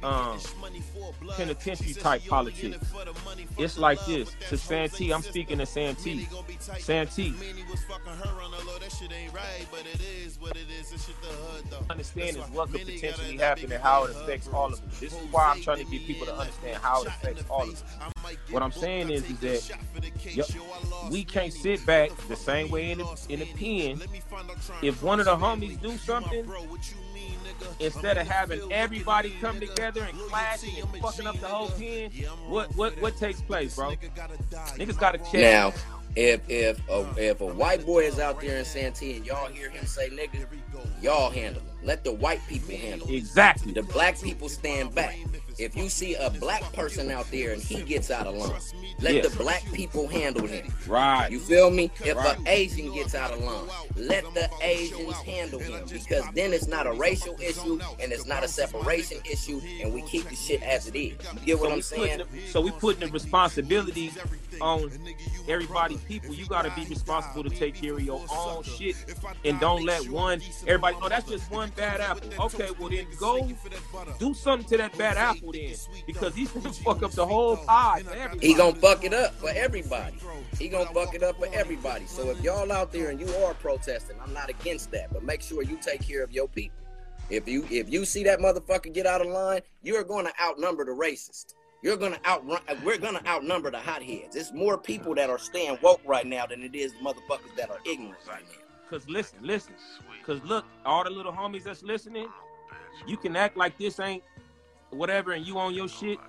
um, 0.01 0.39
penitentiary 1.35 1.93
type 1.93 2.25
politics. 2.25 2.77
It's 3.57 3.77
like 3.77 4.03
this. 4.05 4.35
To 4.49 4.57
Santee, 4.57 5.11
I'm 5.11 5.21
speaking 5.21 5.59
to 5.59 5.65
Santee. 5.65 6.27
Santee, 6.79 7.35
understand 11.89 12.37
is 12.37 12.43
what 12.51 12.71
could 12.71 12.85
potentially 12.85 13.18
happen 13.37 13.71
and 13.71 13.81
how 13.81 14.05
it 14.05 14.11
affects 14.11 14.47
all 14.49 14.67
of 14.67 14.73
us. 14.73 14.99
This 14.99 15.13
is 15.13 15.31
why 15.31 15.53
I'm 15.55 15.61
trying 15.61 15.77
to 15.83 15.91
get 15.91 16.05
people 16.05 16.25
to 16.27 16.35
understand 16.35 16.77
how 16.81 17.01
it 17.03 17.07
affects 17.07 17.43
all 17.49 17.63
of 17.63 17.69
us. 17.69 17.83
What 18.49 18.63
I'm 18.63 18.71
saying 18.71 19.09
is, 19.09 19.29
is 19.29 19.39
that 19.39 20.35
yo- 20.35 21.09
we 21.09 21.23
can't 21.23 21.53
sit 21.53 21.85
back 21.85 22.11
the 22.27 22.35
same 22.35 22.69
way 22.69 22.91
in 22.91 22.99
the, 22.99 23.25
in 23.29 23.39
the 23.39 23.45
pen. 23.45 24.01
If 24.81 25.01
one 25.01 25.19
of 25.19 25.25
the 25.25 25.35
homies 25.35 25.81
do 25.81 25.97
something, 25.97 26.45
instead 27.79 28.17
of 28.17 28.27
having 28.27 28.61
everybody 28.71 29.31
come 29.41 29.59
together 29.59 30.03
and 30.03 30.17
clashing 30.19 30.75
and 30.79 31.01
fucking 31.01 31.27
up 31.27 31.39
the 31.39 31.47
whole 31.47 31.69
pen, 31.69 32.11
what 32.47 32.75
what 32.75 32.99
what 33.01 33.17
takes 33.17 33.41
place, 33.41 33.75
bro? 33.75 33.91
Niggas 34.77 34.97
gotta 34.99 35.17
check. 35.19 35.33
Now, 35.33 35.73
if 36.15 36.41
if 36.49 36.79
a, 36.89 37.07
if 37.17 37.41
a 37.41 37.45
white 37.45 37.85
boy 37.85 37.99
is 38.05 38.19
out 38.19 38.41
there 38.41 38.57
in 38.57 38.65
Santee 38.65 39.17
and 39.17 39.25
y'all 39.25 39.47
hear 39.47 39.69
him 39.69 39.85
say 39.85 40.09
nigga, 40.09 40.45
y'all 41.01 41.29
handle 41.29 41.61
him. 41.61 41.68
Let 41.83 42.03
the 42.03 42.13
white 42.13 42.41
people 42.47 42.75
handle 42.75 43.07
it. 43.07 43.15
Exactly. 43.15 43.73
The 43.73 43.83
black 43.83 44.21
people 44.21 44.49
stand 44.49 44.93
back. 44.93 45.17
If 45.59 45.75
you 45.75 45.89
see 45.89 46.15
a 46.15 46.29
black 46.29 46.63
person 46.71 47.11
out 47.11 47.29
there 47.31 47.51
and 47.51 47.61
he 47.61 47.81
gets 47.81 48.09
out 48.09 48.27
of 48.27 48.35
line, 48.35 48.61
let 49.01 49.15
Yes. 49.15 49.27
the 49.29 49.35
black 49.37 49.63
people 49.73 50.07
handle 50.07 50.47
him. 50.47 50.73
Right. 50.87 51.29
You 51.29 51.39
feel 51.39 51.69
me? 51.69 51.91
If 52.05 52.15
Right. 52.15 52.37
an 52.37 52.47
Asian 52.47 52.93
gets 52.93 53.13
out 53.13 53.31
of 53.31 53.41
line, 53.43 53.67
let 53.97 54.23
the 54.33 54.49
Asians 54.61 55.15
handle 55.17 55.59
him 55.59 55.85
because 55.91 56.23
then 56.33 56.53
it's 56.53 56.67
not 56.67 56.87
a 56.87 56.93
racial 56.93 57.35
issue 57.41 57.77
and 57.99 58.13
it's 58.13 58.25
not 58.25 58.43
a 58.43 58.47
separation 58.47 59.17
issue, 59.29 59.61
and 59.81 59.93
we 59.93 60.01
keep 60.03 60.29
the 60.29 60.35
shit 60.35 60.63
as 60.63 60.87
it 60.87 60.95
is. 60.95 61.17
You 61.41 61.45
get 61.45 61.59
what 61.59 61.67
so 61.67 61.71
I'm 61.71 61.75
we 61.77 61.81
saying? 61.81 62.17
the, 62.19 62.47
so 62.51 62.61
we 62.61 62.71
putting 62.71 63.01
the 63.01 63.11
responsibility 63.11 64.11
on 64.61 64.89
everybody. 65.47 65.97
People, 66.07 66.33
you 66.33 66.45
gotta 66.45 66.71
be 66.71 66.85
responsible 66.85 67.43
to 67.43 67.49
take 67.49 67.75
care 67.75 67.93
of 67.93 68.01
your 68.01 68.23
own 68.31 68.63
shit, 68.63 68.95
and 69.43 69.59
don't 69.59 69.83
let 69.83 70.07
one 70.09 70.41
everybody. 70.67 70.95
Oh, 71.01 71.09
that's 71.09 71.27
just 71.29 71.51
one 71.51 71.69
bad 71.75 71.99
apple. 71.99 72.29
Okay, 72.45 72.69
well 72.79 72.89
then 72.89 73.07
go 73.19 73.47
do 74.19 74.33
something 74.33 74.67
to 74.69 74.77
that 74.77 74.97
bad 74.97 75.17
apple 75.17 75.48
then, 75.51 75.75
because 76.05 76.35
he's 76.35 76.51
gonna 76.51 76.71
fuck 76.73 77.03
up 77.03 77.11
the 77.11 77.25
whole 77.25 77.57
pie 77.57 78.03
for. 78.03 78.37
He 78.39 78.53
gonna 78.53 78.75
fuck 78.75 79.03
it 79.03 79.13
up 79.13 79.33
for 79.35 79.49
everybody. 79.49 80.17
He 80.57 80.67
gonna 80.67 80.89
fuck 80.93 81.13
it 81.15 81.23
up 81.23 81.37
for 81.37 81.47
everybody. 81.53 82.05
So 82.05 82.29
if 82.29 82.41
y'all 82.41 82.71
out 82.71 82.91
there 82.91 83.09
and 83.09 83.19
you 83.19 83.27
are 83.35 83.53
protesting, 83.55 84.17
I'm 84.21 84.33
not 84.33 84.49
against 84.49 84.91
that, 84.91 85.11
but 85.13 85.23
make 85.23 85.41
sure 85.41 85.63
you 85.63 85.77
take 85.81 86.01
care 86.01 86.23
of 86.23 86.31
your 86.31 86.47
people. 86.47 86.77
If 87.29 87.47
you 87.47 87.65
if 87.69 87.89
you 87.89 88.05
see 88.05 88.23
that 88.23 88.39
motherfucker 88.39 88.93
get 88.93 89.05
out 89.05 89.21
of 89.21 89.27
line, 89.27 89.61
you're 89.83 90.03
gonna 90.03 90.31
outnumber 90.41 90.85
the 90.85 90.91
racist. 90.91 91.53
You're 91.81 91.97
gonna 91.97 92.19
outrun. 92.27 92.59
We're 92.83 92.97
gonna 92.97 93.21
outnumber 93.25 93.71
the 93.71 93.79
hotheads. 93.79 94.35
It's 94.35 94.51
more 94.51 94.77
people 94.77 95.15
that 95.15 95.29
are 95.29 95.39
staying 95.39 95.77
woke 95.81 96.01
right 96.05 96.25
now 96.25 96.45
than 96.45 96.61
it 96.63 96.75
is 96.75 96.93
motherfuckers 96.93 97.55
that 97.55 97.69
are 97.69 97.79
ignorant 97.85 98.17
right 98.27 98.43
now. 98.43 98.65
Cause 98.89 99.07
listen, 99.07 99.37
listen. 99.41 99.75
Cause 100.25 100.41
look, 100.43 100.65
all 100.85 101.03
the 101.03 101.09
little 101.09 101.31
homies 101.31 101.63
that's 101.63 101.83
listening, 101.83 102.27
you 103.07 103.15
can 103.15 103.35
act 103.35 103.55
like 103.55 103.77
this 103.77 103.99
ain't 103.99 104.23
whatever, 104.91 105.31
and 105.31 105.45
you 105.45 105.57
on 105.57 105.73
your 105.73 105.87
shit. 105.87 106.19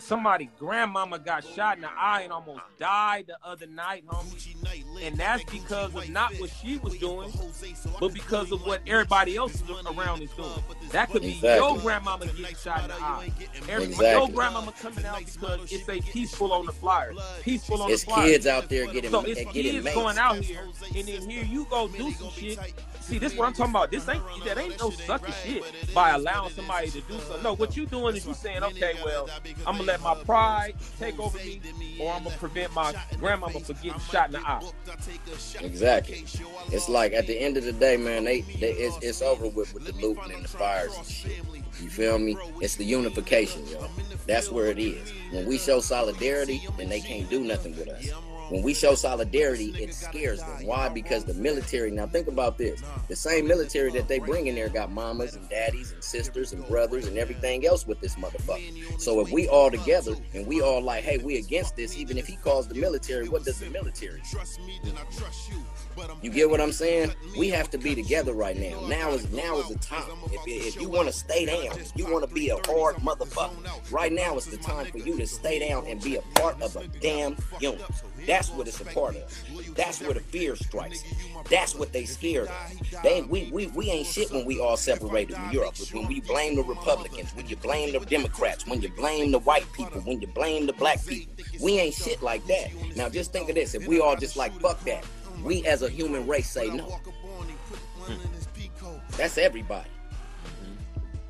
Somebody 0.00 0.50
grandmama 0.58 1.18
got 1.18 1.44
shot 1.44 1.76
in 1.76 1.82
the 1.82 1.90
eye 1.90 2.22
and 2.22 2.32
almost 2.32 2.60
died 2.78 3.26
the 3.28 3.36
other 3.44 3.66
night, 3.66 4.04
homie. 4.06 5.02
And 5.02 5.16
that's 5.16 5.44
because 5.44 5.94
of 5.94 6.08
not 6.10 6.32
what 6.38 6.50
she 6.50 6.78
was 6.78 6.96
doing, 6.98 7.32
but 7.98 8.12
because 8.12 8.50
of 8.52 8.66
what 8.66 8.80
everybody 8.86 9.36
else 9.36 9.62
around 9.86 10.22
is 10.22 10.30
doing. 10.32 10.50
That 10.90 11.10
could 11.10 11.22
be 11.22 11.38
your 11.42 11.78
grandmama 11.78 12.26
getting 12.26 12.56
shot 12.56 12.82
in 12.82 12.88
the 12.88 12.94
eye. 12.94 13.30
Every, 13.68 13.94
Your 13.94 14.28
grandmama 14.28 14.72
coming 14.80 15.04
out 15.04 15.24
because 15.24 15.70
it's 15.72 15.88
a 15.88 16.00
peaceful 16.00 16.52
on 16.52 16.66
the 16.66 16.72
flyer. 16.72 17.12
Peaceful 17.42 17.82
on 17.82 17.90
It's 17.90 18.04
the 18.04 18.10
flyer. 18.10 18.26
kids 18.28 18.46
out 18.46 18.68
there 18.68 18.86
getting 18.86 19.10
So 19.10 19.20
it's 19.22 19.40
getting 19.52 19.82
kids 19.82 19.94
going 19.94 20.18
out 20.18 20.36
here, 20.36 20.66
and 20.96 21.06
then 21.08 21.28
here 21.28 21.44
you 21.44 21.66
go 21.70 21.88
do 21.88 22.10
some 22.12 22.30
shit. 22.30 22.58
See, 23.00 23.18
this 23.18 23.32
is 23.32 23.38
what 23.38 23.48
I'm 23.48 23.54
talking 23.54 23.72
about. 23.72 23.90
This 23.90 24.08
ain't 24.08 24.22
that 24.44 24.58
ain't 24.58 24.78
no 24.78 24.90
sucker 24.90 25.32
shit 25.44 25.64
by 25.94 26.10
allowing 26.10 26.52
somebody 26.52 26.90
to 26.90 27.00
do 27.02 27.18
something. 27.20 27.42
No, 27.42 27.54
what 27.54 27.76
you 27.76 27.86
doing 27.86 28.14
is 28.16 28.26
you 28.26 28.34
saying, 28.34 28.62
okay, 28.62 28.94
well, 29.04 29.28
I'm 29.66 29.76
gonna 29.78 29.89
let 29.90 30.02
my 30.02 30.14
pride 30.24 30.74
take 30.98 31.18
over 31.18 31.36
me, 31.38 31.60
or 32.00 32.12
I'm 32.12 32.24
gonna 32.24 32.36
prevent 32.36 32.74
my 32.74 32.94
grandmama 33.18 33.60
from 33.60 33.76
getting 33.82 34.00
shot 34.00 34.26
in 34.26 34.32
the 34.32 34.40
eye. 34.40 34.62
Exactly. 35.60 36.24
It's 36.70 36.88
like 36.88 37.12
at 37.12 37.26
the 37.26 37.38
end 37.38 37.56
of 37.56 37.64
the 37.64 37.72
day, 37.72 37.96
man, 37.96 38.24
they, 38.24 38.42
they 38.42 38.72
it's, 38.72 38.96
it's 39.02 39.22
over 39.22 39.48
with 39.48 39.74
with 39.74 39.84
the 39.84 39.92
looting 39.92 40.32
and 40.32 40.44
the 40.44 40.48
fires 40.48 40.96
and 40.96 41.06
shit. 41.06 41.42
You 41.80 41.88
feel 41.88 42.18
me? 42.18 42.36
It's 42.60 42.76
the 42.76 42.84
unification, 42.84 43.66
yo. 43.66 43.86
That's 44.26 44.50
where 44.50 44.66
it 44.66 44.78
is. 44.78 45.12
When 45.32 45.46
we 45.46 45.58
show 45.58 45.80
solidarity, 45.80 46.62
then 46.76 46.88
they 46.88 47.00
can't 47.00 47.28
do 47.30 47.40
nothing 47.40 47.76
with 47.76 47.88
us. 47.88 48.10
When 48.50 48.62
we 48.62 48.74
show 48.74 48.94
solidarity, 48.96 49.72
it 49.78 49.94
scares 49.94 50.40
them. 50.40 50.66
Why? 50.66 50.88
Because 50.88 51.24
the 51.24 51.34
military. 51.34 51.90
Now 51.90 52.06
think 52.06 52.26
about 52.26 52.58
this: 52.58 52.82
the 53.08 53.16
same 53.16 53.46
military 53.46 53.90
that 53.92 54.08
they 54.08 54.18
bring 54.18 54.48
in 54.48 54.56
there 54.56 54.68
got 54.68 54.90
mamas 54.90 55.36
and 55.36 55.48
daddies 55.48 55.92
and 55.92 56.02
sisters 56.02 56.52
and 56.52 56.66
brothers 56.66 57.06
and 57.06 57.16
everything 57.16 57.64
else 57.64 57.86
with 57.86 58.00
this 58.00 58.16
motherfucker. 58.16 59.00
So 59.00 59.20
if 59.20 59.30
we 59.30 59.48
all 59.48 59.70
together 59.70 60.16
and 60.34 60.46
we 60.46 60.60
all 60.60 60.82
like, 60.82 61.04
hey, 61.04 61.18
we 61.18 61.36
against 61.38 61.76
this, 61.76 61.96
even 61.96 62.18
if 62.18 62.26
he 62.26 62.36
calls 62.36 62.66
the 62.66 62.74
military, 62.74 63.28
what 63.28 63.44
does 63.44 63.60
the 63.60 63.70
military? 63.70 64.20
You 66.22 66.30
get 66.30 66.48
what 66.48 66.60
I'm 66.60 66.72
saying? 66.72 67.12
We 67.38 67.48
have 67.50 67.70
to 67.70 67.78
be 67.78 67.94
together 67.94 68.32
right 68.32 68.56
now. 68.56 68.86
Now 68.86 69.10
is 69.10 69.30
now 69.32 69.58
is 69.58 69.68
the 69.68 69.78
time. 69.78 70.04
If, 70.32 70.40
if 70.46 70.80
you 70.80 70.88
want 70.88 71.08
to 71.08 71.12
stay 71.12 71.46
down, 71.46 71.78
you 71.94 72.10
want 72.10 72.28
to 72.28 72.34
be 72.34 72.48
a 72.48 72.56
hard 72.66 72.96
motherfucker, 72.96 73.92
right 73.92 74.12
now 74.12 74.36
is 74.36 74.46
the 74.46 74.56
time 74.56 74.86
for 74.86 74.98
you 74.98 75.16
to 75.18 75.26
stay 75.26 75.68
down 75.68 75.86
and 75.86 76.02
be 76.02 76.16
a 76.16 76.22
part 76.36 76.60
of 76.62 76.74
a 76.76 76.86
damn 77.00 77.36
unit. 77.60 77.84
That's 78.26 78.50
what 78.50 78.68
it's 78.68 78.80
a 78.80 78.84
part 78.84 79.16
of. 79.16 79.74
That's 79.74 80.00
where 80.00 80.14
the 80.14 80.20
fear 80.20 80.56
strikes. 80.56 81.02
That's 81.48 81.74
what 81.74 81.92
they 81.92 82.04
scared 82.04 82.48
of. 82.48 83.02
They 83.02 83.22
we 83.22 83.50
we, 83.52 83.68
we 83.68 83.90
ain't 83.90 84.06
shit 84.06 84.30
when 84.30 84.44
we 84.44 84.60
all 84.60 84.76
separated 84.76 85.36
in 85.36 85.50
Europe. 85.52 85.76
When 85.92 86.06
we 86.06 86.20
blame 86.20 86.56
the 86.56 86.62
Republicans, 86.62 87.34
when 87.34 87.48
you 87.48 87.56
blame 87.56 87.92
the 87.92 88.00
Democrats, 88.00 88.66
when 88.66 88.80
you 88.82 88.90
blame 88.90 89.30
the 89.32 89.38
white 89.40 89.70
people, 89.72 90.00
when 90.02 90.20
you 90.20 90.26
blame 90.28 90.66
the 90.66 90.72
black 90.72 91.04
people. 91.04 91.32
We 91.62 91.78
ain't 91.78 91.94
shit 91.94 92.22
like 92.22 92.46
that. 92.46 92.70
Now 92.96 93.08
just 93.08 93.32
think 93.32 93.48
of 93.48 93.54
this. 93.54 93.74
If 93.74 93.86
we 93.86 94.00
all 94.00 94.16
just 94.16 94.36
like 94.36 94.52
fuck 94.60 94.82
that, 94.84 95.04
we 95.42 95.64
as 95.66 95.82
a 95.82 95.88
human 95.88 96.26
race 96.26 96.48
say 96.48 96.68
no. 96.68 96.84
Hmm. 96.84 98.14
That's 99.16 99.38
everybody. 99.38 99.88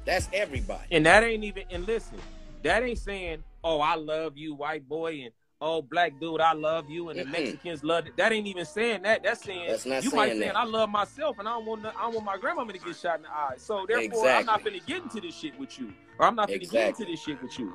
That's 0.04 0.28
everybody. 0.32 0.86
And 0.90 1.06
that 1.06 1.22
ain't 1.24 1.44
even 1.44 1.64
and 1.70 1.86
listen, 1.86 2.18
that 2.62 2.82
ain't 2.82 2.98
saying, 2.98 3.42
oh, 3.62 3.80
I 3.80 3.94
love 3.94 4.36
you, 4.36 4.54
white 4.54 4.88
boy, 4.88 5.22
and 5.24 5.30
oh, 5.60 5.82
black 5.82 6.18
dude, 6.20 6.40
I 6.40 6.52
love 6.52 6.88
you, 6.90 7.10
and 7.10 7.18
the 7.18 7.24
Mm-mm. 7.24 7.32
Mexicans 7.32 7.84
love 7.84 8.06
it. 8.06 8.16
That 8.16 8.32
ain't 8.32 8.46
even 8.46 8.64
saying 8.64 9.02
that. 9.02 9.22
That's 9.22 9.42
saying 9.44 9.68
That's 9.68 9.86
not 9.86 10.04
you 10.04 10.10
might 10.10 10.28
saying 10.28 10.40
saying 10.40 10.52
that. 10.52 10.56
I 10.56 10.64
love 10.64 10.88
myself, 10.90 11.38
and 11.38 11.48
I 11.48 11.52
don't 11.52 11.66
want 11.66 11.84
I 11.86 11.92
don't 11.92 12.14
want 12.14 12.26
my 12.26 12.38
grandmama 12.38 12.72
to 12.72 12.78
get 12.78 12.96
shot 12.96 13.16
in 13.16 13.22
the 13.22 13.30
eye. 13.30 13.54
So 13.56 13.84
therefore, 13.88 14.28
I'm 14.28 14.46
not 14.46 14.64
gonna 14.64 14.78
get 14.80 15.02
into 15.02 15.20
this 15.20 15.34
shit 15.34 15.58
with 15.58 15.78
you, 15.78 15.92
or 16.18 16.26
I'm 16.26 16.34
not 16.34 16.48
gonna 16.48 16.58
get 16.58 16.88
into 16.88 17.04
this 17.04 17.20
shit 17.22 17.42
with 17.42 17.58
you. 17.58 17.72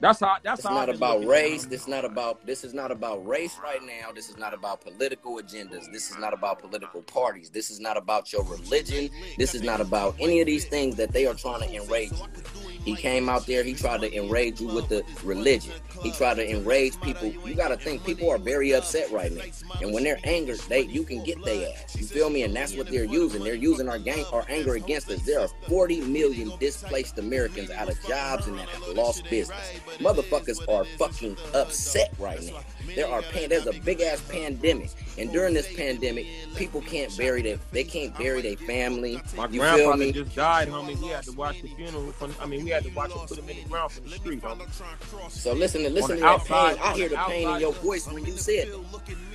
That's 0.00 0.18
how. 0.18 0.36
That's 0.42 0.58
It's 0.58 0.68
how. 0.68 0.74
not 0.74 0.88
about 0.88 1.20
looking 1.20 1.30
at 1.30 1.38
it. 1.38 1.42
race. 1.42 1.64
This 1.64 1.82
is 1.82 1.88
not 1.88 2.04
about. 2.04 2.44
This 2.44 2.64
is 2.64 2.74
not 2.74 2.90
about 2.90 3.24
race 3.24 3.56
right 3.62 3.80
now. 3.84 4.10
This 4.12 4.28
is 4.28 4.36
not 4.36 4.52
about 4.52 4.80
political 4.80 5.36
agendas. 5.36 5.92
This 5.92 6.10
is 6.10 6.18
not 6.18 6.34
about 6.34 6.58
political 6.58 7.02
parties. 7.02 7.50
This 7.50 7.70
is 7.70 7.78
not 7.78 7.96
about 7.96 8.32
your 8.32 8.42
religion. 8.42 9.10
This 9.38 9.54
is 9.54 9.62
not 9.62 9.80
about 9.80 10.16
any 10.18 10.40
of 10.40 10.46
these 10.46 10.64
things 10.64 10.96
that 10.96 11.12
they 11.12 11.24
are 11.26 11.34
trying 11.34 11.60
to 11.60 11.72
enrage 11.72 12.10
you 12.10 12.18
with. 12.34 12.81
He 12.84 12.96
came 12.96 13.28
out 13.28 13.46
there. 13.46 13.62
He 13.62 13.74
tried 13.74 14.00
to 14.00 14.12
enrage 14.12 14.60
you 14.60 14.68
with 14.68 14.88
the 14.88 15.04
religion. 15.24 15.72
He 16.02 16.10
tried 16.10 16.34
to 16.34 16.50
enrage 16.50 17.00
people. 17.00 17.28
You 17.28 17.54
got 17.54 17.68
to 17.68 17.76
think 17.76 18.04
people 18.04 18.28
are 18.30 18.38
very 18.38 18.72
upset 18.72 19.10
right 19.12 19.32
now, 19.32 19.44
and 19.80 19.92
when 19.94 20.02
they're 20.04 20.18
angered, 20.24 20.58
they 20.68 20.80
you 20.82 21.04
can 21.04 21.22
get 21.22 21.42
their 21.44 21.68
ass. 21.70 21.96
You 21.96 22.04
feel 22.06 22.28
me? 22.30 22.42
And 22.42 22.54
that's 22.54 22.74
what 22.76 22.88
they're 22.88 23.04
using. 23.04 23.44
They're 23.44 23.54
using 23.54 23.88
our 23.88 23.98
gang, 23.98 24.24
our 24.32 24.44
anger 24.48 24.74
against 24.74 25.10
us. 25.10 25.22
There 25.22 25.40
are 25.40 25.48
40 25.68 26.00
million 26.02 26.52
displaced 26.58 27.18
Americans 27.18 27.70
out 27.70 27.88
of 27.88 28.00
jobs 28.06 28.46
and 28.48 28.58
that 28.58 28.68
have 28.68 28.88
lost 28.96 29.28
business. 29.30 29.72
Motherfuckers 29.98 30.58
are 30.68 30.84
fucking 30.98 31.36
upset 31.54 32.12
right 32.18 32.42
now. 32.42 32.60
There 32.96 33.08
are 33.08 33.22
pan- 33.22 33.48
there's 33.48 33.66
a 33.66 33.72
big 33.72 34.00
ass 34.00 34.20
pandemic, 34.28 34.90
and 35.16 35.30
during 35.32 35.54
this 35.54 35.72
pandemic, 35.74 36.26
people 36.56 36.80
can't 36.82 37.16
bury 37.16 37.42
their 37.42 37.58
they 37.70 37.84
can't 37.84 38.16
bury 38.18 38.42
their 38.42 38.56
family. 38.56 39.20
My 39.36 39.44
You 39.44 39.50
feel 39.50 39.60
grandfather 39.60 39.96
me? 39.98 40.12
just 40.12 40.34
died, 40.34 40.68
homie. 40.68 41.00
We 41.00 41.08
had 41.08 41.22
to 41.24 41.32
watch 41.32 41.62
the 41.62 41.68
funeral. 41.68 42.10
From, 42.12 42.34
I 42.40 42.46
mean, 42.46 42.64
we 42.64 42.70
had 42.72 42.84
to 42.84 42.90
watch 42.90 43.12
him 43.12 43.26
put 43.26 43.38
him 43.38 43.48
in 43.48 43.56
the 43.56 43.68
ground 43.68 43.92
from 43.92 44.04
the 44.04 44.10
street, 44.10 44.42
homie. 44.42 45.30
So 45.30 45.52
listen 45.52 45.82
to 45.82 45.90
listen 45.90 46.16
to 46.16 46.22
that 46.22 46.44
pain. 46.44 46.76
I 46.82 46.94
hear 46.94 47.08
the 47.08 47.16
pain 47.16 47.48
in 47.48 47.60
your 47.60 47.72
voice 47.72 48.06
when 48.10 48.24
you 48.24 48.36
said. 48.36 48.68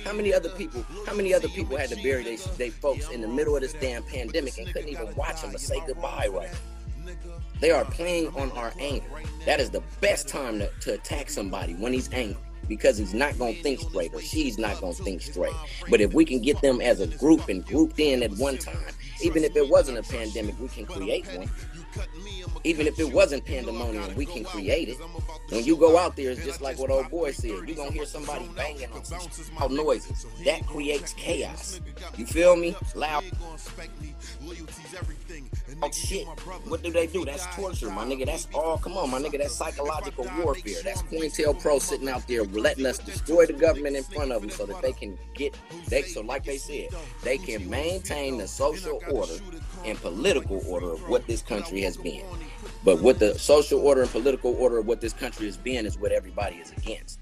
How 0.04 0.12
many 0.12 0.32
other 0.32 0.50
people? 0.50 0.84
How 1.06 1.14
many 1.14 1.34
other 1.34 1.48
people 1.48 1.76
had 1.76 1.90
to 1.90 1.96
bury 1.96 2.24
their 2.24 2.36
they 2.56 2.70
folks 2.70 3.08
in 3.10 3.20
the 3.20 3.28
middle 3.28 3.56
of 3.56 3.62
this 3.62 3.74
damn 3.74 4.02
pandemic 4.02 4.58
and 4.58 4.66
couldn't 4.72 4.88
even 4.88 5.14
watch 5.14 5.42
them 5.42 5.54
or 5.54 5.58
say 5.58 5.82
goodbye 5.86 6.28
right? 6.32 6.50
They 7.60 7.70
are 7.70 7.84
playing 7.84 8.28
on 8.36 8.50
our 8.52 8.72
anger. 8.78 9.06
That 9.46 9.60
is 9.60 9.70
the 9.70 9.82
best 10.00 10.28
time 10.28 10.58
to, 10.60 10.70
to 10.80 10.94
attack 10.94 11.30
somebody 11.30 11.74
when 11.74 11.92
he's 11.92 12.12
angry 12.12 12.36
because 12.68 12.98
he's 12.98 13.14
not 13.14 13.36
going 13.38 13.54
to 13.54 13.62
think 13.62 13.80
straight 13.80 14.12
or 14.14 14.20
she's 14.20 14.58
not 14.58 14.80
going 14.80 14.94
to 14.94 15.02
think 15.02 15.22
straight. 15.22 15.54
But 15.90 16.00
if 16.00 16.12
we 16.12 16.24
can 16.24 16.40
get 16.40 16.60
them 16.60 16.80
as 16.80 17.00
a 17.00 17.06
group 17.06 17.48
and 17.48 17.64
grouped 17.64 17.98
in 17.98 18.22
at 18.22 18.30
one 18.32 18.58
time, 18.58 18.76
even 19.22 19.42
if 19.42 19.56
it 19.56 19.68
wasn't 19.68 19.98
a 19.98 20.02
pandemic, 20.02 20.58
we 20.60 20.68
can 20.68 20.86
create 20.86 21.26
one. 21.36 21.50
Even 22.64 22.86
if 22.86 22.98
it 22.98 23.12
wasn't 23.12 23.44
pandemonium, 23.44 24.14
we 24.14 24.26
can 24.26 24.44
create 24.44 24.88
it. 24.88 24.98
When 25.50 25.64
you 25.64 25.76
go 25.76 25.96
out 25.96 26.16
there, 26.16 26.30
it's 26.30 26.44
just 26.44 26.60
like 26.60 26.78
what 26.78 26.90
old 26.90 27.08
boy 27.10 27.32
said. 27.32 27.50
You're 27.50 27.76
going 27.76 27.90
to 27.90 27.94
hear 27.94 28.06
somebody 28.06 28.48
banging 28.56 28.90
on 28.92 29.02
loud 29.60 29.72
noises. 29.72 30.26
That 30.44 30.66
creates 30.66 31.12
chaos. 31.14 31.80
You 32.16 32.26
feel 32.26 32.56
me? 32.56 32.76
Loud 32.94 33.24
Oh 35.80 35.90
shit. 35.90 36.26
What 36.66 36.82
do 36.82 36.90
they 36.90 37.06
do? 37.06 37.24
That's 37.24 37.46
torture, 37.54 37.90
my 37.90 38.04
nigga. 38.04 38.26
That's 38.26 38.48
all. 38.52 38.78
Come 38.78 38.96
on, 38.96 39.10
my 39.10 39.18
nigga. 39.18 39.38
That's 39.38 39.54
psychological 39.54 40.26
warfare. 40.38 40.82
That's 40.82 41.02
COINTELPRO 41.02 41.80
sitting 41.80 42.08
out 42.08 42.26
there 42.26 42.44
letting 42.44 42.86
us 42.86 42.98
destroy 42.98 43.46
the 43.46 43.52
government 43.52 43.96
in 43.96 44.02
front 44.02 44.32
of 44.32 44.40
them 44.40 44.50
so 44.50 44.66
that 44.66 44.82
they 44.82 44.92
can 44.92 45.16
get 45.34 45.54
they 45.88 46.02
so 46.02 46.22
like 46.22 46.44
they 46.44 46.58
said, 46.58 46.88
they 47.22 47.38
can 47.38 47.68
maintain 47.68 48.38
the 48.38 48.48
social 48.48 49.00
order 49.10 49.34
and 49.84 49.98
political 49.98 50.60
order 50.66 50.92
of 50.92 51.08
what 51.08 51.26
this 51.26 51.42
country 51.42 51.80
has 51.82 51.87
been. 51.96 52.24
But 52.84 53.00
what 53.00 53.18
the 53.18 53.38
social 53.38 53.80
order 53.80 54.02
and 54.02 54.10
political 54.10 54.54
order 54.54 54.78
of 54.78 54.86
what 54.86 55.00
this 55.00 55.12
country 55.12 55.48
is 55.48 55.56
being 55.56 55.86
is 55.86 55.98
what 55.98 56.12
everybody 56.12 56.56
is 56.56 56.72
against. 56.72 57.20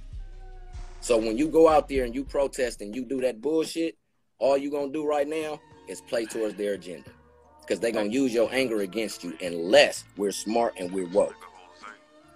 So 1.01 1.17
when 1.17 1.39
you 1.39 1.49
go 1.49 1.69
out 1.69 1.89
there 1.89 2.05
and 2.05 2.15
you 2.15 2.25
protest 2.25 2.81
and 2.81 2.95
you 2.95 3.05
do 3.05 3.21
that 3.21 3.41
bullshit, 3.41 3.97
all 4.39 4.57
you 4.57 4.71
gonna 4.71 4.93
do 4.93 5.07
right 5.07 5.29
now 5.29 5.61
is 5.89 6.01
play 6.01 6.27
towards 6.27 6.57
their 6.57 6.75
agenda. 6.75 7.11
Because 7.61 7.81
they're 7.81 7.93
gonna 7.93 8.09
use 8.09 8.35
your 8.35 8.53
anger 8.53 8.81
against 8.81 9.25
you 9.25 9.37
unless 9.41 10.05
we're 10.17 10.33
smart 10.33 10.75
and 10.79 10.93
we're 10.93 11.09
woke. 11.09 11.35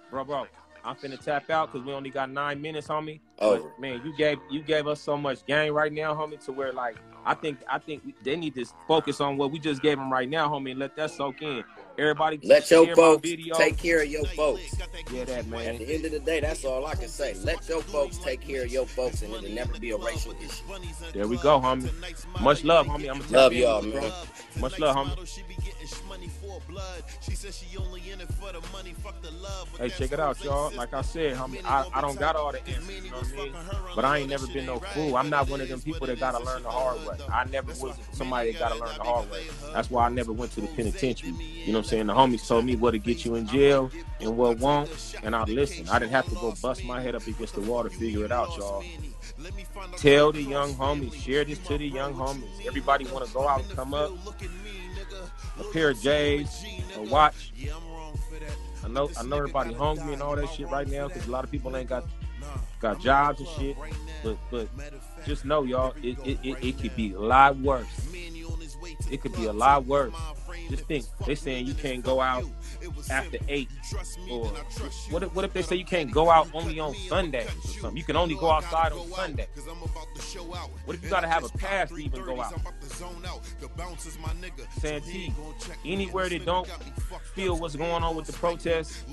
Bro, 0.09 0.25
bro, 0.25 0.47
I'm 0.83 0.95
finna 0.95 1.23
tap 1.23 1.49
out 1.49 1.71
because 1.71 1.85
we 1.85 1.93
only 1.93 2.09
got 2.09 2.29
nine 2.31 2.61
minutes, 2.61 2.87
homie. 2.87 3.19
Oh 3.39 3.71
man, 3.79 4.01
you 4.03 4.15
gave 4.15 4.39
you 4.49 4.61
gave 4.61 4.87
us 4.87 4.99
so 4.99 5.15
much 5.17 5.45
game 5.45 5.73
right 5.73 5.91
now, 5.91 6.13
homie, 6.13 6.43
to 6.45 6.51
where 6.51 6.73
like 6.73 6.97
I 7.25 7.33
think 7.33 7.59
I 7.69 7.77
think 7.79 8.03
we, 8.05 8.15
they 8.23 8.35
need 8.35 8.55
to 8.55 8.65
focus 8.87 9.21
on 9.21 9.37
what 9.37 9.51
we 9.51 9.59
just 9.59 9.81
gave 9.81 9.97
them 9.97 10.11
right 10.11 10.29
now, 10.29 10.49
homie, 10.49 10.71
and 10.71 10.79
let 10.79 10.95
that 10.95 11.11
soak 11.11 11.41
in. 11.41 11.63
Everybody, 11.97 12.39
Let 12.43 12.69
your 12.71 12.95
folks 12.95 13.27
take 13.55 13.77
care 13.77 14.01
of 14.01 14.07
your 14.07 14.25
folks. 14.25 14.61
Yeah, 15.11 15.25
that 15.25 15.47
man. 15.47 15.75
At 15.75 15.77
the 15.79 15.93
end 15.93 16.05
of 16.05 16.11
the 16.11 16.19
day, 16.19 16.39
that's 16.39 16.63
all 16.65 16.85
I 16.85 16.95
can 16.95 17.07
say. 17.09 17.33
Let 17.43 17.67
your 17.67 17.81
folks 17.81 18.17
take 18.17 18.41
care 18.41 18.63
of 18.63 18.71
your 18.71 18.85
folks, 18.85 19.21
and 19.21 19.33
it'll 19.33 19.49
never 19.49 19.77
be 19.77 19.91
a 19.91 19.97
racial 19.97 20.31
issue. 20.33 20.63
There 21.13 21.27
we 21.27 21.37
go, 21.37 21.59
homie. 21.59 21.89
Much 22.41 22.63
love, 22.63 22.87
homie. 22.87 23.09
I'm 23.09 23.19
gonna 23.19 23.31
Love 23.31 23.53
y'all, 23.53 23.81
bro. 23.81 24.01
man. 24.01 24.11
Much 24.59 24.79
love, 24.79 24.95
homie. 24.95 25.27
She 25.27 25.41
be 25.43 25.55
getting 25.55 25.87
sh- 25.87 26.01
money 26.07 26.29
for 26.41 26.59
blood. 26.69 27.03
She 27.21 27.31
says 27.35 27.57
she 27.57 27.77
only 27.77 28.01
in 28.09 28.21
it 28.21 28.31
for 28.33 28.51
the 28.51 28.61
money. 28.71 28.93
Fuck 29.03 29.21
the 29.21 29.31
love. 29.31 29.69
But 29.71 29.81
Hey, 29.81 29.89
check 29.89 30.11
it 30.13 30.19
out, 30.19 30.43
y'all. 30.43 30.71
Like 30.75 30.93
I 30.93 31.01
said, 31.01 31.35
homie, 31.35 31.61
I, 31.65 31.85
I 31.93 32.01
don't 32.01 32.17
got 32.17 32.35
all 32.35 32.51
the 32.51 32.65
answers, 32.67 33.03
you 33.03 33.11
know 33.11 33.17
what 33.17 33.27
I 33.33 33.35
mean? 33.35 33.53
But 33.95 34.05
I 34.05 34.17
ain't 34.19 34.29
never 34.29 34.47
been 34.47 34.65
no 34.65 34.79
fool. 34.79 35.17
I'm 35.17 35.29
not 35.29 35.49
one 35.49 35.61
of 35.61 35.67
them 35.67 35.81
people 35.81 36.07
that 36.07 36.19
gotta 36.19 36.39
learn 36.43 36.63
the 36.63 36.69
hard 36.69 37.05
way. 37.05 37.17
I 37.31 37.45
never 37.45 37.71
was 37.73 37.95
somebody 38.13 38.51
that 38.53 38.59
gotta 38.59 38.75
learn 38.79 38.95
the 38.97 39.03
hard 39.03 39.29
way. 39.29 39.43
That's 39.73 39.89
why 39.91 40.05
I 40.05 40.09
never 40.09 40.31
went 40.31 40.51
to 40.53 40.61
the 40.61 40.67
penitentiary. 40.67 41.31
You 41.65 41.73
know 41.73 41.79
what 41.79 41.80
I'm 41.85 41.89
saying? 41.89 42.07
The 42.07 42.13
homies 42.13 42.47
told 42.47 42.65
me 42.65 42.75
what 42.75 42.91
to 42.91 42.99
get 42.99 43.25
you 43.25 43.35
in 43.35 43.47
jail 43.47 43.91
and 44.19 44.37
what 44.37 44.59
won't, 44.59 45.15
and 45.23 45.35
I 45.35 45.43
listened. 45.43 45.89
I 45.89 45.99
didn't 45.99 46.11
have 46.11 46.27
to 46.29 46.35
go 46.35 46.53
bust 46.61 46.83
my 46.85 47.01
head 47.01 47.15
up 47.15 47.25
against 47.27 47.55
the 47.55 47.61
wall 47.61 47.83
to 47.83 47.89
figure 47.89 48.25
it 48.25 48.31
out, 48.31 48.55
y'all. 48.57 48.83
Tell 49.97 50.31
the 50.31 50.41
young 50.43 50.73
homies, 50.75 51.13
share 51.13 51.43
this 51.43 51.59
to 51.59 51.77
the 51.77 51.87
young 51.87 52.13
homies. 52.13 52.65
Everybody 52.65 53.05
want 53.05 53.25
to 53.25 53.33
go 53.33 53.47
out 53.47 53.61
and 53.61 53.69
come 53.71 53.93
up, 53.93 54.11
a 55.59 55.63
pair 55.73 55.89
of 55.89 56.01
J's, 56.01 56.63
a 56.95 57.01
watch. 57.03 57.53
I 58.83 58.87
know, 58.87 59.09
I 59.17 59.23
know 59.23 59.37
everybody 59.37 59.73
hungry 59.73 60.13
and 60.13 60.21
all 60.21 60.35
that 60.35 60.49
shit 60.49 60.69
right 60.69 60.87
now 60.87 61.07
because 61.07 61.27
a 61.27 61.31
lot 61.31 61.43
of 61.43 61.51
people 61.51 61.75
ain't 61.75 61.89
got 61.89 62.03
got 62.79 62.99
jobs 62.99 63.39
and 63.39 63.49
shit. 63.49 63.77
But 64.23 64.37
but 64.49 64.67
just 65.25 65.45
know, 65.45 65.63
y'all, 65.63 65.93
it 66.01 66.17
it, 66.25 66.39
it, 66.43 66.57
it 66.63 66.79
could 66.79 66.95
be 66.95 67.13
a 67.13 67.19
lot 67.19 67.57
worse. 67.57 67.87
It 69.09 69.21
could 69.21 69.35
be 69.35 69.45
a 69.45 69.53
lot 69.53 69.85
worse. 69.85 70.13
Just 70.69 70.85
think, 70.85 71.05
they 71.25 71.35
saying 71.35 71.65
you 71.67 71.73
can't 71.73 72.03
go 72.03 72.21
out 72.21 72.45
after 73.09 73.37
eight, 73.47 73.69
or 74.29 74.45
what 75.09 75.23
if, 75.23 75.35
what 75.35 75.45
if 75.45 75.53
they 75.53 75.61
say 75.61 75.75
you 75.75 75.85
can't 75.85 76.11
go 76.11 76.29
out 76.29 76.47
only 76.53 76.79
on 76.79 76.93
Sundays 76.95 77.47
or 77.47 77.67
something? 77.67 77.97
You 77.97 78.03
can 78.03 78.15
only 78.15 78.35
go 78.35 78.49
outside 78.51 78.91
on 78.93 79.09
Sunday. 79.11 79.47
What 80.85 80.95
if 80.95 81.03
you 81.03 81.09
gotta 81.09 81.27
have 81.27 81.43
a 81.43 81.49
pass 81.57 81.89
to 81.89 81.97
even 81.97 82.23
go 82.23 82.41
out? 82.41 82.53
Santee, 84.79 85.33
anywhere 85.85 86.29
that 86.29 86.45
don't 86.45 86.67
feel 87.35 87.57
what's 87.57 87.75
going 87.75 88.03
on 88.03 88.15
with 88.15 88.25
the 88.25 88.33
protests, 88.33 89.03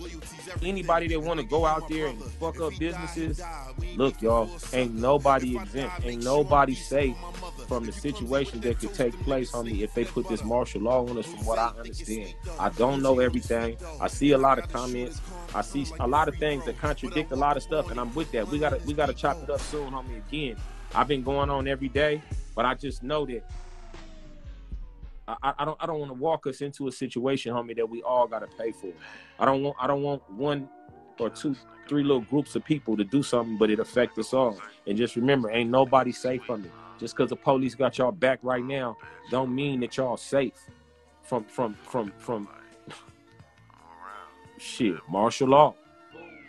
anybody 0.63 1.09
that 1.09 1.21
want 1.21 1.41
to 1.41 1.47
go 1.47 1.67
out 1.67 1.89
there 1.89 2.07
and 2.09 2.23
fuck 2.23 2.61
up 2.61 2.73
businesses, 2.79 3.41
look, 3.97 4.21
y'all, 4.23 4.49
ain't 4.73 4.95
nobody 4.95 5.57
exempt, 5.57 6.05
ain't 6.05 6.25
nobody 6.25 6.75
safe. 6.75 7.17
from 7.69 7.85
the 7.85 7.93
situation 7.93 8.61
that 8.61 8.79
could 8.79 8.95
take 8.95 9.13
place, 9.25 9.53
homie, 9.53 9.81
if 9.83 9.93
they 9.93 10.05
put 10.05 10.27
this 10.29 10.43
martial 10.43 10.81
law 10.81 11.07
on 11.07 11.19
us. 11.19 11.27
From 11.27 11.45
what 11.45 11.59
I 11.59 11.69
understand, 11.79 12.35
I 12.59 12.71
don't 12.71 13.03
know 13.03 13.21
everything. 13.21 13.58
I 14.01 14.09
see 14.09 14.33
a 14.33 14.39
lot 14.39 14.59
of 14.59 14.71
comments. 14.73 15.21
I 15.55 15.63
see 15.63 15.87
a 16.01 16.07
lot 16.07 16.29
of 16.29 16.37
things 16.37 16.65
that 16.67 16.79
contradict 16.79 17.33
a 17.33 17.37
lot 17.37 17.57
of 17.57 17.63
stuff, 17.63 17.91
and 17.91 17.99
I'm 17.99 18.15
with 18.15 18.31
that. 18.33 18.49
We 18.49 18.59
gotta 18.59 18.81
we 18.87 18.95
gotta 18.95 19.15
chop 19.15 19.43
it 19.43 19.51
up 19.51 19.61
soon, 19.61 19.93
homie. 19.93 20.19
Again, 20.29 20.57
I've 20.95 21.09
been 21.09 21.23
going 21.23 21.51
on 21.51 21.69
every 21.69 21.89
day, 21.89 22.23
but 22.55 22.65
I 22.65 22.75
just 22.75 23.03
know 23.03 23.27
that 23.27 23.43
I, 25.29 25.53
I 25.59 25.65
don't 25.65 25.77
I 25.81 25.87
don't 25.87 25.99
want 25.99 26.11
to 26.11 26.19
walk 26.19 26.47
us 26.47 26.61
into 26.61 26.89
a 26.89 26.93
situation, 26.93 27.53
homie, 27.55 27.77
that 27.77 27.89
we 27.89 28.03
all 28.03 28.27
gotta 28.27 28.47
pay 28.59 28.73
for. 28.73 28.93
I 29.39 29.45
don't 29.45 29.63
want 29.63 29.77
I 29.81 29.87
don't 29.87 30.03
want 30.03 30.29
one 30.31 30.69
or 31.19 31.31
two, 31.31 31.57
three 31.89 32.03
little 32.03 32.23
groups 32.23 32.55
of 32.55 32.65
people 32.65 32.97
to 32.97 33.05
do 33.05 33.23
something, 33.23 33.57
but 33.59 33.71
it 33.71 33.81
affect 33.81 34.19
us 34.19 34.33
all. 34.33 34.59
And 34.87 34.97
just 34.97 35.17
remember, 35.17 35.51
ain't 35.51 35.71
nobody 35.71 36.13
safe 36.13 36.45
from 36.45 36.65
it. 36.65 36.71
Just 36.99 37.17
because 37.17 37.31
the 37.31 37.37
police 37.37 37.75
got 37.75 37.99
y'all 37.99 38.13
back 38.13 38.39
right 38.43 38.65
now, 38.65 38.97
don't 39.31 39.55
mean 39.55 39.81
that 39.81 39.97
y'all 39.97 40.17
safe 40.17 40.55
from 41.23 41.45
from 41.45 41.75
from 41.83 42.13
from 42.19 42.49
shit 44.61 44.97
martial 45.09 45.49
law. 45.49 45.75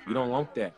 You 0.07 0.13
don't 0.13 0.29
want 0.29 0.53
that. 0.55 0.73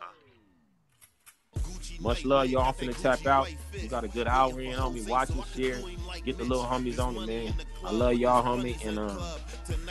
Much 2.02 2.24
love, 2.24 2.48
y'all. 2.48 2.72
Finna 2.72 3.00
tap 3.00 3.24
out. 3.26 3.48
We 3.72 3.86
got 3.86 4.02
a 4.02 4.08
good 4.08 4.26
hour 4.26 4.60
in, 4.60 4.72
homie. 4.72 5.08
Watch 5.08 5.30
and 5.30 5.44
share. 5.54 5.78
Get 6.24 6.36
the 6.36 6.44
little 6.44 6.64
homies 6.64 6.98
on 6.98 7.16
it, 7.16 7.26
man. 7.26 7.54
I 7.84 7.92
love 7.92 8.14
y'all, 8.14 8.42
homie, 8.42 8.84
and 8.84 8.98
um, 8.98 9.22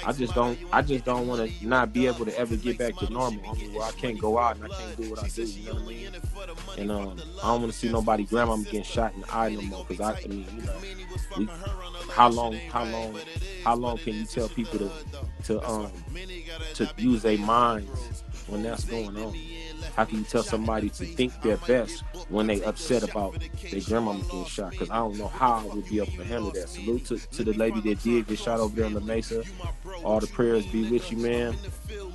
I 0.05 0.11
just 0.11 0.35
don't, 0.35 0.59
I 0.73 0.81
just 0.81 1.05
don't 1.05 1.27
want 1.27 1.49
to 1.49 1.67
not 1.67 1.93
be 1.93 2.07
able 2.07 2.25
to 2.25 2.37
ever 2.37 2.57
get 2.57 2.77
back 2.77 2.97
to 2.97 3.09
normal, 3.11 3.41
homie. 3.41 3.73
Where 3.73 3.83
I 3.83 3.91
can't 3.91 4.19
go 4.19 4.37
out 4.37 4.57
and 4.57 4.65
I 4.65 4.67
can't 4.69 4.97
do 4.97 5.09
what 5.09 5.23
I 5.23 5.27
do. 5.29 5.43
You 5.43 5.67
know 5.67 5.73
what 5.73 5.83
I 5.83 5.85
mean? 5.85 6.09
And 6.77 6.91
um, 6.91 7.21
I 7.41 7.47
don't 7.47 7.61
want 7.61 7.71
to 7.71 7.77
see 7.79 7.89
nobody 7.89 8.25
grandma 8.25 8.57
getting 8.57 8.83
shot 8.83 9.13
in 9.13 9.21
the 9.21 9.33
eye 9.33 9.49
no 9.49 9.61
more. 9.61 9.85
Cause 9.85 10.01
I, 10.01 10.13
I 10.13 10.27
mean, 10.27 10.45
you 10.55 10.63
know, 10.63 10.73
we, 11.37 11.47
how 12.09 12.29
long, 12.29 12.53
how 12.53 12.83
long, 12.85 13.17
how 13.63 13.75
long 13.75 13.97
can 13.97 14.13
you 14.15 14.25
tell 14.25 14.49
people 14.49 14.79
to, 14.79 14.91
to 15.45 15.69
um, 15.69 15.91
to 16.73 16.89
use 16.97 17.21
their 17.21 17.37
minds 17.37 18.23
when 18.47 18.63
that's 18.63 18.85
going 18.85 19.15
on? 19.17 19.35
How 19.95 20.05
can 20.05 20.19
you 20.19 20.23
tell 20.23 20.43
somebody 20.43 20.89
to 20.89 21.05
think 21.05 21.41
their 21.41 21.57
best 21.57 22.03
when 22.29 22.47
they 22.47 22.63
upset 22.63 23.03
about 23.03 23.37
their 23.71 23.81
grandmama 23.81 24.23
getting 24.23 24.45
shot? 24.45 24.71
Because 24.71 24.89
I 24.89 24.97
don't 24.97 25.17
know 25.17 25.27
how 25.27 25.53
I 25.69 25.75
would 25.75 25.87
be 25.87 25.97
able 25.97 26.11
to 26.13 26.23
handle 26.23 26.51
that. 26.51 26.69
Salute 26.69 27.05
to, 27.07 27.17
to 27.17 27.43
the 27.43 27.53
lady 27.53 27.81
that 27.81 28.01
did 28.01 28.27
get 28.27 28.39
shot 28.39 28.59
over 28.59 28.75
there 28.75 28.85
in 28.85 28.93
the 28.93 29.01
Mesa. 29.01 29.43
All 30.03 30.19
the 30.19 30.27
prayers 30.27 30.65
be 30.67 30.89
with 30.89 31.11
you, 31.11 31.17
man. 31.17 31.55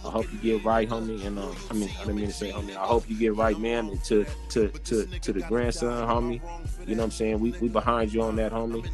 I 0.04 0.10
hope 0.10 0.32
you 0.32 0.38
get 0.38 0.64
right, 0.64 0.88
homie. 0.88 1.24
And 1.24 1.38
uh, 1.38 1.52
I 1.70 1.74
mean, 1.74 1.90
I 1.96 2.04
didn't 2.04 2.16
mean 2.16 2.26
to 2.26 2.32
say, 2.32 2.50
homie. 2.52 2.76
I 2.76 2.86
hope 2.86 3.08
you 3.08 3.18
get 3.18 3.34
right, 3.34 3.58
man. 3.58 3.88
And 3.88 4.04
to 4.04 4.24
to 4.50 4.68
to 4.68 5.06
to 5.06 5.32
the 5.32 5.40
grandson, 5.42 6.06
homie. 6.08 6.40
You 6.86 6.94
know 6.94 7.02
what 7.02 7.06
I'm 7.06 7.10
saying? 7.10 7.40
We 7.40 7.52
we 7.60 7.68
behind 7.68 8.12
you 8.12 8.22
on 8.22 8.36
that, 8.36 8.52
homie. 8.52 8.88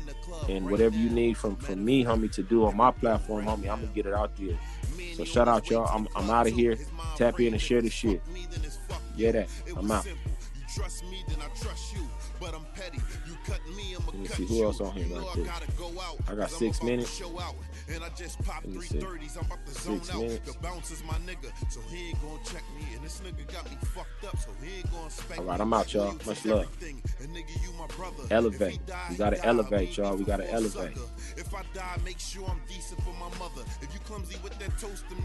And 0.49 0.71
whatever 0.71 0.97
you 0.97 1.11
need 1.11 1.37
from 1.37 1.57
from 1.57 1.85
me, 1.85 2.05
homie, 2.05 2.31
to 2.33 2.43
do 2.43 2.65
on 2.65 2.77
my 2.77 2.91
platform, 2.91 3.45
homie, 3.45 3.71
I'm 3.71 3.81
gonna 3.81 3.87
get 3.95 4.07
it 4.07 4.15
out 4.15 4.37
there. 4.37 4.59
So 5.17 5.25
shout 5.25 5.49
out, 5.49 5.69
y'all. 5.71 5.87
I'm 5.87 6.09
I'm 6.17 6.31
out 6.31 6.47
of 6.47 6.53
here. 6.55 6.77
Tap 7.17 7.41
in 7.41 7.53
and 7.53 7.63
share 7.63 7.83
the 7.83 7.91
shit. 7.91 8.23
Yeah, 9.17 9.33
that. 9.33 9.49
I'm 9.77 9.91
out. 9.91 10.07
Trust 12.51 12.51
me, 12.51 12.51
then 12.51 12.51
I 12.51 12.51
trust 12.51 12.51
you. 12.51 12.51
But 12.51 12.55
I'm 12.55 12.65
petty. 12.75 12.99
You 13.27 13.37
cut 13.47 13.61
me, 13.77 13.95
I'ma 13.97 14.07
Let 14.07 14.15
me 14.15 14.27
cut 14.27 14.37
see 14.37 14.47
who 14.47 14.65
else 14.65 14.81
on 14.81 14.93
here 14.93 15.05
right 15.05 15.23
know 15.23 15.29
I 15.29 15.47
gotta 15.47 15.73
go 15.73 15.89
out, 16.01 16.19
I 16.29 16.35
got 16.35 16.51
six 16.51 16.83
minutes. 16.83 17.15
show 17.15 17.39
out. 17.41 17.55
And 17.89 18.03
I 18.05 18.09
just 18.11 18.43
popped 18.45 18.67
three 18.67 18.87
thirties. 18.87 19.37
I'm 19.37 19.47
about 19.47 19.67
to 19.67 19.73
zone 19.75 20.03
Six 20.03 20.15
out. 20.15 20.23
minutes. 20.23 20.53
The 20.53 20.59
bounce 20.61 20.91
is 20.91 21.03
my 21.05 21.15
nigga, 21.15 21.53
so 21.71 21.81
he 21.91 22.09
ain't 22.09 22.23
gonna 22.23 22.39
check 22.45 22.63
me. 22.77 22.95
And 22.95 23.05
this 23.05 23.21
nigga 23.21 23.53
got 23.53 23.65
me 23.71 23.77
fucked 23.95 24.25
up, 24.25 24.39
so 24.39 24.51
he 24.63 24.79
ain't 24.79 24.91
gonna 24.93 25.11
spank 25.11 25.41
All 25.41 25.47
right. 25.47 25.61
I'm 25.61 25.73
out, 25.73 25.93
y'all. 25.93 26.15
Much 26.27 26.45
love. 26.45 26.69
and 26.83 27.31
nigga, 27.37 27.63
you 27.63 27.73
my 27.79 27.87
brother. 27.89 28.25
Elevate. 28.31 28.81
We 29.11 29.17
gotta 29.17 29.45
elevate, 29.45 29.97
y'all. 29.97 30.17
We 30.17 30.25
gotta 30.25 30.51
elevate. 30.51 30.97
If 31.37 31.55
I 31.55 31.63
die, 31.75 31.99
make 32.05 32.19
sure 32.19 32.49
I'm 32.49 32.61
decent 32.69 33.03
for 33.03 33.13
my 33.15 33.29
mother. 33.39 33.63
If 33.81 33.93
you 33.95 34.01
clumsy 34.01 34.37
with 34.43 34.59
that 34.59 34.79
toast, 34.79 35.09
them 35.09 35.23